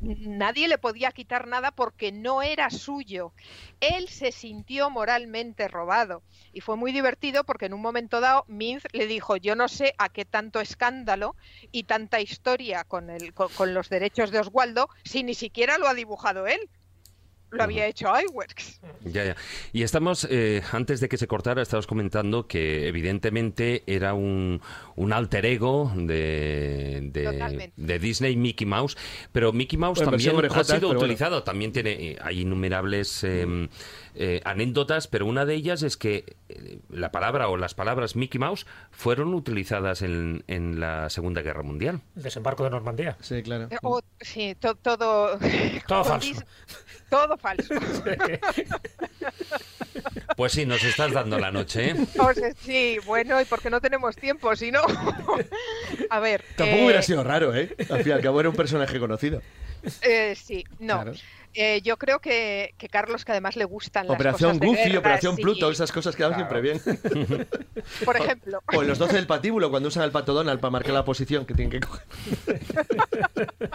[0.00, 3.32] Nadie le podía quitar nada porque no era suyo.
[3.80, 6.22] Él se sintió moralmente robado
[6.52, 9.94] y fue muy divertido porque en un momento dado Mintz le dijo yo no sé
[9.98, 11.34] a qué tanto escándalo
[11.72, 15.94] y tanta historia con, el, con los derechos de Oswaldo si ni siquiera lo ha
[15.94, 16.70] dibujado él.
[17.50, 18.80] Lo había hecho iWorks.
[19.04, 19.36] Ya, ya.
[19.72, 24.60] Y estamos, eh, antes de que se cortara, estabas comentando que evidentemente era un,
[24.96, 27.10] un alter ego de,
[27.76, 28.96] de, Disney, Mickey Mouse,
[29.32, 31.00] pero Mickey Mouse Bueno, también ha sido bueno.
[31.00, 33.68] utilizado, también tiene, eh, hay innumerables eh,
[34.20, 38.40] eh, anécdotas, pero una de ellas es que eh, la palabra o las palabras Mickey
[38.40, 42.00] Mouse fueron utilizadas en, en la Segunda Guerra Mundial.
[42.16, 43.16] Desembarco de Normandía.
[43.20, 43.68] Sí, claro.
[43.70, 45.38] Eh, o- sí, to- todo...
[45.86, 46.42] Todo falso.
[47.08, 47.74] Todo falso.
[50.36, 51.96] Pues sí, nos estás dando la noche, ¿eh?
[52.18, 54.80] O sea, sí, bueno, y porque no tenemos tiempo, si no...
[56.10, 56.44] A ver...
[56.56, 57.74] Tampoco eh, hubiera sido raro, ¿eh?
[57.90, 59.42] Al fin y al cabo era un personaje conocido.
[60.02, 60.94] eh, sí, no.
[61.02, 61.12] Claro.
[61.54, 64.82] Eh, yo creo que, que Carlos, que además le gustan las Operación cosas de Goofy,
[64.82, 65.42] guerra, Operación sí.
[65.42, 66.80] Pluto, esas cosas quedan siempre bien.
[68.04, 68.62] Por ejemplo.
[68.74, 71.46] O en los 12 del patíbulo, cuando usan el pato Donald para marcar la posición
[71.46, 72.04] que tienen que coger.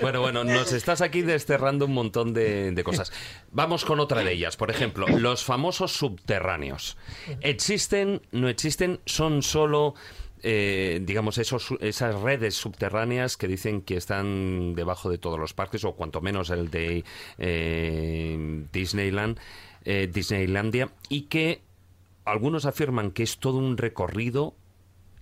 [0.00, 3.12] Bueno, bueno, nos estás aquí desterrando un montón de, de cosas.
[3.52, 4.56] Vamos con otra de ellas.
[4.56, 6.96] Por ejemplo, los famosos subterráneos.
[7.40, 8.22] ¿Existen?
[8.32, 9.00] ¿No existen?
[9.06, 9.94] ¿Son solo,
[10.46, 15.84] eh, digamos, esos, esas redes subterráneas que dicen que están debajo de todos los parques,
[15.84, 17.02] o cuanto menos el de
[17.38, 18.66] eh,
[19.86, 21.62] eh, Disneylandia, y que
[22.26, 24.54] algunos afirman que es todo un recorrido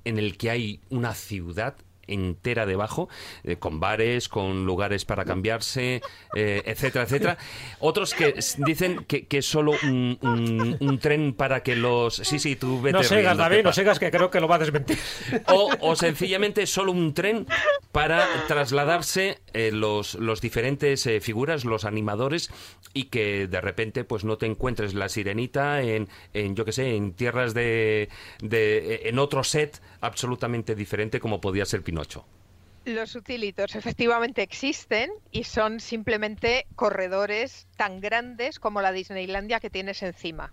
[0.05, 1.77] en el que hay una ciudad
[2.07, 3.09] entera debajo,
[3.45, 6.03] eh, con bares, con lugares para cambiarse,
[6.35, 7.39] eh, etcétera, etcétera.
[7.79, 12.17] Otros que dicen que, que es solo un, un- un tren para que los...
[12.17, 14.59] Sí, sí, tú vete No sigas, David, no sigas, que creo que lo va a
[14.61, 14.99] desmentir.
[15.49, 17.47] o, o sencillamente solo un tren
[17.93, 22.51] para trasladarse eh, los, los diferentes eh, figuras, los animadores,
[22.95, 26.95] y que de repente pues no te encuentres la sirenita en, en yo que sé,
[26.97, 28.09] en tierras de,
[28.41, 29.03] de...
[29.05, 32.27] en otro set absolutamente diferente como podía ser Pinocho.
[32.85, 40.03] Los utilitos efectivamente existen y son simplemente corredores tan grandes como la Disneylandia que tienes
[40.03, 40.53] encima,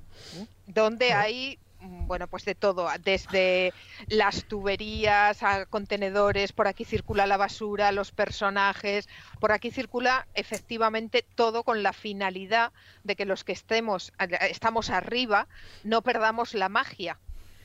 [0.68, 3.74] donde hay mm, bueno, pues de todo, desde
[4.10, 9.10] las tuberías a contenedores, por aquí circula la basura, los personajes,
[9.40, 12.72] por aquí circula efectivamente todo con la finalidad
[13.04, 14.14] de que los que estemos
[14.52, 15.48] estamos arriba
[15.84, 17.18] no perdamos la magia.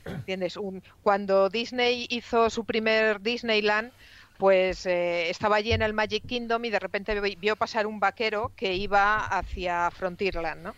[0.07, 0.57] ¿Entiendes?
[0.57, 3.93] Un- cuando Disney hizo su primer Disneyland,
[4.37, 8.01] pues eh, estaba allí en el Magic Kingdom y de repente vi- vio pasar un
[8.01, 10.77] vaquero que iba hacia Frontierland, ¿no?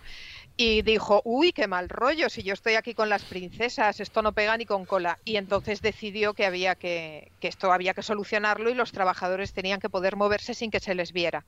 [0.59, 4.33] Y dijo, uy, qué mal rollo, si yo estoy aquí con las princesas, esto no
[4.33, 5.19] pega ni con cola.
[5.25, 9.81] Y entonces decidió que había que, que esto había que solucionarlo y los trabajadores tenían
[9.81, 11.45] que poder moverse sin que se les viera.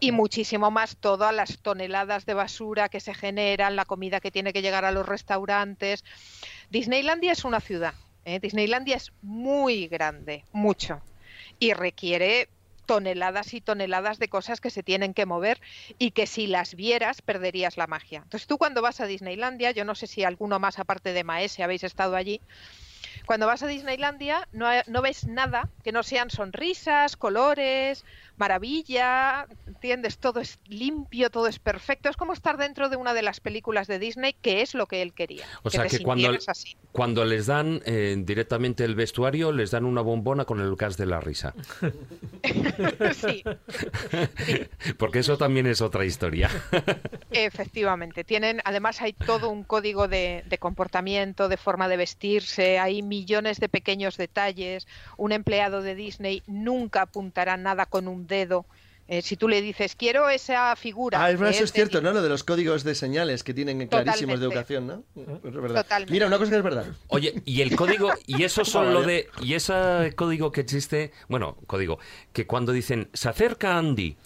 [0.00, 4.54] Y muchísimo más todas las toneladas de basura que se generan, la comida que tiene
[4.54, 6.02] que llegar a los restaurantes.
[6.70, 7.92] Disneylandia es una ciudad.
[8.24, 8.40] ¿eh?
[8.40, 11.02] Disneylandia es muy grande, mucho.
[11.58, 12.48] Y requiere
[12.88, 15.60] toneladas y toneladas de cosas que se tienen que mover
[15.98, 18.22] y que si las vieras perderías la magia.
[18.24, 21.62] Entonces tú cuando vas a Disneylandia, yo no sé si alguno más aparte de Maese
[21.62, 22.40] habéis estado allí,
[23.26, 28.04] cuando vas a Disneylandia no, no ves nada que no sean sonrisas, colores,
[28.38, 30.18] maravilla, ¿entiendes?
[30.18, 32.08] Todo es limpio, todo es perfecto.
[32.08, 35.02] Es como estar dentro de una de las películas de Disney, que es lo que
[35.02, 35.44] él quería.
[35.62, 36.76] O sea que cuando, así.
[36.92, 41.06] cuando les dan eh, directamente el vestuario, les dan una bombona con el gas de
[41.06, 41.54] la risa.
[43.14, 43.42] sí,
[44.96, 46.48] Porque eso también es otra historia.
[47.30, 48.24] efectivamente.
[48.24, 53.60] Tienen, además hay todo un código de, de comportamiento, de forma de vestirse, hay millones
[53.60, 54.86] de pequeños detalles.
[55.16, 58.66] Un empleado de Disney nunca apuntará nada con un dedo.
[59.10, 61.24] Eh, si tú le dices, quiero esa figura.
[61.24, 62.12] Ah, eso es de cierto, ¿no?
[62.12, 65.02] Lo de los códigos de señales que tienen clarísimos de educación, ¿no?
[65.16, 65.82] Es verdad.
[65.82, 66.12] Totalmente.
[66.12, 66.86] Mira, una cosa que es verdad.
[67.06, 71.56] Oye, y el código, y eso son lo de, y ese código que existe, bueno,
[71.66, 71.98] código,
[72.34, 74.18] que cuando dicen, se acerca Andy,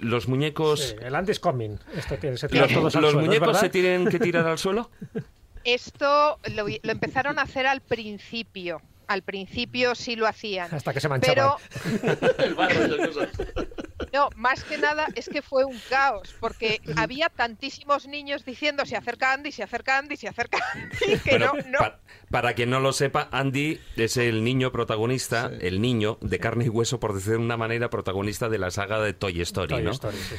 [0.00, 1.76] los muñecos, Sí, el Andy's coming.
[1.94, 3.60] Esto que se tira los, todos al los suelo, ¿es muñecos verdad?
[3.60, 4.90] se tienen que tirar al suelo.
[5.64, 8.80] Esto lo, lo empezaron a hacer al principio.
[9.08, 10.72] Al principio sí lo hacían.
[10.74, 11.56] Hasta que se Pero
[12.56, 13.28] manchaba.
[14.12, 18.96] no, más que nada es que fue un caos, porque había tantísimos niños diciendo se
[18.96, 21.78] acerca Andy, se acerca Andy, se acerca Andy, que no, no.
[21.78, 21.98] pa-
[22.32, 26.68] para quien no lo sepa, Andy es el niño protagonista, el niño de carne y
[26.68, 29.90] hueso, por decir de una manera, protagonista de la saga de Toy Story, Toy ¿no?
[29.92, 30.34] Story, sí.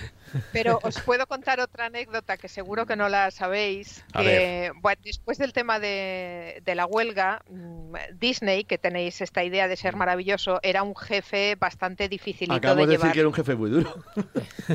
[0.52, 4.04] Pero os puedo contar otra anécdota que seguro que no la sabéis.
[4.14, 9.68] Que, bueno, después del tema de, de la huelga, mm, Disney, que tenéis esta idea
[9.68, 13.14] de ser maravilloso, era un jefe bastante dificilito Acabamos de de decir llevar.
[13.14, 13.96] que era un jefe muy duro.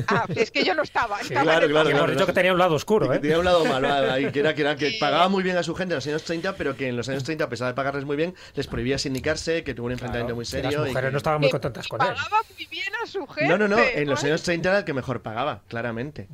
[0.07, 1.19] Ah, es que yo no estaba.
[1.19, 1.89] estaba claro, en el- claro.
[1.89, 3.19] Claro, dicho que tenía un lado oscuro, ¿eh?
[3.19, 5.75] tenía un lado malo ahí, que era, que era que pagaba muy bien a su
[5.75, 8.05] gente en los años 30, pero que en los años 30, a pesar de pagarles
[8.05, 10.71] muy bien, les prohibía sindicarse, que tuvo un enfrentamiento muy que serio.
[10.71, 12.07] las y mujeres que- no estaban muy contentas con él.
[12.07, 13.47] Pagaba muy bien a su jefe.
[13.47, 16.27] No, no, no, en los años 30 era el que mejor pagaba, claramente.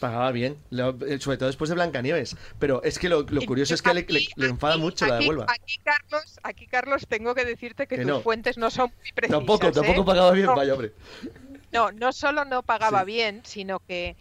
[0.00, 2.36] Pagaba bien, Lo- eh, sobre todo después de Blancanieves.
[2.58, 5.18] Pero es que lo, lo curioso es que le, le- le enfada mucho la de
[5.20, 5.46] Aquí, Huelva.
[5.48, 8.20] aquí, Carlos, aquí, Carlos, tengo que decirte que, Que tus no.
[8.20, 9.38] fuentes no son muy precisas.
[9.38, 9.72] Tampoco, ¿eh?
[9.72, 10.92] tampoco pagaba bien, No, vaya hombre.
[11.72, 13.06] No, no solo no pagaba Sí.
[13.06, 14.16] bien, sino que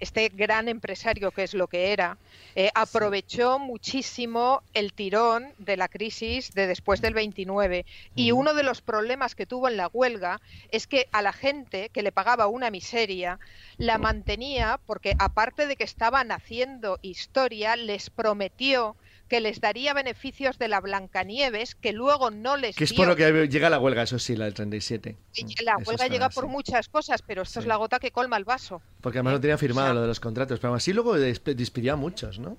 [0.00, 2.18] este gran empresario, que es lo que era,
[2.54, 7.84] eh, aprovechó muchísimo el tirón de la crisis de después del 29.
[8.14, 10.40] Y uno de los problemas que tuvo en la huelga
[10.70, 13.38] es que a la gente que le pagaba una miseria,
[13.76, 18.96] la mantenía porque aparte de que estaban haciendo historia, les prometió
[19.28, 22.96] que les daría beneficios de la Blancanieves que luego no les Que es dio.
[22.98, 25.16] por lo que llega la huelga, eso sí, la del 37.
[25.34, 28.10] Y La Eso huelga está llega por muchas cosas, pero esto es la gota que
[28.10, 28.80] colma el vaso.
[29.00, 30.58] Porque además no tenía firmado lo de los contratos.
[30.58, 32.56] Pero aún así luego desp- despidió a muchos, ¿no?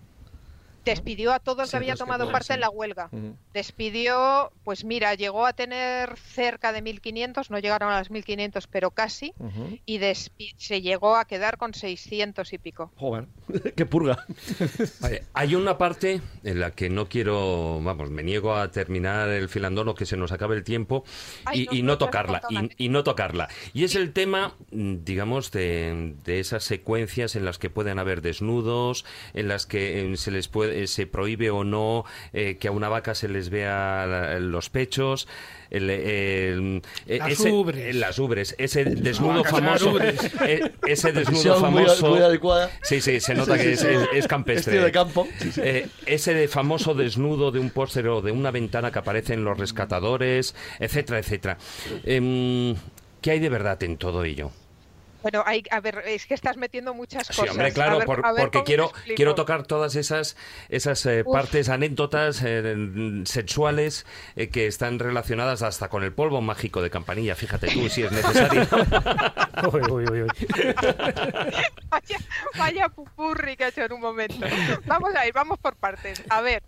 [0.85, 2.53] Despidió a todos Sí, que había que tomado parte sí.
[2.53, 3.09] en la huelga.
[3.53, 8.91] Despidió, pues mira, llegó a tener cerca de 1.500, no llegaron a las 1.500, pero
[8.91, 9.77] casi, Ujú.
[9.85, 12.91] y despi- se llegó a quedar con 600 y pico.
[12.95, 13.27] Joder,
[13.75, 14.25] qué purga.
[15.01, 19.49] Vale, hay una parte en la que no quiero, vamos, me niego a terminar el
[19.49, 21.03] filandón o que se nos acabe el tiempo
[21.45, 23.49] Ay, y, no, y tocarla, y, y no tocarla.
[23.73, 28.21] Y es el tema, mm, digamos, de, de esas secuencias en las que pueden haber
[28.21, 32.71] desnudos, en las que eh, se les puede, se prohíbe o no eh, que a
[32.71, 35.27] una vaca se les vea la- los pechos.
[35.69, 37.77] El, el- eh, Las ese- ubres.
[37.85, 42.71] eh, las ubres, ese desnudo famoso, eh, ese desnudo famoso, muy adecuada.
[42.81, 43.87] sí, sí, se nota Sí, que sí, es, sí.
[44.11, 44.79] es- es campestre.
[44.79, 45.27] De campo.
[45.57, 49.59] Eh, ese de famoso desnudo de un póster o de una ventana que aparecen los
[49.59, 51.57] rescatadores, etcétera, etcétera.
[52.03, 52.75] Em,
[53.21, 54.51] ¿Qué hay de verdad en todo ello?
[55.21, 57.51] Bueno, hay, a ver, es que estás metiendo muchas Sí, cosas.
[57.51, 60.37] hombre, A claro, ver- por- a ver porque quiero, quiero tocar todas esas,
[60.69, 64.05] esas eh, partes, anécdotas eh, sexuales
[64.35, 67.35] eh, que están relacionadas hasta con el polvo mágico de campanilla.
[67.35, 68.67] Fíjate tú si es necesario.
[72.57, 74.45] Vaya pupurri que ha hecho en un momento.
[74.85, 76.23] Vamos a ir, vamos por partes.
[76.29, 76.63] A ver,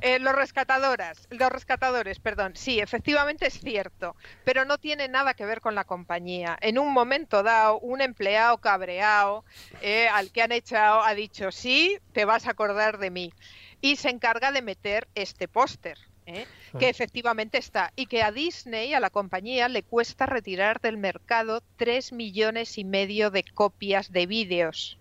[0.00, 5.46] eh, los rescatadoras, los rescatadores, perdón, sí, efectivamente es cierto, pero no tiene nada que
[5.46, 6.56] ver con la compañía.
[6.60, 9.44] En un momento dado, un empleado cabreado
[9.80, 13.32] eh, al que han echado ha dicho sí, te vas a acordar de mí
[13.80, 15.98] y se encarga de meter este póster.
[16.26, 16.46] ¿Eh?
[16.78, 21.62] Que efectivamente está y que a Disney, a la compañía, le cuesta retirar del mercado
[21.76, 24.98] 3 millones y medio de copias de vídeos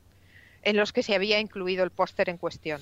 [0.66, 2.80] en los que se había incluido el póster en cuestión.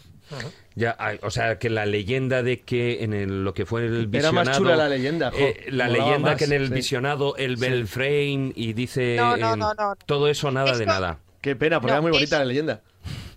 [0.76, 4.06] Ya, o sea, que la leyenda de que en el- lo que fue el Era
[4.06, 4.46] visionado...
[4.46, 6.74] más chula la leyenda, jo, eh, la molaba leyenda más, que en el sí.
[6.76, 7.58] visionado el
[7.88, 9.16] frame y dice...
[9.18, 9.96] No, no, no, no.
[10.06, 11.20] Todo eso nada de nada.
[11.42, 12.82] Qué pena, porque No, era muy bonita es- la leyenda.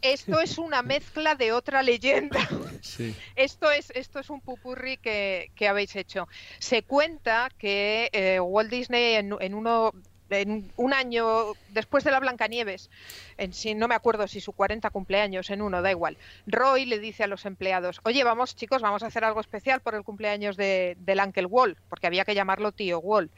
[0.04, 2.40] Esto es una mezcla de otra leyenda.
[2.84, 3.16] Sí.
[3.34, 6.28] Esto es, esto es un pupurri que, que habéis hecho.
[6.58, 9.90] Se cuenta que eh, Walt Disney en, en uno
[10.30, 12.90] en un año después de la Blancanieves,
[13.36, 16.16] en si no me acuerdo si su 40 cumpleaños en uno, da igual.
[16.46, 19.94] Roy le dice a los empleados, oye, vamos chicos, vamos a hacer algo especial por
[19.94, 23.32] el cumpleaños de, del Uncle Walt, porque había que llamarlo tío Walt.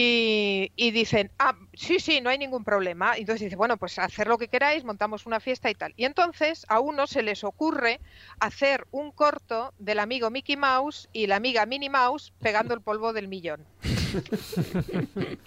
[0.00, 3.16] Y, y dicen, ah, sí, sí, no hay ningún problema.
[3.16, 5.92] Entonces dice, bueno, pues hacer lo que queráis, montamos una fiesta y tal.
[5.96, 7.98] Y entonces a uno se les ocurre
[8.38, 13.12] hacer un corto del amigo Mickey Mouse y la amiga Minnie Mouse pegando el polvo
[13.12, 13.66] del millón.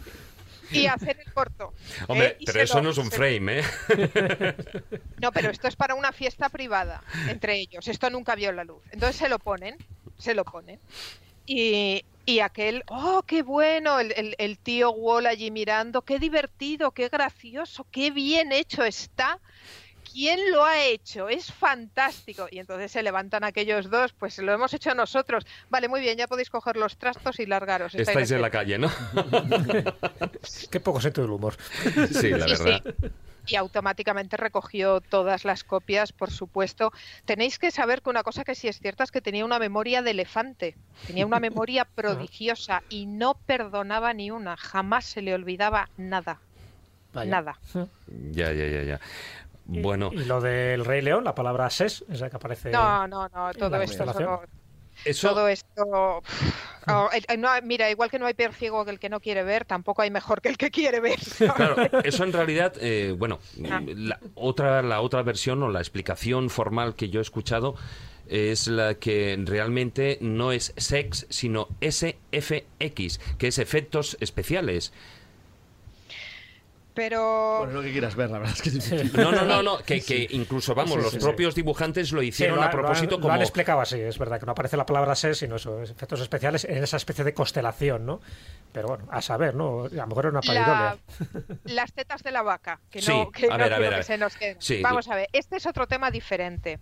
[0.71, 1.73] y hacer el corto.
[2.07, 2.35] Hombre, ¿eh?
[2.39, 3.63] Y pero eso lo- no es un frame, ¿eh?
[5.21, 7.87] No, pero esto es para una fiesta privada entre ellos.
[7.87, 8.83] Esto nunca vio la luz.
[8.91, 9.77] Entonces se lo ponen,
[10.17, 10.79] se lo ponen.
[11.45, 17.09] Y, y aquel, oh, qué bueno, el, el- tío Wall allí mirando, qué divertido, qué
[17.09, 19.39] gracioso, qué bien hecho está.
[20.11, 21.29] ¿Quién lo ha hecho?
[21.29, 22.47] Es fantástico.
[22.51, 25.45] Y entonces se levantan aquellos dos, pues lo hemos hecho nosotros.
[25.69, 27.95] Vale, muy bien, ya podéis coger los trastos y largaros.
[27.95, 28.89] Estáis en la calle, ¿no?
[30.71, 31.55] Qué poco sentido del humor.
[32.11, 32.63] Sí, la Sí, sí.
[32.63, 32.95] verdad.
[33.47, 36.91] y automáticamente recogió todas las copias, por supuesto.
[37.25, 40.01] Tenéis que saber que una cosa que sí es cierta es que tenía una memoria
[40.01, 40.75] de elefante,
[41.07, 46.39] tenía una memoria prodigiosa y no perdonaba ni una, jamás se le olvidaba nada.
[47.13, 47.31] Vaya.
[47.31, 47.59] Nada.
[48.31, 48.99] Ya, ya, ya, ya.
[49.65, 52.71] Bueno, Y lo del Rey León, la palabra ses, esa que aparece.
[52.71, 54.41] No, no, no, todo la esto, no-
[55.05, 55.29] eso...
[55.29, 55.83] todo esto.
[55.85, 59.19] oh, eh, eh, no, mira, igual que no hay peor ciego que el que no
[59.19, 61.17] quiere ver, tampoco hay mejor que el que quiere ver.
[61.55, 63.39] Claro, eso en realidad, eh, bueno,
[63.71, 63.81] Ah.
[63.85, 67.75] la otra, la otra versión o la explicación formal que yo he escuchado
[68.27, 74.93] es la que realmente no es sex, sino SFX, que es efectos especiales.
[76.93, 77.59] Pero.
[77.59, 79.11] Bueno, lo que quieras ver, la verdad es que es difícil.
[79.13, 81.25] No, no, no, no, que, que incluso, vamos, Sí, los sí, sí.
[81.25, 83.33] propios dibujantes lo Sí, hicieron lo, a han- lo han- propósito lo como...
[83.33, 86.19] han explicado así, es verdad, que no aparece la palabra ses, sino eso, es efectos
[86.19, 88.19] especiales en esa especie de constelación, ¿no?
[88.73, 89.85] Pero bueno, a saber, ¿no?
[89.85, 91.57] A lo mejor era una La- paridolia.
[91.65, 93.89] las tetas de la vaca, que Sí, no, que a no ver, a ver, a
[93.91, 94.03] que ver.
[94.03, 94.57] se nos quede.
[94.59, 94.81] Sí.
[94.81, 96.77] Vamos a ver, este es otro tema diferente.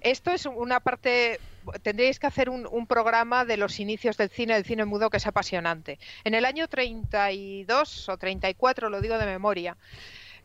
[0.00, 1.40] Esto es una parte,
[1.82, 5.18] tendríais que hacer un, un programa de los inicios del cine, del cine mudo, que
[5.18, 5.98] es apasionante.
[6.24, 9.76] En el año 32 o 34, lo digo de memoria,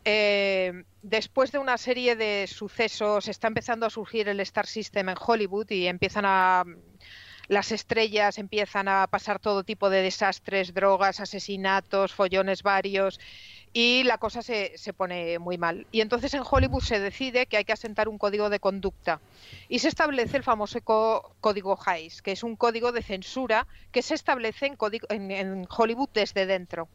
[0.06, 5.16] eh, después de una serie de sucesos, está empezando a surgir el Star System en
[5.20, 6.64] Hollywood y empiezan a
[7.50, 13.20] las estrellas empiezan a pasar todo tipo de desastres, drogas, asesinatos, follones varios
[13.74, 15.88] y la cosa se, se pone muy mal.
[15.92, 19.20] Y entonces en Hollywood se decide que hay que asentar un código de conducta
[19.68, 24.14] y se establece el famoso código Hays, que es un código de censura que se
[24.14, 24.72] establece
[25.10, 26.88] en- en Hollywood desde dentro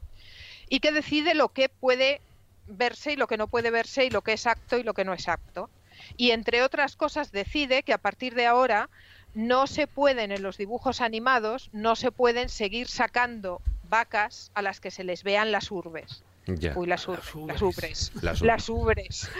[0.69, 2.21] y que decide lo que puede
[2.69, 5.05] verse y lo que no puede verse y lo que es acto y lo que
[5.05, 5.69] no es acto.
[6.17, 8.89] Y entre otras cosas decide que a partir de ahora
[9.35, 14.79] no se pueden en los dibujos animados, no se pueden seguir sacando vacas a las
[14.81, 16.23] que se les vean las urbes.
[16.57, 16.73] Ya.
[16.77, 18.13] Uy, las, ur- las ubres.
[18.23, 19.31] Las Las ubres.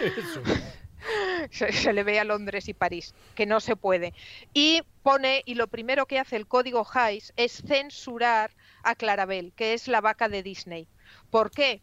[1.51, 4.13] se, se le ve a Londres y París, que no se puede.
[4.53, 8.51] Y pone, y lo primero que hace el código Hays es censurar
[8.83, 10.87] a Clarabel, que es la vaca de Disney.
[11.29, 11.81] ¿Por qué?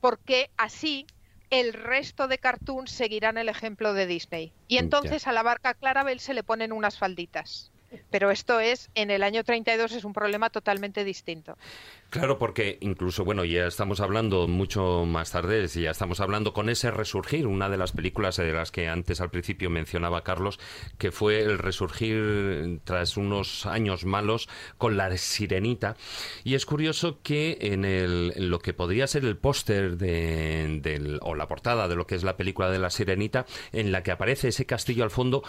[0.00, 1.06] Porque así
[1.50, 4.52] el resto de cartoons seguirán el ejemplo de Disney.
[4.68, 7.71] Y entonces a la vaca Clarabel se le ponen unas falditas.
[8.10, 11.56] Pero esto es, en el año 32 es un problema totalmente distinto.
[12.10, 16.90] Claro, porque incluso, bueno, ya estamos hablando mucho más tarde, ya estamos hablando con ese
[16.90, 20.60] resurgir, una de las películas de las que antes al principio mencionaba Carlos,
[20.98, 25.96] que fue el resurgir tras unos años malos con la sirenita.
[26.44, 31.34] Y es curioso que en, el, lo que podría ser el póster de, del- o
[31.34, 34.48] la portada de lo que es la película de la sirenita, en la que aparece
[34.48, 35.42] ese castillo al fondo,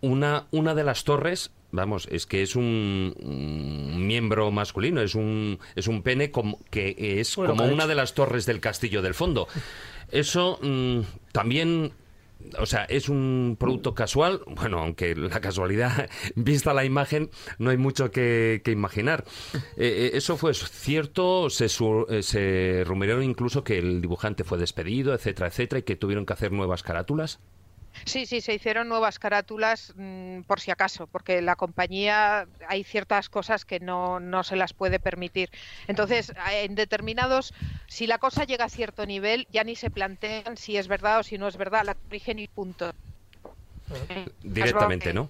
[0.00, 5.58] una, una de las torres, vamos, es que es un, un miembro masculino, es un,
[5.74, 9.14] es un pene como, que es Bueno, como una de las torres del castillo del
[9.14, 9.48] fondo.
[10.10, 11.00] Eso mm,
[11.32, 11.92] también...
[12.58, 17.78] O sea, es un producto casual, bueno, aunque la casualidad, vista la imagen, no hay
[17.78, 19.24] mucho que, que imaginar.
[19.54, 24.58] Eh, eh, eso fue cierto, se, su- eh, se rumoreó incluso que el dibujante fue
[24.58, 27.40] despedido, etcétera, etcétera, y que tuvieron que hacer nuevas carátulas.
[28.04, 33.28] Sí, sí, se hicieron nuevas carátulas mm, por si acaso, porque la compañía hay ciertas
[33.28, 35.50] cosas que no, no se las puede permitir.
[35.86, 37.52] Entonces, en determinados,
[37.88, 41.22] si la cosa llega a cierto nivel, ya ni se plantean si es verdad o
[41.22, 42.90] si no es verdad, la corrigen y punto.
[44.42, 45.28] Directamente, ¿no?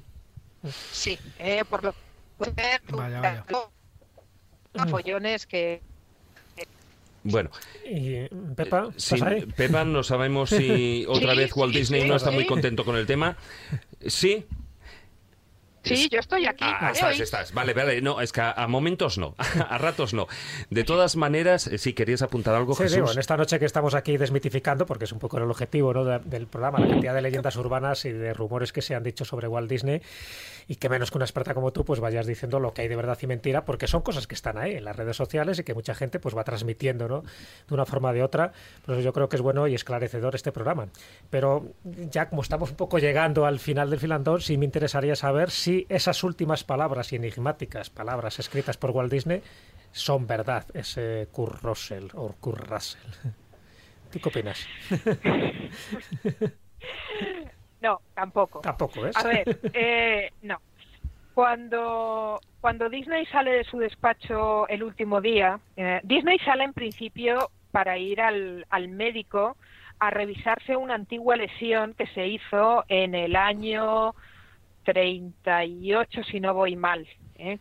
[0.93, 3.45] Sí, eh, por lo que Vaya, vaya.
[4.91, 5.83] follones que
[7.29, 7.51] Bueno,
[7.85, 9.47] Y Pepa, ¿estás sí, ahí?
[9.47, 12.35] Pepa, no sabemos si otra Sí, vez Walt sí, Disney sí, no está sí.
[12.37, 13.37] muy contento con el tema.
[14.07, 14.47] Sí,
[15.83, 16.65] Sí, yo estoy aquí.
[16.67, 17.53] Ah, ¿me estás, estás.
[17.55, 18.03] Vale, vale.
[18.03, 19.37] No, es que a, a momentos no.
[19.69, 20.27] A ratos no.
[20.69, 22.97] De todas maneras, eh, si querías apuntar algo, Sí, Jesús.
[22.97, 26.05] digo, en esta noche que estamos aquí desmitificando, porque es un poco el objetivo ¿no?
[26.05, 29.25] de- del programa, la cantidad de leyendas urbanas y de rumores que se han dicho
[29.25, 30.03] sobre Walt Disney,
[30.69, 32.97] y que menos que una experta como tú, pues vayas diciendo lo que hay de
[32.97, 35.75] verdad y mentira, porque son cosas que están ahí en las redes sociales y que
[35.75, 37.23] mucha gente pues va transmitiendo ¿no?
[37.23, 38.53] de una forma o de otra.
[38.85, 40.89] Por yo creo que es bueno y esclarecedor este programa.
[41.31, 41.73] Pero
[42.11, 45.87] ya como estamos un poco llegando al final del filandón, sí me interesaría saber si
[45.89, 49.43] esas últimas palabras enigmáticas palabras escritas por Walt Disney
[49.93, 53.01] son verdad, ese Kurt Russell o Kurt Russell.
[54.11, 54.67] ¿Tú qué opinas?
[57.81, 58.61] No, tampoco.
[58.61, 59.17] Tampoco, ¿ves?
[59.17, 60.61] A ver, eh, no.
[61.35, 67.51] Cuando, cuando Disney sale de su despacho el último día, eh, Disney sale en principio
[67.71, 69.57] para ir al, al médico
[69.99, 74.15] a revisarse una antigua lesión que se hizo en el año
[74.85, 77.07] 38, si no voy mal.
[77.37, 77.59] ¿eh?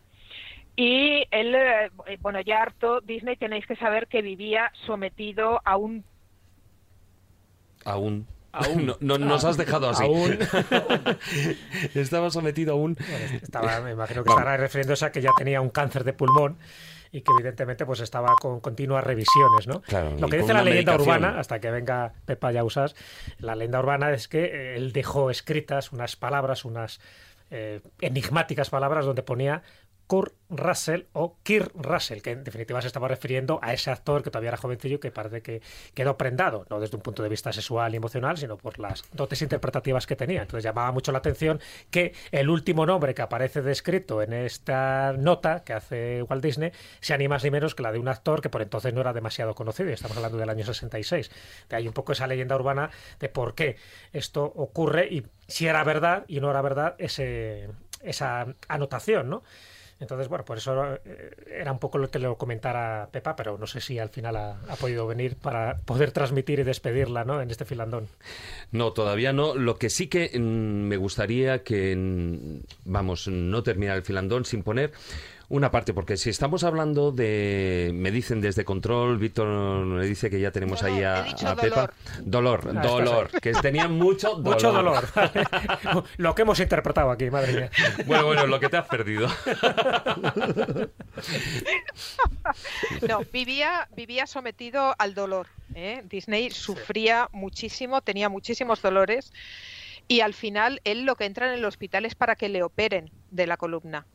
[0.76, 1.90] Y él, eh,
[2.20, 6.04] bueno, ya harto, Disney tenéis que saber que vivía sometido a un
[7.86, 8.26] Aún.
[8.56, 8.86] Aún.
[8.86, 10.03] No, no- nos has dejado así.
[10.03, 10.38] Aún.
[11.94, 12.98] Estaba sometido aún.
[13.41, 16.57] Estaba, me imagino que estará refiriéndose a que ya tenía un cáncer de pulmón
[17.11, 19.82] y que evidentemente pues estaba con continuas revisiones, ¿no?
[19.82, 21.22] Claro, Lo que dice la leyenda medicación.
[21.23, 22.95] urbana, hasta que venga Pepa Yausas,
[23.40, 26.99] la leyenda urbana es que eh, él dejó escritas unas palabras, unas
[27.52, 29.64] eh, enigmáticas palabras donde ponía
[30.07, 34.30] Kurt Russell o Kirk Russell, que en definitiva se estaba refiriendo a ese actor que
[34.30, 35.61] todavía era jovencillo que parece que
[35.94, 39.41] quedó prendado, no desde un punto de vista sexual y emocional, sino por las dotes
[39.41, 40.41] interpretativas que tenía.
[40.41, 41.60] Entonces llamaba mucho la atención
[41.90, 47.18] que el último nombre que aparece descrito en esta nota que hace Walt Disney sea
[47.18, 49.56] ni más ni menos que la de un actor que por entonces no era demasiado
[49.56, 51.32] conocido, y estamos hablando del año 66.
[51.69, 53.77] De ahí un poco esa leyenda urbana de por qué
[54.14, 57.69] esto ocurre y si era verdad y no era verdad ese,
[58.02, 59.44] esa anotación, ¿no?
[59.99, 63.65] Entonces, bueno, por eso eh, era un poco lo que le comentara Pepa, pero no
[63.65, 67.41] sé si al final ha, podido venir para poder transmitir y despedirla, ¿no?
[67.41, 68.07] En este filandón.
[68.72, 69.55] No, todavía no.
[69.55, 74.63] Lo que sí que mm, me gustaría que, mm, vamos, no terminar el filandón sin
[74.63, 74.91] poner
[75.49, 79.47] una parte, porque si estamos hablando de, me dicen desde control, Víctor
[79.85, 81.91] me dice que ya tenemos ahí a, he dicho a Pepa.
[82.22, 84.53] Dolor, Ah, dolor, que tenían mucho dolor.
[84.53, 85.07] Mucho dolor.
[86.17, 87.69] lo que hemos interpretado aquí, madre mía.
[88.05, 89.27] Bueno, bueno, lo que te has perdido.
[93.07, 95.47] No, vivía, vivía sometido al dolor.
[95.73, 96.03] ¿eh?
[96.09, 99.31] Disney sufría muchísimo, tenía muchísimos dolores
[100.07, 103.11] y al final él lo que entra en el hospital es para que le operen
[103.31, 104.05] de la columna.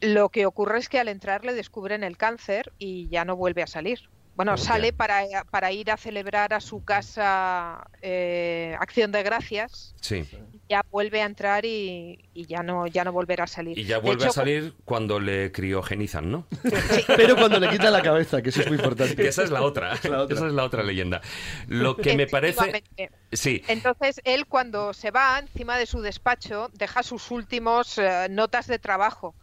[0.00, 3.62] Lo que ocurre es que al entrar le descubren el cáncer y ya no vuelve
[3.62, 4.08] a salir.
[4.36, 10.24] Bueno, sale para, para ir a celebrar a su casa eh, Acción de Gracias, Sí.
[10.68, 13.76] ya vuelve a entrar y, y ya no ya no volverá a salir.
[13.76, 16.46] Y ya vuelve a salir cuando le criogenizan, ¿no?
[17.16, 19.16] Pero cuando le quitan la cabeza, que eso es muy importante.
[19.16, 19.98] Que esa es la otra.
[20.04, 20.36] La otra.
[20.36, 21.20] Esa es la otra leyenda.
[21.66, 22.84] Lo que me parece.
[23.32, 23.64] Sí.
[23.66, 28.78] Entonces, él cuando se va encima de su despacho, deja sus últimos eh, notas de
[28.78, 29.34] trabajo.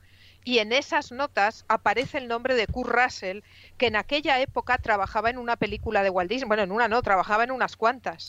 [0.45, 3.39] Y en esas notas aparece el nombre de Kurt Russell,
[3.77, 6.47] que en aquella época trabajaba en una película de Walt Disney.
[6.47, 8.27] Bueno, en una no, trabajaba en unas cuantas.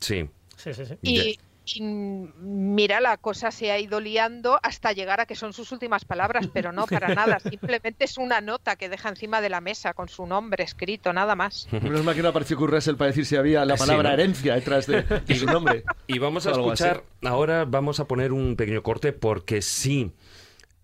[0.00, 0.28] Sí.
[0.56, 0.94] Sí, sí, sí.
[1.02, 5.70] Y, y, mira, la cosa se ha ido liando hasta llegar a que son sus
[5.70, 7.38] últimas palabras, pero no para nada.
[7.48, 11.36] Simplemente es una nota que deja encima de la mesa con su nombre escrito, nada
[11.36, 11.68] más.
[11.70, 14.14] Menos mal que no apareció Kurt Russell para decir si había la Sí, palabra ¿no?
[14.14, 15.84] herencia detrás de, de su nombre.
[16.06, 20.10] Y vamos a escuchar, ahora vamos a poner un pequeño corte porque sí,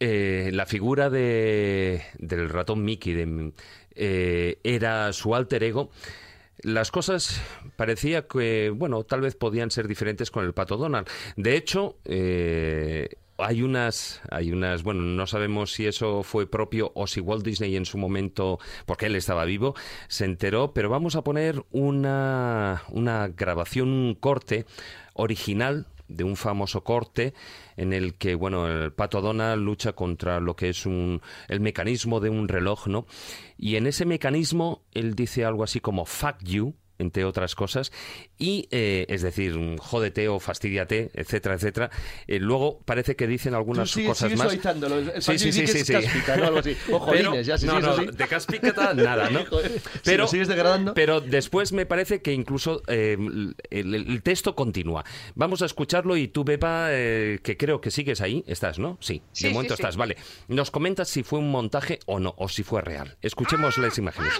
[0.00, 3.52] eh, la figura de, del ratón Mickey de,
[3.94, 5.90] eh, era su alter ego.
[6.62, 7.40] Las cosas
[7.76, 11.08] parecía que, bueno, tal vez podían ser diferentes con el pato Donald.
[11.36, 13.08] De hecho, eh,
[13.38, 17.76] hay unas, hay unas, bueno, no sabemos si eso fue propio o si Walt Disney
[17.76, 19.74] en su momento, porque él estaba vivo,
[20.08, 24.66] se enteró, pero vamos a poner una, una grabación, un corte
[25.14, 27.34] original de un famoso corte
[27.76, 32.20] en el que bueno el pato Donald lucha contra lo que es un el mecanismo
[32.20, 33.06] de un reloj no
[33.56, 37.92] y en ese mecanismo él dice algo así como fuck you entre otras cosas,
[38.38, 41.90] y eh, es decir, jódete o fastidiate, etcétera, etcétera.
[42.26, 44.52] Eh, luego parece que dicen algunas cosas más.
[44.52, 45.92] el- sí, sí, sí, sí, sí.
[45.92, 46.44] cáspica, ¿no?
[46.46, 46.76] Algo así.
[46.92, 49.40] O jolines, ya, sí, no, sí, no, de cáspica nada, ¿no?
[49.40, 49.46] Si
[50.04, 50.94] Pero sigues degradando.
[50.94, 53.16] Pero después me parece que incluso eh,
[53.70, 55.04] el, el texto continúa.
[55.34, 58.98] Vamos a escucharlo y tú, Pepa, eh, que creo que sigues ahí, estás, ¿no?
[59.00, 59.82] Sí, Sí, de momento sí.
[59.82, 60.16] estás, vale.
[60.48, 63.16] Nos comentas si fue un montaje o no, o si fue real.
[63.22, 64.32] Escuchemos las imágenes.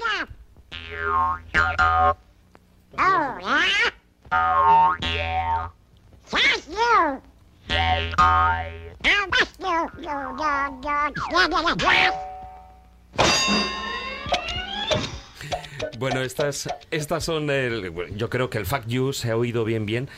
[15.99, 19.87] Bueno, estas, estas son el, yo creo que el fact you se ha oído bien
[19.87, 20.09] bien,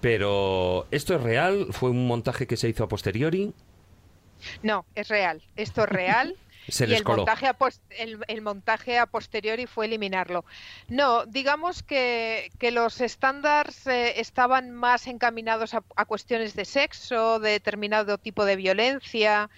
[0.00, 1.68] pero ¿esto es real?
[1.70, 3.54] ¿Fue un montaje que se hizo a posteriori?
[4.62, 5.42] No, es real.
[5.56, 6.36] Esto es real.
[6.70, 7.18] Se y les el coló.
[7.18, 10.44] montaje, a pos- el, el montaje a posteriori fue eliminarlo.
[10.88, 17.38] No, digamos que, que los estándares eh, estaban más encaminados a, a cuestiones de sexo,
[17.40, 19.50] de determinado tipo de violencia,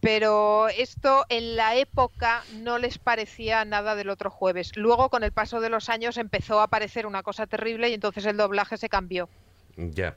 [0.00, 4.72] pero esto en la época no les parecía nada del otro jueves.
[4.76, 8.26] Luego, con el paso de los años, empezó a parecer una cosa terrible y entonces
[8.26, 9.30] el doblaje se cambió,
[9.76, 10.16] Ya,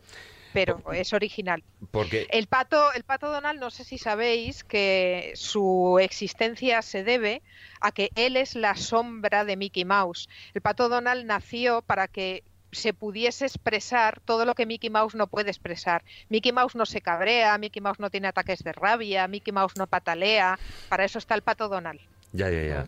[0.54, 1.64] pero es original.
[1.92, 7.42] porque El pato, el pato Donald, no sé si sabéis que su existencia se debe
[7.82, 10.30] a que él es la sombra de Mickey Mouse.
[10.54, 15.28] El pato Donald nació para que se pudiese expresar todo lo que Mickey Mouse no
[15.28, 16.04] puede expresar.
[16.30, 19.88] Mickey Mouse no se cabrea, Mickey Mouse no tiene ataques de rabia, Mickey Mouse no
[19.88, 20.60] patalea.
[20.88, 22.00] Para eso está el pato Donald.
[22.32, 22.88] ya, ya, ya.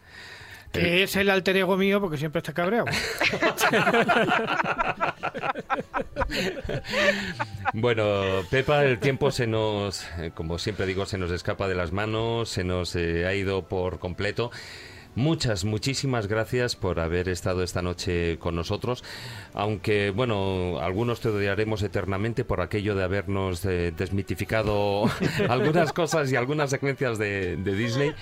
[0.72, 2.86] Que es el alter ego mío porque siempre está cabreado.
[7.74, 8.04] Bueno,
[8.50, 12.50] Pepa, el tiempo se nos, eh, como siempre digo, se nos escapa de las manos,
[12.50, 14.52] se nos eh, ha ido por completo.
[15.14, 19.04] Muchas, muchísimas gracias por haber estado esta noche con nosotros.
[19.54, 25.04] Aunque, bueno, algunos te odiaremos eternamente por aquello de habernos eh, desmitificado
[25.50, 28.16] algunas cosas y algunas secuencias de, de Disney.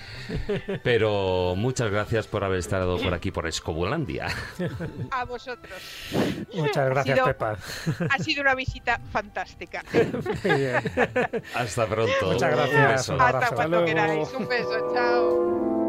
[0.84, 4.28] Pero muchas gracias por haber estado por aquí, por Escobulandia.
[5.12, 5.80] A vosotros.
[6.56, 7.58] Muchas Ha gracias, sido- Pepa.
[8.10, 9.84] Ha sido una visita fantástica.
[9.94, 10.76] Muy bien.
[11.54, 12.12] Hasta pronto.
[12.32, 12.92] Muchas Un gracias.
[12.92, 13.14] beso.
[13.14, 13.86] Un Hasta cuando Hasta luego.
[13.86, 14.30] queráis.
[14.34, 14.92] Un beso.
[14.94, 15.89] Chao.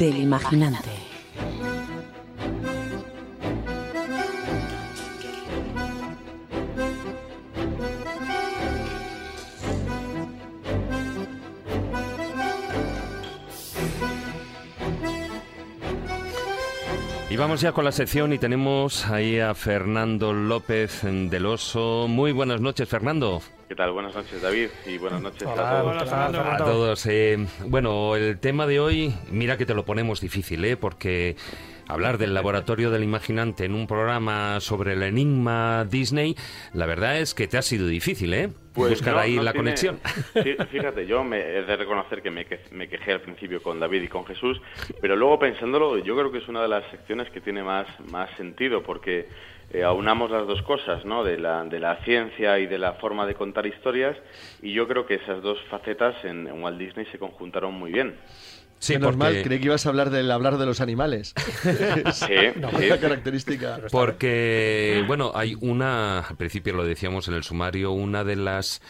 [0.00, 0.88] del imaginante.
[17.28, 22.06] Y vamos ya con la sección y tenemos ahí a Fernando López del Oso.
[22.08, 23.42] Muy buenas noches, Fernando.
[23.70, 23.92] ¿Qué tal?
[23.92, 26.02] Buenas noches, David, y buenas noches Hola, a todos.
[26.02, 27.06] ¿qué tal, A todos.
[27.06, 27.38] eh,
[27.68, 30.76] bueno, el tema de hoy, mira que te lo ponemos difícil, ¿eh?
[30.76, 31.36] Porque
[31.86, 36.34] hablar del laboratorio del imaginante en un programa sobre el enigma Disney,
[36.74, 38.48] la verdad es que te ha sido difícil, ¿eh?
[38.72, 40.00] Pues Buscar no, ahí no la tiene- conexión.
[40.72, 44.02] Fíjate, yo me he de reconocer que me, que- me quejé al principio con David
[44.02, 44.60] y con Jesús,
[45.00, 48.30] pero luego pensándolo, yo creo que es una de las secciones que tiene más, más
[48.36, 49.28] sentido, porque
[49.70, 51.24] eh, aunamos las dos cosas, ¿no?
[51.24, 54.16] De la, de la ciencia y de la forma de contar historias,
[54.62, 58.16] y yo creo que esas dos facetas en, en Walt Disney se conjuntaron muy bien.
[58.82, 61.34] Sí, porque- creí que ibas a hablar del hablar de los animales.
[62.14, 62.88] Sí, No, sí.
[62.98, 63.78] característica.
[63.92, 68.80] Porque, bueno, hay una, al principio lo decíamos en el sumario, una de las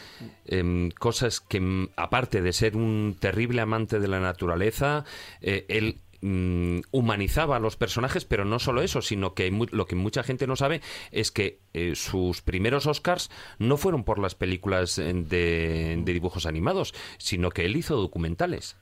[0.46, 5.04] em, cosas que, mm, aparte de ser un terrible amante de la naturaleza,
[5.40, 9.96] eh, él mm, humanizaba a los personajes, pero no solo eso, sino que lo que
[9.96, 10.80] mucha gente no sabe
[11.12, 16.92] es que eh, sus primeros Oscars no fueron por las películas eh, de, dibujos animados,
[17.18, 18.76] sino que él hizo documentales.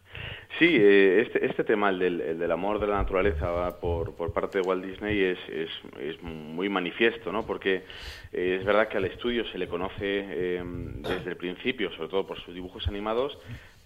[0.59, 4.33] Sí, eh, este, este tema, el del, el del amor de la naturaleza por, por
[4.33, 7.47] parte de Walt Disney es, es, muy manifiesto, ¿no?
[7.47, 7.85] Porque
[8.33, 10.63] es verdad que al estudio se le conoce
[10.97, 13.39] desde el principio, sobre todo por sus dibujos animados,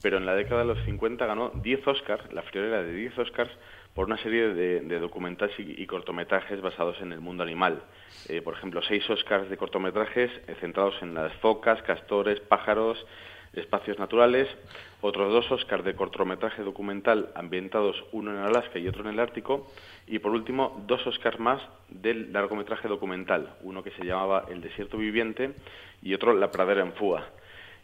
[0.02, 3.50] pero en la década de los 50 ganó 10 Oscars, la friolera de 10 Oscars,
[3.94, 7.82] por una serie de, documentales y, cortometrajes basados en el mundo animal.
[8.28, 13.04] Eh, por ejemplo, seis Oscars de cortometrajes eh, centrados en las focas, castores, pájaros,
[13.52, 14.48] espacios naturales,
[15.02, 19.70] otros dos Oscars de cortometraje documental ambientados, uno en Alaska y otro en el Ártico,
[20.06, 21.60] y por último dos Oscars más
[21.90, 25.52] del largometraje documental, uno que se llamaba El desierto viviente
[26.02, 27.26] y otro La pradera en fuga.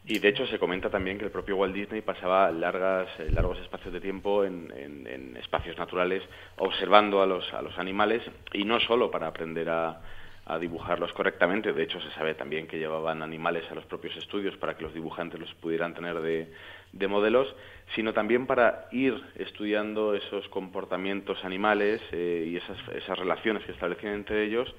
[0.07, 3.59] Y de hecho se comenta también que el propio Walt Disney pasaba largas, eh, largos
[3.59, 6.23] espacios de tiempo en, en, espacios naturales
[6.57, 8.23] observando a los, a los animales
[8.53, 10.01] y no solo para aprender a,
[10.47, 14.57] a, dibujarlos correctamente, de hecho se sabe también que llevaban animales a los propios estudios
[14.57, 16.53] para que los dibujantes los pudieran tener de,
[16.93, 17.55] de modelos,
[17.95, 24.15] sino también para ir estudiando esos comportamientos animales eh, y esas, esas relaciones que establecían
[24.15, 24.75] entre ellos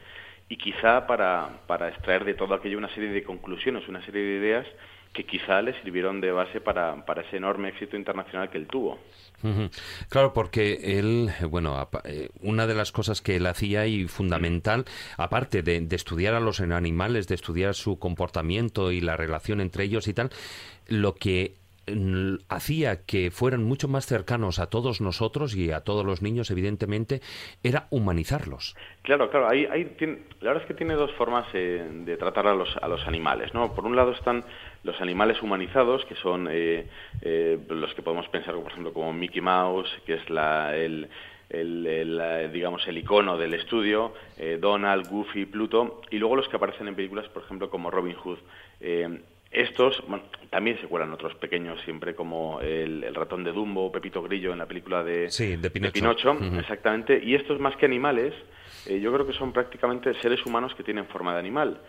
[0.50, 4.38] y quizá para, para extraer de todo aquello una serie de conclusiones, una serie de
[4.38, 4.68] ideas
[5.14, 9.00] que quizá le sirvieron de base para, para ese enorme éxito internacional que él tuvo.
[9.42, 9.70] Uh -huh.
[10.10, 14.86] Claro, porque él, bueno, eh, una de las cosas que él hacía y fundamental,
[15.18, 19.86] aparte de, de estudiar a los animales, de estudiar su comportamiento y la relación entre
[19.86, 20.30] ellos y tal,
[20.88, 21.56] lo que
[22.50, 27.22] hacía que fueran mucho más cercanos a todos nosotros y a todos los niños, evidentemente,
[27.64, 28.76] era humanizarlos.
[29.02, 29.50] Claro, claro.
[29.50, 32.88] Ahí tiene, la verdad es que tiene dos formas eh, de tratar a los, a
[32.88, 33.54] los animales.
[33.54, 33.74] ¿no?
[33.74, 34.44] Por un lado están
[34.84, 36.86] los animales humanizados, que son eh,
[37.22, 41.08] eh, los que podemos pensar, por ejemplo, como Mickey Mouse, que es la, el,
[41.50, 46.56] el, el, digamos el icono del estudio, eh, Donald, Goofy, Pluto, y luego los que
[46.56, 48.40] aparecen en películas, por ejemplo, como Robin Hood.
[48.80, 49.20] Eh,
[49.52, 54.22] estos bueno, también se cuelan otros pequeños, siempre como el, el, ratón de Dumbo, Pepito
[54.22, 56.60] Grillo en la película de, sí, de Pinocho, de Pinocho uh -huh.
[56.60, 57.20] exactamente.
[57.24, 58.34] Y estos más que animales,
[58.86, 61.80] eh, yo creo que son prácticamente seres humanos que tienen forma de animal,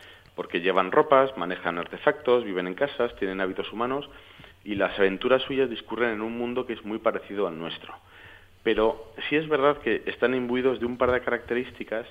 [0.41, 4.09] porque llevan ropas, manejan artefactos, viven en casas, tienen hábitos humanos
[4.65, 7.93] y las aventuras suyas discurren en un mundo que es muy parecido al nuestro.
[8.63, 12.07] Pero sí es verdad que están imbuidos de un par de características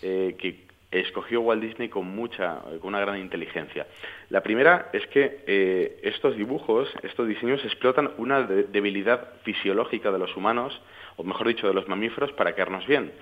[0.00, 3.86] eh, que escogió Walt Disney con mucha, con una gran inteligencia.
[4.30, 10.20] La primera es que eh, estos dibujos, estos diseños explotan una de debilidad fisiológica de
[10.20, 10.80] los humanos,
[11.16, 13.12] o mejor dicho, de los mamíferos, para quedarnos bien.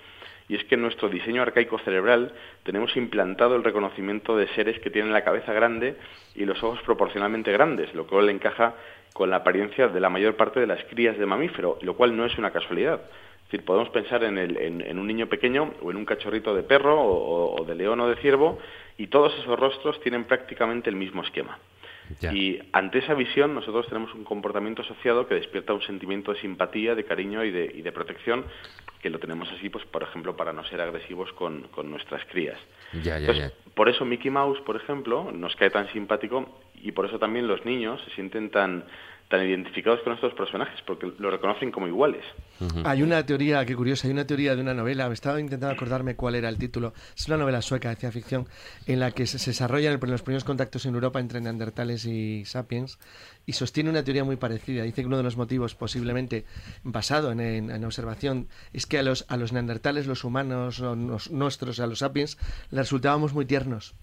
[0.48, 2.32] Y es que en nuestro diseño arcaico cerebral
[2.64, 5.97] tenemos implantado el reconocimiento de seres que tienen la cabeza grande
[6.35, 8.74] y los ojos proporcionalmente grandes, lo cual encaja
[9.12, 12.24] con la apariencia de la mayor parte de las crías de mamífero, lo cual no
[12.24, 13.01] es una casualidad.
[13.44, 16.55] Es decir, podemos pensar en, el, en, en, un niño pequeño o en un cachorrito
[16.55, 18.59] de perro o, o, de león o de ciervo
[18.97, 21.59] y todos esos rostros tienen prácticamente el mismo esquema.
[22.20, 22.32] Ya.
[22.32, 26.94] Y ante esa visión nosotros tenemos un comportamiento asociado que despierta un sentimiento de simpatía,
[26.94, 28.47] de cariño y de, y de protección
[29.03, 32.59] que lo tenemos así, pues por ejemplo, para no ser agresivos con, con nuestras crías.
[32.93, 37.07] Ya, ya, Entonces, por eso Mickey Mouse, por ejemplo, nos cae tan simpático y por
[37.07, 38.85] eso también los niños se sienten tan
[39.33, 42.23] tan identificados con estos personajes, porque lo reconocen como iguales.
[42.61, 42.83] Uh -huh.
[42.85, 46.17] Hay una teoría, qué curiosa, hay una teoría de una novela, me estaba intentando acordarme
[46.17, 48.47] cuál era el título, es una novela sueca de ciencia ficción,
[48.87, 52.99] en la que se, se desarrollan los primeros contactos en Europa entre neandertales y sapiens,
[53.47, 54.83] y sostiene una teoría muy parecida.
[54.83, 56.45] Dice que uno de los motivos, posiblemente
[56.83, 61.31] basado en, en, en observación, es que a los, a los neandertales, los humanos, los
[61.31, 62.37] nuestros, a los sapiens,
[62.71, 63.95] les resultábamos muy tiernos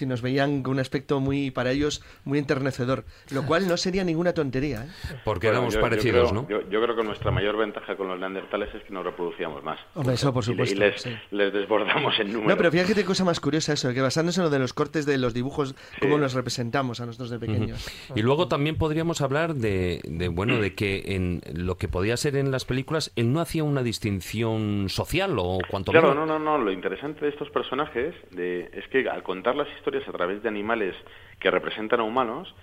[0.00, 4.02] si nos veían con un aspecto muy, para ellos, muy enternecedor, lo cual no sería
[4.02, 4.84] ninguna tontería.
[4.84, 4.88] ¿eh?
[5.24, 6.48] Porque bueno, éramos yo, parecidos, yo creo, ¿no?
[6.48, 9.78] Yo, yo, creo que nuestra mayor ventaja con los neandertales es que nos reproducíamos más.
[9.94, 10.74] Hombre, eso por supuesto.
[10.74, 11.14] Y, les, sí.
[11.32, 12.48] les, desbordamos en número.
[12.48, 15.04] No, pero fíjate qué cosa más curiosa eso, que basándose en lo de los cortes
[15.04, 16.00] de los dibujos, sí.
[16.00, 17.86] cómo nos representamos a nosotros de pequeños.
[17.86, 18.18] Uh -huh.
[18.18, 22.36] Y luego también podríamos hablar de, de, bueno, de que en lo que podía ser
[22.36, 26.26] en las películas, él no hacía una distinción social o cuanto Claro, menos...
[26.26, 26.64] no, no, no.
[26.64, 30.48] Lo interesante de estos personajes de, es que al contar las historias a través de
[30.48, 30.94] animales
[31.38, 32.54] que representan a humanos,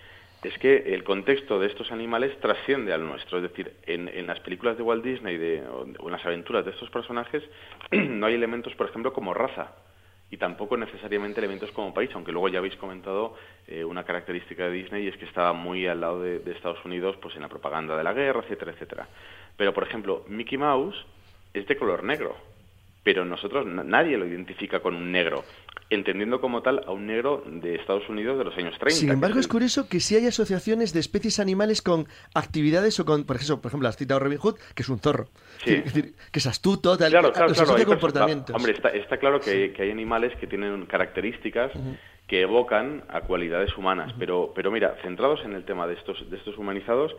[0.43, 3.37] es que el contexto de estos animales trasciende al nuestro.
[3.37, 6.71] Es decir, en, en las películas de Walt Disney de, o en las aventuras de
[6.71, 7.43] estos personajes
[7.91, 9.73] no hay elementos, por ejemplo, como raza
[10.29, 13.35] y tampoco necesariamente elementos como país, aunque luego ya habéis comentado
[13.67, 16.83] eh, una característica de Disney y es que estaba muy al lado de, de Estados
[16.83, 19.07] Unidos pues en la propaganda de la guerra, etcétera, etcétera.
[19.55, 21.05] Pero, por ejemplo, Mickey Mouse
[21.53, 22.35] es de color negro,
[23.03, 25.43] pero nosotros nadie lo identifica con un negro
[25.89, 28.99] entendiendo como tal a un negro de Estados Unidos de los años 30.
[28.99, 33.23] Sin embargo, es, curioso que sí hay asociaciones de especies animales con actividades o con,
[33.23, 35.27] por ejemplo, por ejemplo, has citado Robin Hood, que es un zorro,
[35.63, 35.75] sí.
[35.75, 38.55] es decir, que es astuto, tal, claro, claro, claro, comportamientos.
[38.55, 41.97] Hombre, está, está claro que, hay, que, hay animales que tienen características uh -huh.
[42.27, 44.19] que evocan a cualidades humanas, uh -huh.
[44.19, 47.15] pero, pero mira, centrados en el tema de estos, de estos humanizados,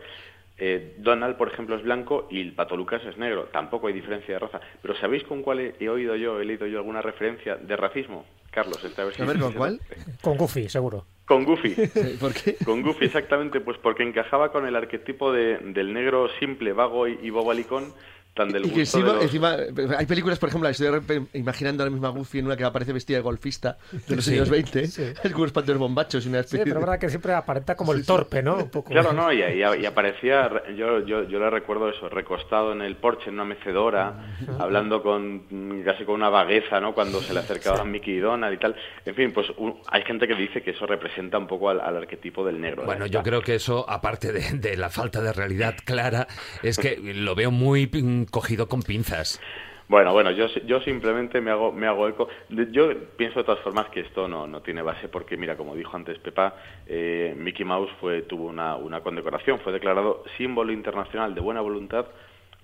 [0.59, 3.45] eh, Donald, por ejemplo, es blanco y el Pato Lucas es negro.
[3.51, 4.59] Tampoco hay diferencia de raza.
[4.81, 8.25] Pero ¿sabéis con cuál he, he oído yo, he leído yo alguna referencia de racismo?
[8.51, 9.19] Carlos, esta vez.
[9.19, 9.79] A ver, ¿con cuál?
[10.21, 11.05] Con Goofy, seguro.
[11.25, 11.75] Con Goofy.
[12.19, 12.55] ¿Por qué?
[12.65, 17.19] Con Goofy, exactamente, pues porque encajaba con el arquetipo de, del negro simple, vago y,
[17.21, 17.93] y bobalicón,
[18.33, 19.55] tan del Y que encima, los- encima,
[19.97, 22.93] hay películas, por ejemplo, la estoy imaginando ahora mismo a Goofy en una que aparece
[22.93, 23.77] vestida de golfista
[24.07, 25.03] de los Sí, años 20, sí.
[25.03, 26.79] es como unos panteones bombachos y una Sí, pero es de...
[26.79, 28.57] verdad que siempre aparenta como el torpe, ¿no?
[28.57, 28.91] Un poco.
[28.91, 32.81] Claro, no, y, y- y aparecía, re- yo, yo, yo le recuerdo eso, recostado en
[32.81, 36.93] el porche, en una mecedora, hablando con casi con una vagueza, ¿no?
[36.93, 38.75] Cuando se le acercaba a Mickey y Donald y tal.
[39.05, 41.97] En fin, pues un- hay gente que dice que eso representa un poco al, al
[41.97, 42.83] arquetipo del negro.
[42.85, 46.27] Bueno, yo creo que eso, aparte de, de la falta de realidad clara,
[46.63, 49.41] es que lo veo muy mm, cogido con pinzas.
[49.89, 52.29] Bueno, bueno, yo, yo simplemente me hago, me hago eco.
[52.49, 55.97] Yo pienso de todas formas que esto no, no tiene base porque, mira, como dijo
[55.97, 56.53] antes Pepa,
[56.85, 62.05] eh, Mickey Mouse fue, tuvo una, una condecoración, fue declarado símbolo internacional de buena voluntad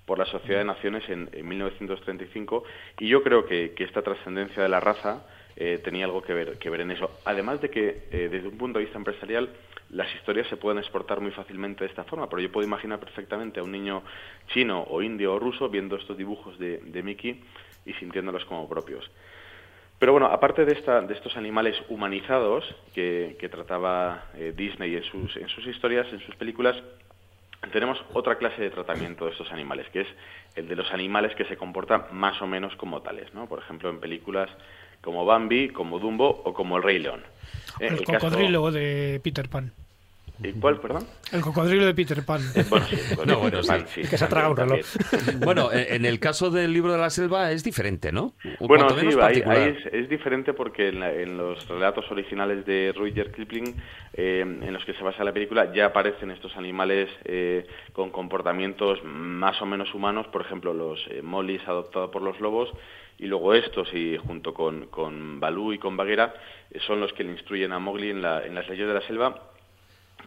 [0.04, 2.62] por la Sociedad de Naciones en, en 1935
[3.00, 5.26] y yo creo que, que esta trascendencia de la raza
[5.56, 7.10] eh, tenía algo que ver, que ver en eso.
[7.24, 9.48] Además de que, eh, desde un punto de vista empresarial,
[9.90, 13.60] las historias se pueden exportar muy fácilmente de esta forma, pero yo puedo imaginar perfectamente
[13.60, 14.02] a un niño
[14.48, 17.42] chino o indio o ruso viendo estos dibujos de, de Mickey
[17.84, 19.10] y sintiéndolos como propios.
[19.98, 22.64] Pero bueno, aparte de, esta, de estos animales humanizados
[22.94, 26.76] que, que trataba eh, Disney en sus, en sus historias, en sus películas,
[27.72, 30.08] tenemos otra clase de tratamiento de estos animales, que es
[30.54, 33.48] el de los animales que se comportan más o menos como tales, ¿no?
[33.48, 34.50] Por ejemplo, en películas
[35.02, 37.20] como Bambi, como Dumbo o como El Rey León.
[37.80, 39.72] Eh, El cocodrilo de Peter Pan.
[40.42, 41.06] ¿Y ¿Cuál, perdón?
[41.32, 42.42] El cocodrilo de Peter Pan.
[42.68, 43.68] Bueno, sí, bueno, No, bueno, sí.
[43.68, 44.80] Pan, sí, Y que se ha tragado un reloj.
[45.38, 48.34] Bueno, en el caso del libro de la selva es diferente, ¿no?
[48.60, 49.56] O Bueno, cuanto sí, menos ahí, particular.
[49.56, 53.76] ahí es, es diferente porque en, la- en los relatos originales de Rudyard Kipling,
[54.12, 59.02] eh, en los que se basa la película, ya aparecen estos animales eh, con comportamientos
[59.04, 62.68] más o menos humanos, por ejemplo, los eh, molis adoptados por los lobos,
[63.18, 66.34] y luego estos, y junto con, con Balú y con Bagheera,
[66.70, 69.00] eh, son los que le instruyen a Mowgli en, la- en las leyes de la
[69.02, 69.42] selva,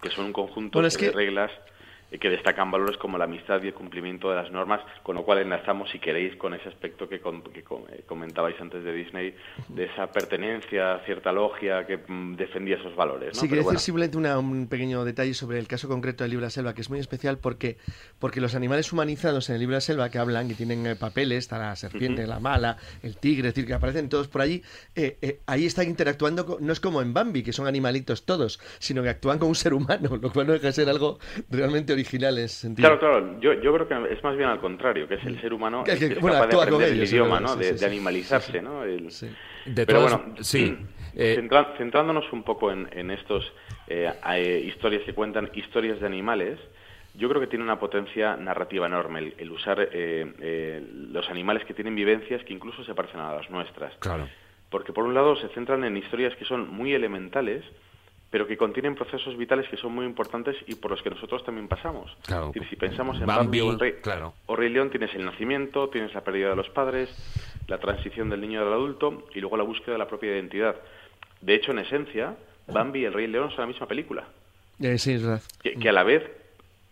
[0.01, 1.51] que son un conjunto Bueno, de que- reglas
[2.17, 5.39] que destacan valores como la amistad y el cumplimiento de las normas, con lo cual
[5.39, 9.35] enlazamos, si queréis, con ese aspecto que, com- que eh, comentabais antes de Disney,
[9.67, 13.35] de esa pertenencia, cierta logia que mm, defendía esos valores.
[13.35, 13.41] ¿no?
[13.41, 13.77] Sí, quería bueno.
[13.77, 16.73] decir simplemente una- un pequeño detalle sobre el caso concreto del libro de la selva,
[16.73, 17.77] que es muy especial porque,
[18.17, 20.95] porque los animales humanizados en el libro de la selva que hablan, que tienen eh,
[20.95, 24.63] papeles, está la serpiente, la mala, el tigre, es decir, que aparecen todos por allí,
[24.95, 28.59] eh, eh, ahí están interactuando, con- no es como en Bambi, que son animalitos todos,
[28.79, 31.19] sino que actúan como un ser humano, lo cual no deja de ser algo
[31.49, 31.95] realmente
[32.63, 32.75] en.
[32.75, 35.53] Claro, claro, yo, yo creo que es más bien al contrario, que es el ser
[35.53, 37.47] humano Que- el que que- es bueno, capaz de aprender el ellos, es idioma, ¿no?
[37.53, 37.85] sí, de, sí, de sí.
[37.85, 38.83] animalizarse, ¿no?
[38.83, 39.09] El-
[39.65, 40.77] De Pero todas- bueno, sí.
[41.15, 43.51] Eh, centra- centrándonos un poco en, en estos
[43.87, 46.59] eh, eh, historias que cuentan historias de animales,
[47.15, 49.87] yo creo que tiene una potencia narrativa enorme el, el usar eh,
[50.39, 50.81] eh,
[51.11, 53.93] los animales que tienen vivencias que incluso se parecen a las nuestras.
[53.97, 54.29] Claro.
[54.69, 57.65] Porque por un lado se centran en historias que son muy elementales,
[58.31, 61.67] pero que contienen procesos vitales que son muy importantes y por los que nosotros también
[61.67, 62.15] pasamos.
[62.25, 62.47] Claro.
[62.47, 64.33] Es decir, si pensamos en Bambi, Bambi o en Rey, claro.
[64.45, 67.09] o Rey León, tienes el nacimiento, tienes la pérdida de los padres,
[67.67, 70.75] la transición del niño al adulto y luego la búsqueda de la propia identidad.
[71.41, 72.35] De hecho, en esencia,
[72.67, 74.27] Bambi y el Rey León son la misma película,
[74.79, 75.41] Eh, sí, es verdad.
[75.63, 76.23] que, que a la vez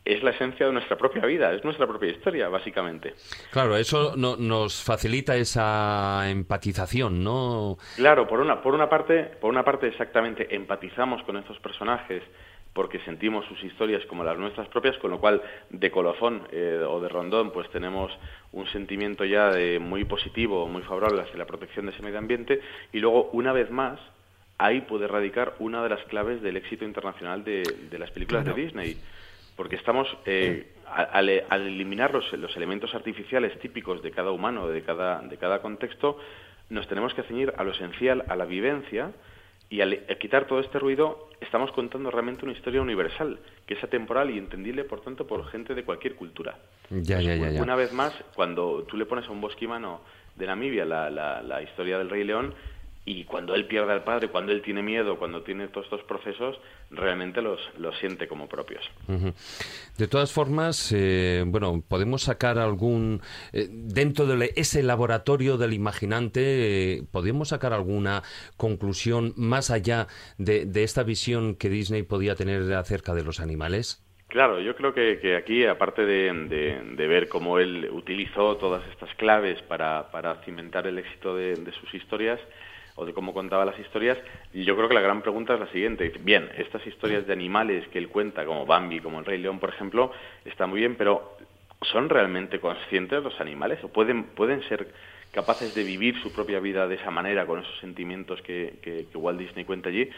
[0.07, 3.13] es la esencia de nuestra propia vida, es nuestra propia historia, básicamente.
[3.51, 7.77] Claro, eso no- nos facilita esa empatización, ¿no?
[7.95, 12.23] Claro, por una, por una parte, por una parte exactamente empatizamos con estos personajes
[12.73, 16.99] porque sentimos sus historias como las nuestras propias, con lo cual de colofón eh, o
[17.01, 18.11] de rondón pues tenemos
[18.51, 22.61] un sentimiento ya de muy positivo, muy favorable hacia la protección de ese medio ambiente
[22.93, 23.99] y luego una vez más
[24.59, 28.55] ahí puede radicar una de las claves del éxito internacional de, de las películas Claro.
[28.55, 28.97] de Disney,
[29.57, 34.83] porque estamos eh, al, al eliminar los, los elementos artificiales típicos de cada humano, de
[34.83, 36.17] cada, de cada contexto,
[36.69, 39.11] nos tenemos que ceñir a lo esencial, a la vivencia,
[39.69, 44.29] y al, quitar todo este ruido, estamos contando realmente una historia universal, que es atemporal
[44.29, 46.57] y entendible, por tanto, por gente de cualquier cultura.
[46.89, 47.61] Ya, ya, ya, ya.
[47.61, 50.01] Una vez más, cuando tú le pones a un bosquimano
[50.35, 52.53] de Namibia la, la, la historia del Rey León,
[53.09, 56.59] y cuando él pierde al padre, cuando él tiene miedo, cuando tiene todos estos procesos,
[56.91, 58.83] realmente los, los siente como propios.
[59.97, 63.21] De todas formas, eh, bueno, podemos sacar algún
[63.53, 66.41] eh, dentro de ese laboratorio del imaginante,
[66.97, 68.23] eh, podemos sacar alguna
[68.57, 70.07] conclusión más allá
[70.37, 74.03] de, de esta visión que Disney podía tener acerca de los animales.
[74.27, 78.85] Claro, yo creo que, que aquí, aparte de, de- de ver cómo él utilizó todas
[78.91, 82.37] estas claves para, para cimentar el éxito de sus historias,
[82.97, 84.17] o de cómo contaba las historias,
[84.53, 86.11] yo creo que la gran pregunta es la siguiente.
[86.19, 89.69] Bien, estas historias de animales que él cuenta, como Bambi, como el Rey León, por
[89.69, 90.11] ejemplo,
[90.43, 91.37] están muy bien, pero
[91.83, 93.81] ¿son realmente conscientes los animales?
[93.83, 94.87] ¿O pueden, pueden ser
[95.31, 99.17] capaces de vivir su propia vida de esa manera, con esos sentimientos que, que- que
[99.17, 100.09] Walt Disney cuenta allí?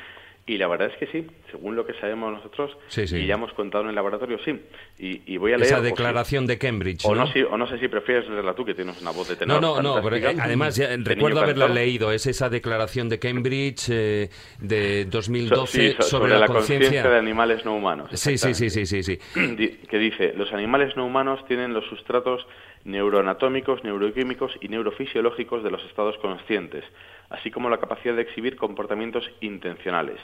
[0.47, 3.17] Y la verdad es que sí, según lo que sabemos nosotros Sí, sí.
[3.17, 4.59] y ya hemos contado en el laboratorio, sí.
[4.97, 5.67] Y, y voy a leer...
[5.67, 7.05] Esa o declaración de Cambridge.
[7.05, 7.25] O ¿no?
[7.25, 9.61] no, si- o no sé si prefieres leerla tú, que tienes una voz de tenor.
[9.61, 14.29] No, no, no, pero, además ya, recuerdo haberla leído, es esa declaración de Cambridge eh,
[14.59, 18.09] de 2012 Sí, so- sobre, la conciencia de animales no humanos.
[18.13, 19.17] Sí, sí, sí, sí, sí,
[19.87, 22.45] que dice, los animales no humanos tienen los sustratos
[22.85, 26.83] neuroanatómicos, neuroquímicos y neurofisiológicos de los estados conscientes,
[27.29, 30.19] así como la capacidad de exhibir comportamientos intencionales.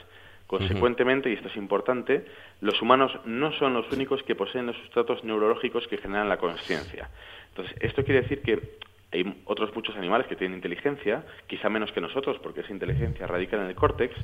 [0.46, 2.24] Consecuentemente, y esto es importante,
[2.60, 7.10] los humanos no son los únicos que poseen los sustratos neurológicos que generan la conciencia.
[7.48, 8.78] Entonces, esto quiere decir que
[9.12, 13.56] hay otros muchos animales que tienen inteligencia, quizá menos que nosotros, porque esa inteligencia radica
[13.56, 14.14] en el córtex,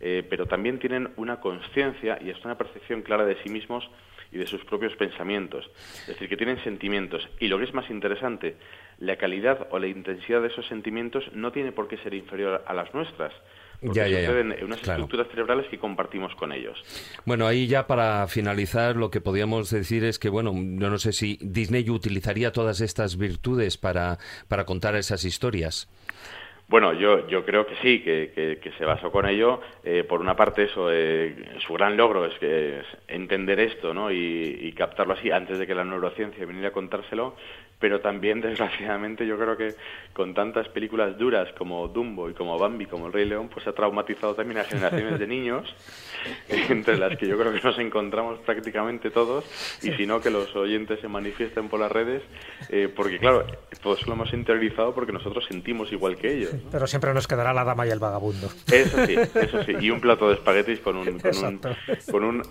[0.00, 3.88] eh, pero también tienen una conciencia y hasta una percepción clara de sí mismos
[4.34, 5.70] y de sus propios pensamientos.
[6.02, 7.26] Es decir, que tienen sentimientos.
[7.40, 8.56] Y lo que es más interesante,
[8.98, 12.74] la calidad o la intensidad de esos sentimientos no tiene por qué ser inferior a
[12.74, 13.32] las nuestras.
[13.80, 14.26] Porque Ya, ya, ya.
[14.26, 15.02] suceden en unas Claro.
[15.02, 16.78] estructuras cerebrales que compartimos con ellos.
[17.26, 21.12] Bueno, ahí ya para finalizar lo que podríamos decir es que, bueno, yo no sé
[21.12, 25.88] si Disney utilizaría todas estas virtudes para, para contar esas historias.
[26.66, 29.60] Bueno, yo, yo creo que sí, que, que- se basó con ello.
[29.84, 31.34] Eh, por una parte, eso, eh,
[31.66, 34.10] su gran logro es que es entender esto ¿no?
[34.10, 37.36] y, y captarlo así antes de que la neurociencia viniera a contárselo.
[37.78, 39.74] Pero también, desgraciadamente, yo creo que
[40.14, 43.72] con tantas películas duras como Dumbo y como Bambi, como El Rey León, pues ha
[43.72, 45.74] traumatizado también a generaciones de niños,
[46.48, 49.44] entre las que yo creo que nos encontramos prácticamente todos.
[49.82, 52.22] Y si no, que los oyentes se manifiesten por las redes,
[52.70, 53.44] eh, porque claro,
[53.82, 56.53] todos lo hemos interiorizado porque nosotros sentimos igual que ellos.
[56.70, 58.48] Pero siempre nos quedará la dama y el vagabundo.
[58.70, 59.72] Eso sí, eso sí.
[59.80, 61.60] Y un plato de espaguetis con un, con un,
[62.10, 62.42] con un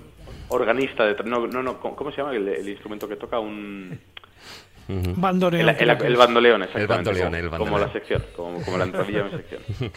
[0.50, 1.16] organista de...
[1.24, 3.40] No, no, no, ¿cómo se llama el, el instrumento que toca?
[3.40, 4.00] Un...
[4.86, 5.62] Bandoneón.
[5.62, 6.94] El, el- creo que el bandoleón, exactamente.
[6.94, 7.82] bandoleón, como, el como bandoleón.
[7.88, 9.62] la sección, como, como la entradilla de mi sección.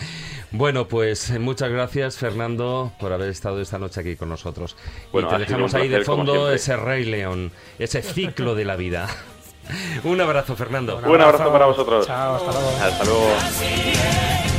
[0.52, 4.76] Bueno, pues eh, muchas gracias, Fernando, por haber estado esta noche aquí con nosotros.
[5.12, 7.50] Bueno, y te dejamos ahí de placer, fondo ese Rey León,
[7.80, 9.08] ese ciclo de la vida.
[10.04, 10.96] Un abrazo, Fernando.
[11.04, 12.06] Un abrazo para vosotros.
[12.06, 12.70] Chao, hasta luego.
[12.82, 14.55] Hasta luego.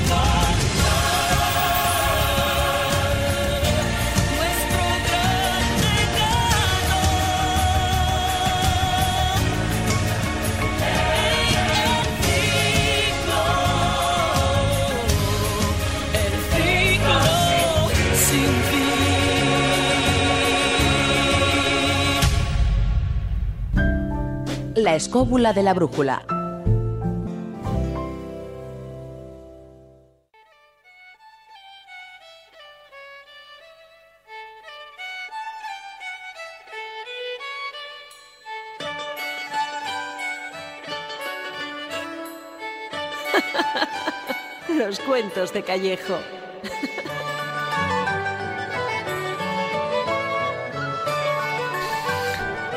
[24.88, 26.26] La escóbula de la brújula.
[44.70, 46.16] Los cuentos de Callejo.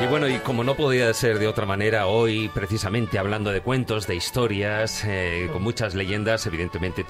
[0.01, 4.07] Y bueno, y como no podía ser de otra manera, hoy precisamente hablando de cuentos,
[4.07, 7.05] de historias, eh, con muchas leyendas, evidentemente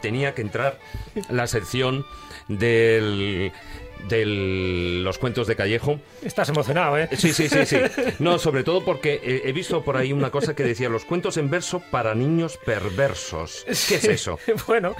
[0.00, 0.78] tenía que entrar
[1.28, 2.06] la sección
[2.46, 3.52] del
[4.08, 4.26] de
[5.02, 5.98] los cuentos de Callejo.
[6.22, 7.08] Estás emocionado, ¿eh?
[7.16, 7.78] Sí, sí, sí, sí.
[8.18, 11.36] No, sobre todo porque eh, he visto por ahí una cosa que decía los cuentos
[11.36, 13.64] en verso para niños perversos.
[13.88, 14.38] ¿Qué es eso?
[14.66, 14.94] bueno,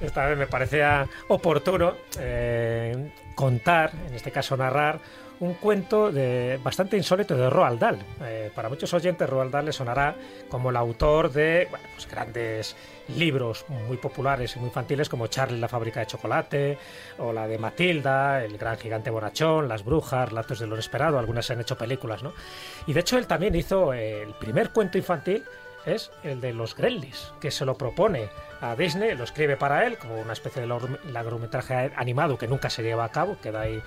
[0.00, 5.00] esta vez me parecía oportuno eh, contar, en este caso narrar,
[5.40, 7.98] un cuento de, bastante insólito de Roald Dahl.
[8.22, 10.14] Eh, para muchos oyentes, Roald Dahl le sonará
[10.48, 12.76] como el autor de bueno, pues grandes
[13.16, 16.78] libros muy populares y muy infantiles como Charlie la fábrica de chocolate
[17.18, 21.46] o la de Matilda, El gran gigante bonachón, Las brujas, Relatos de lo inesperado, algunas
[21.46, 22.32] se han hecho películas, ¿no?
[22.86, 25.42] Y de hecho él también hizo eh, el primer cuento infantil
[25.86, 28.28] es el de los Gremlins, que se lo propone
[28.60, 32.68] a Disney, lo escribe para él como una especie de largo- largometraje animado que nunca
[32.68, 33.82] se lleva a cabo, queda ahí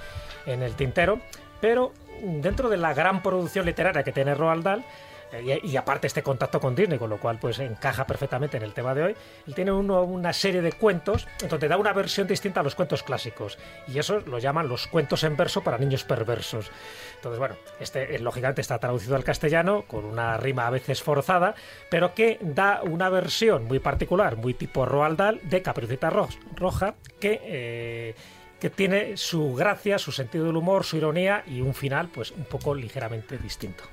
[0.48, 1.20] en el tintero,
[1.64, 1.94] pero
[2.42, 4.84] dentro de la gran producción literaria que tiene Roald Dahl,
[5.32, 8.74] eh, y, aparte este contacto con Disney, con lo cual pues encaja perfectamente en el
[8.74, 9.16] tema de hoy,
[9.48, 13.58] él tiene una serie de cuentos donde da una versión distinta a los cuentos clásicos,
[13.88, 16.70] y eso lo llaman los cuentos en verso para niños perversos.
[17.16, 21.56] Entonces, bueno, este eh, lógicamente está traducido al castellano con una rima a veces forzada,
[21.90, 26.28] pero que da una versión muy particular, muy tipo Roald Dahl, de Caperucita Ro-
[26.58, 28.16] Roja, que, eh,
[28.64, 32.46] que tiene su gracia, su sentido del humor, su ironía y un final, pues un
[32.46, 33.84] poco ligeramente distinto.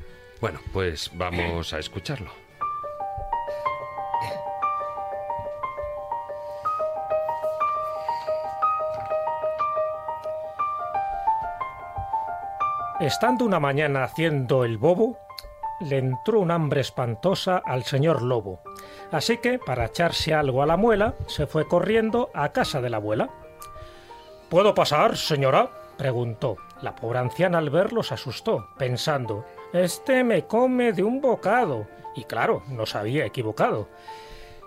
[0.41, 2.31] Bueno, pues vamos a escucharlo.
[13.01, 15.19] Estando una mañana haciendo el bobo,
[15.81, 18.61] le entró un hambre espantosa al señor lobo.
[19.11, 22.99] Así que, para echarse algo a la muela, se fue corriendo a casa de la
[22.99, 23.31] abuela.
[24.51, 25.71] ¿Puedo pasar, señora?
[25.97, 26.57] preguntó.
[26.83, 31.87] La pobre anciana al verlo se asustó, pensando, Este me come de un bocado.
[32.17, 33.87] Y claro, no se había equivocado.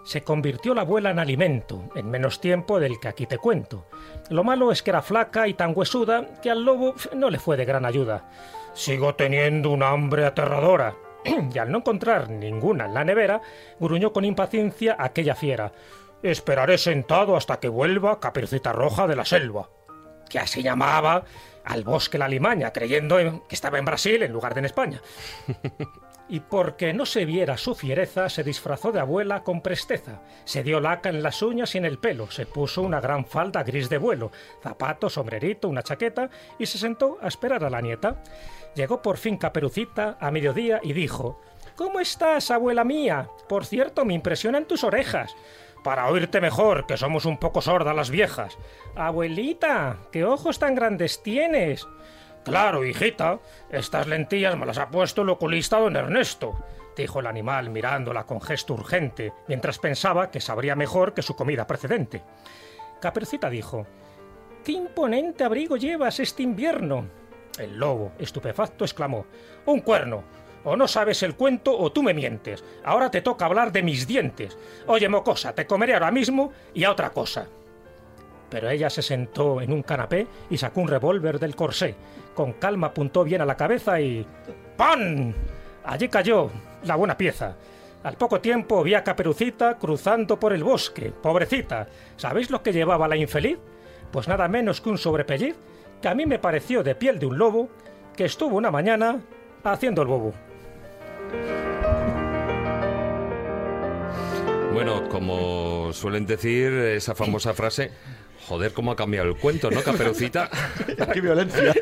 [0.05, 3.85] Se convirtió la abuela en alimento, en menos tiempo del que aquí te cuento.
[4.29, 7.57] Lo malo es que era flaca y tan huesuda que al lobo no le fue
[7.57, 8.29] de gran ayuda.
[8.73, 10.95] Sigo teniendo una hambre aterradora.
[11.53, 13.41] y al no encontrar ninguna en la nevera,
[13.81, 15.73] gruñó con impaciencia aquella fiera.
[16.23, 19.69] Esperaré sentado hasta que vuelva Caperucita Roja de la selva.
[20.29, 21.25] Que así llamaba
[21.65, 25.01] al bosque la limaña, creyendo en- que estaba en Brasil en lugar de en España.
[26.29, 30.21] Y porque no se viera su fiereza, se disfrazó de abuela con presteza.
[30.45, 33.61] Se dio laca en las uñas y en el pelo, se puso una gran falda
[33.63, 34.31] gris de vuelo,
[34.61, 38.23] zapato, sombrerito, una chaqueta, y se sentó a esperar a la nieta.
[38.73, 41.39] Llegó por fin Caperucita a mediodía y dijo
[41.75, 43.27] ¿Cómo estás, abuela mía?
[43.49, 45.35] Por cierto, me impresionan tus orejas.
[45.83, 48.57] Para oírte mejor, que somos un poco sordas las viejas.
[48.95, 51.85] Abuelita, ¿qué ojos tan grandes tienes?
[52.45, 53.39] Claro, hijita,
[53.69, 56.55] estas lentillas me las ha puesto el oculista don Ernesto,
[56.95, 61.67] dijo el animal mirándola con gesto urgente, mientras pensaba que sabría mejor que su comida
[61.67, 62.21] precedente.
[63.01, 63.85] Caperucita dijo,
[64.63, 67.07] ¿Qué imponente abrigo llevas este invierno?
[67.59, 69.25] El lobo, estupefacto, exclamó,
[69.65, 70.23] Un cuerno.
[70.65, 72.63] O no sabes el cuento o tú me mientes.
[72.83, 74.57] Ahora te toca hablar de mis dientes.
[74.87, 77.47] Oye, mocosa, te comeré ahora mismo y a otra cosa
[78.53, 81.95] pero ella se sentó en un canapé y sacó un revólver del corsé.
[82.35, 84.23] Con calma apuntó bien a la cabeza y...
[84.77, 85.33] ¡Pan!
[85.83, 86.51] Allí cayó
[86.83, 87.55] la buena pieza.
[88.03, 91.11] Al poco tiempo vi a Caperucita cruzando por el bosque.
[91.11, 91.87] Pobrecita.
[92.15, 93.57] ¿Sabéis lo que llevaba la infeliz?
[94.11, 95.55] Pues nada menos que un sobrepelliz
[95.99, 97.69] que a mí me pareció de piel de un lobo
[98.15, 99.19] que estuvo una mañana
[99.63, 100.31] haciendo el bobo.
[104.73, 107.91] Bueno, como suelen decir esa famosa frase,
[108.47, 110.49] joder, cómo ha cambiado el cuento, ¿no, Caperucita?
[111.13, 111.73] ¡Qué violencia!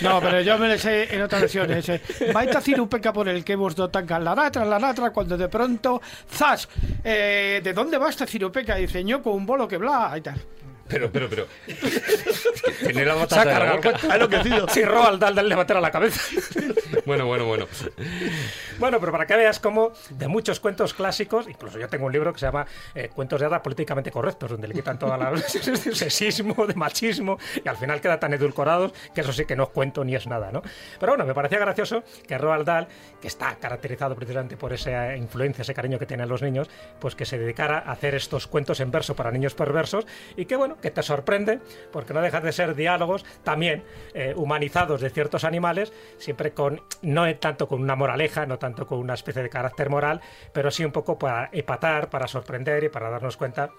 [0.00, 1.70] No, pero yo me le sé en otra versión.
[1.70, 2.00] Ese.
[2.32, 6.68] Baita cirupeca por el que vos dotan la natra, la natra, cuando de pronto, ¡zas!
[7.04, 8.78] Eh, ¿De dónde va esta cirupeca?
[8.78, 10.40] Y dice, ñoco, un bolo que bla, y tal.
[10.88, 11.46] Pero, pero, pero.
[12.80, 14.68] Tiene la Se ha cargado.
[14.68, 16.20] Sí, Roald Dahl le a la cabeza.
[17.04, 17.66] Bueno, bueno, bueno.
[18.78, 22.34] Bueno, pero para que veas cómo de muchos cuentos clásicos, incluso yo tengo un libro
[22.34, 25.40] que se llama eh, Cuentos de hadas políticamente correctos, donde le quitan toda la de
[25.40, 29.68] sexismo, de machismo, y al final queda tan edulcorados que eso sí que no es
[29.70, 30.62] cuento ni es nada, ¿no?
[31.00, 32.88] Pero bueno, me parecía gracioso que Roald Dahl,
[33.22, 36.68] que está caracterizado precisamente por esa influencia, ese cariño que tienen los niños,
[37.00, 40.06] pues que se dedicara a hacer estos cuentos en verso para niños perversos
[40.36, 41.60] y que bueno, que te sorprende,
[41.92, 43.84] porque no dejan de ser diálogos también
[44.14, 48.98] eh, humanizados de ciertos animales, siempre con, no tanto con una moraleja, no tanto con
[48.98, 50.20] una especie de carácter moral,
[50.52, 53.70] pero sí un poco para epatar, para sorprender y para darnos cuenta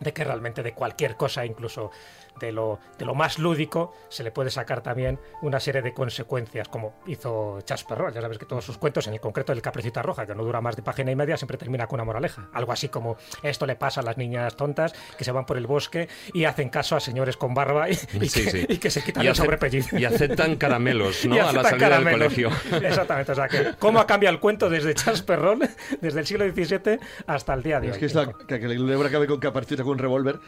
[0.00, 1.90] de que realmente de cualquier cosa, incluso
[2.40, 6.68] de lo, de lo más lúdico, se le puede sacar también una serie de consecuencias,
[6.68, 8.14] como hizo Charles Perrault.
[8.14, 10.60] Ya sabes que todos sus cuentos, en el concreto del Capricita Roja, que no dura
[10.60, 12.48] más de página y media, siempre termina con una moraleja.
[12.52, 15.66] Algo así como esto le pasa a las niñas tontas que se van por el
[15.66, 18.66] bosque y hacen caso a señores con barba y, y Sí, que, sí.
[18.68, 19.92] y que se quitan Y el sobrepelliz.
[19.92, 21.36] y aceptan caramelos, ¿no?
[21.36, 22.50] Y A la salida del colegio.
[22.82, 25.62] Exactamente, o sea que cómo ha cambiado el cuento desde Charles Perrault,
[26.00, 28.00] desde el siglo XVII hasta el día de Es hoy.
[28.00, 30.40] que, esta, que que el libro acabe con Caperucita con un revólver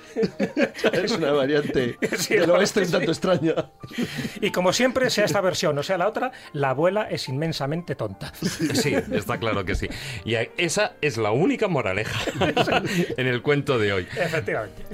[0.93, 1.76] es una variante
[2.17, 3.55] Sí, del la oeste un tanto extraña.
[4.41, 8.33] Y como siempre, sea esta versión o sea la otra, la abuela es inmensamente tonta.
[8.75, 9.89] Sí, está claro que sí.
[10.25, 12.19] Y esa es la única moraleja
[13.17, 14.09] en el cuento de hoy.
[14.17, 14.85] Efectivamente.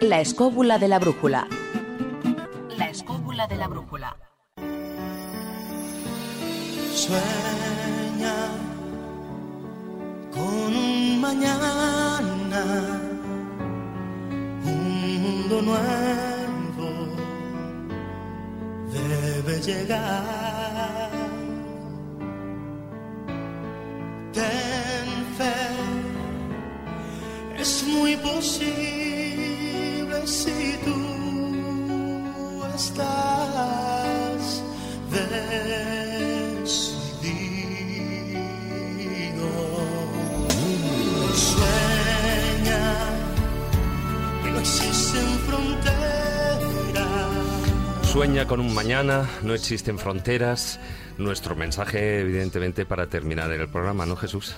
[0.00, 1.46] La escóbula de la brújula.
[2.76, 4.16] La escóbula de la brújula.
[10.32, 12.64] Con un mañana,
[14.64, 16.88] un mundo nuevo
[18.92, 21.10] debe llegar.
[24.32, 25.58] Ten fe,
[27.58, 28.66] es muy posible
[30.26, 30.98] si tú
[32.74, 34.62] estás
[35.10, 35.91] decidido.
[48.12, 50.78] Sueña con un mañana, no existen fronteras.
[51.16, 54.54] Nuestro mensaje, evidentemente, para terminar el programa, ¿no, Jesús?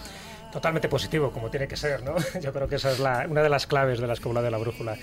[0.55, 2.15] totalmente positivo, como tiene que ser, ¿no?
[2.41, 4.97] Yo creo que esa es una de las claves de la escuela de la brújula.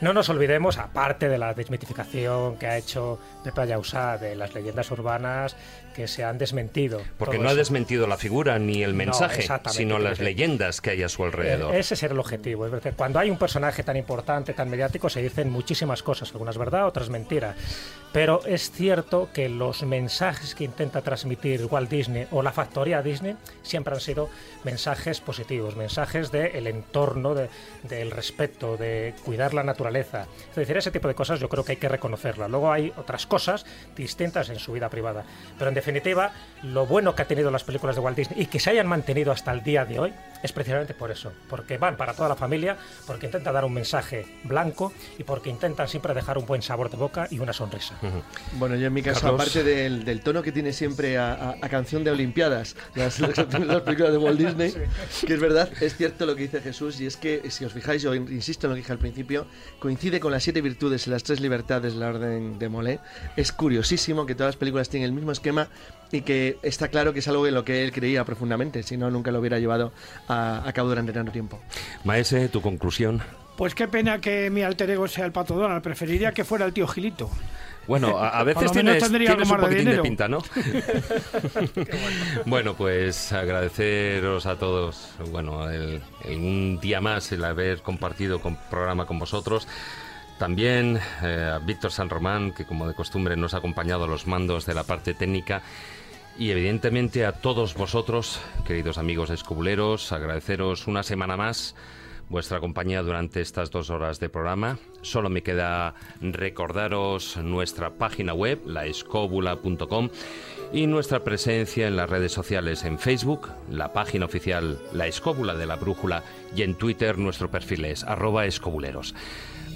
[0.00, 4.90] No nos olvidemos, aparte de la desmitificación que ha hecho Pepe Ayausá de las leyendas
[4.92, 5.56] urbanas
[5.94, 7.00] que se han desmentido.
[7.16, 7.56] Porque no ha eso.
[7.58, 11.24] desmentido la figura ni el No, mensaje, exactamente, sino las leyendas que hay a su
[11.24, 11.74] alrededor.
[11.74, 12.66] Eh, Ese será el objetivo.
[12.66, 16.58] Es decir, cuando hay un personaje tan importante, tan mediático, se dicen muchísimas cosas, algunas
[16.58, 17.54] verdad, otras mentira.
[18.12, 23.36] Pero es cierto que los mensajes que intenta transmitir Walt Disney o la factoría Disney
[23.62, 24.28] siempre han sido
[24.62, 27.48] mensajes positivos, mensajes del entorno, de-
[27.82, 30.26] del respeto, de cuidar la naturaleza.
[30.50, 32.48] Es decir, ese tipo de cosas yo creo que hay que reconocerlas.
[32.50, 33.66] Luego hay otras cosas
[33.96, 35.24] distintas en su vida privada.
[35.58, 36.32] Pero en definitiva,
[36.62, 39.32] lo bueno que ha tenido las películas de Walt Disney y que se hayan mantenido
[39.32, 40.14] hasta el día de hoy
[40.44, 41.32] es precisamente por eso.
[41.48, 42.76] Porque van para toda la familia,
[43.06, 46.96] porque intentan dar un mensaje blanco y porque intentan siempre dejar un buen sabor de
[46.96, 47.96] boca y una sonrisa.
[48.52, 49.40] Bueno, yo en mi caso, Carlos.
[49.40, 53.36] aparte del, del tono que tiene siempre a, a- a canción de Olimpiadas, las, las,
[53.38, 54.72] las películas de Walt Disney,
[55.26, 58.02] que es verdad, es cierto lo que dice Jesús, y es que, si os fijáis,
[58.02, 59.46] yo insisto en lo que dije al principio,
[59.78, 63.00] coincide con las siete virtudes y las tres libertades de la orden de Molé.
[63.36, 65.68] Es curiosísimo que todas las películas tienen el mismo esquema
[66.12, 69.10] y que está claro que es algo en lo que él creía profundamente, si no,
[69.10, 69.92] nunca lo hubiera llevado
[70.28, 70.33] a,
[70.66, 71.60] a cabo durante tanto tiempo.
[72.04, 73.22] Maese, tu conclusión.
[73.56, 75.82] Pues qué pena que mi alter ego sea el pato Donald.
[75.82, 77.30] Preferiría que fuera el tío Gilito.
[77.86, 80.02] Bueno, a, a veces tienes, tienes un de poquitín de, dinero.
[80.02, 80.38] pinta, ¿no?
[82.46, 88.56] bueno, pues agradeceros a todos, bueno, el, el un día más el haber compartido con
[88.70, 89.68] programa con vosotros.
[90.38, 94.26] También eh, a Víctor San Román, que como de costumbre nos ha acompañado a los
[94.26, 95.62] mandos de la parte técnica.
[96.36, 101.76] Y evidentemente a todos vosotros, queridos amigos escobuleros, agradeceros una semana más
[102.28, 104.78] vuestra compañía durante estas dos horas de programa.
[105.02, 110.08] Solo me queda recordaros nuestra página web, laescobula.com,
[110.72, 115.66] y nuestra presencia en las redes sociales en Facebook, la página oficial La Escóbula de
[115.66, 116.24] la Brújula,
[116.56, 119.14] y en Twitter nuestro perfil es arroba escobuleros.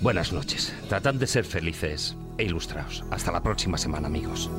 [0.01, 3.05] Buenas noches, tratad de ser felices e ilustraos.
[3.11, 4.51] Hasta la próxima semana, amigos.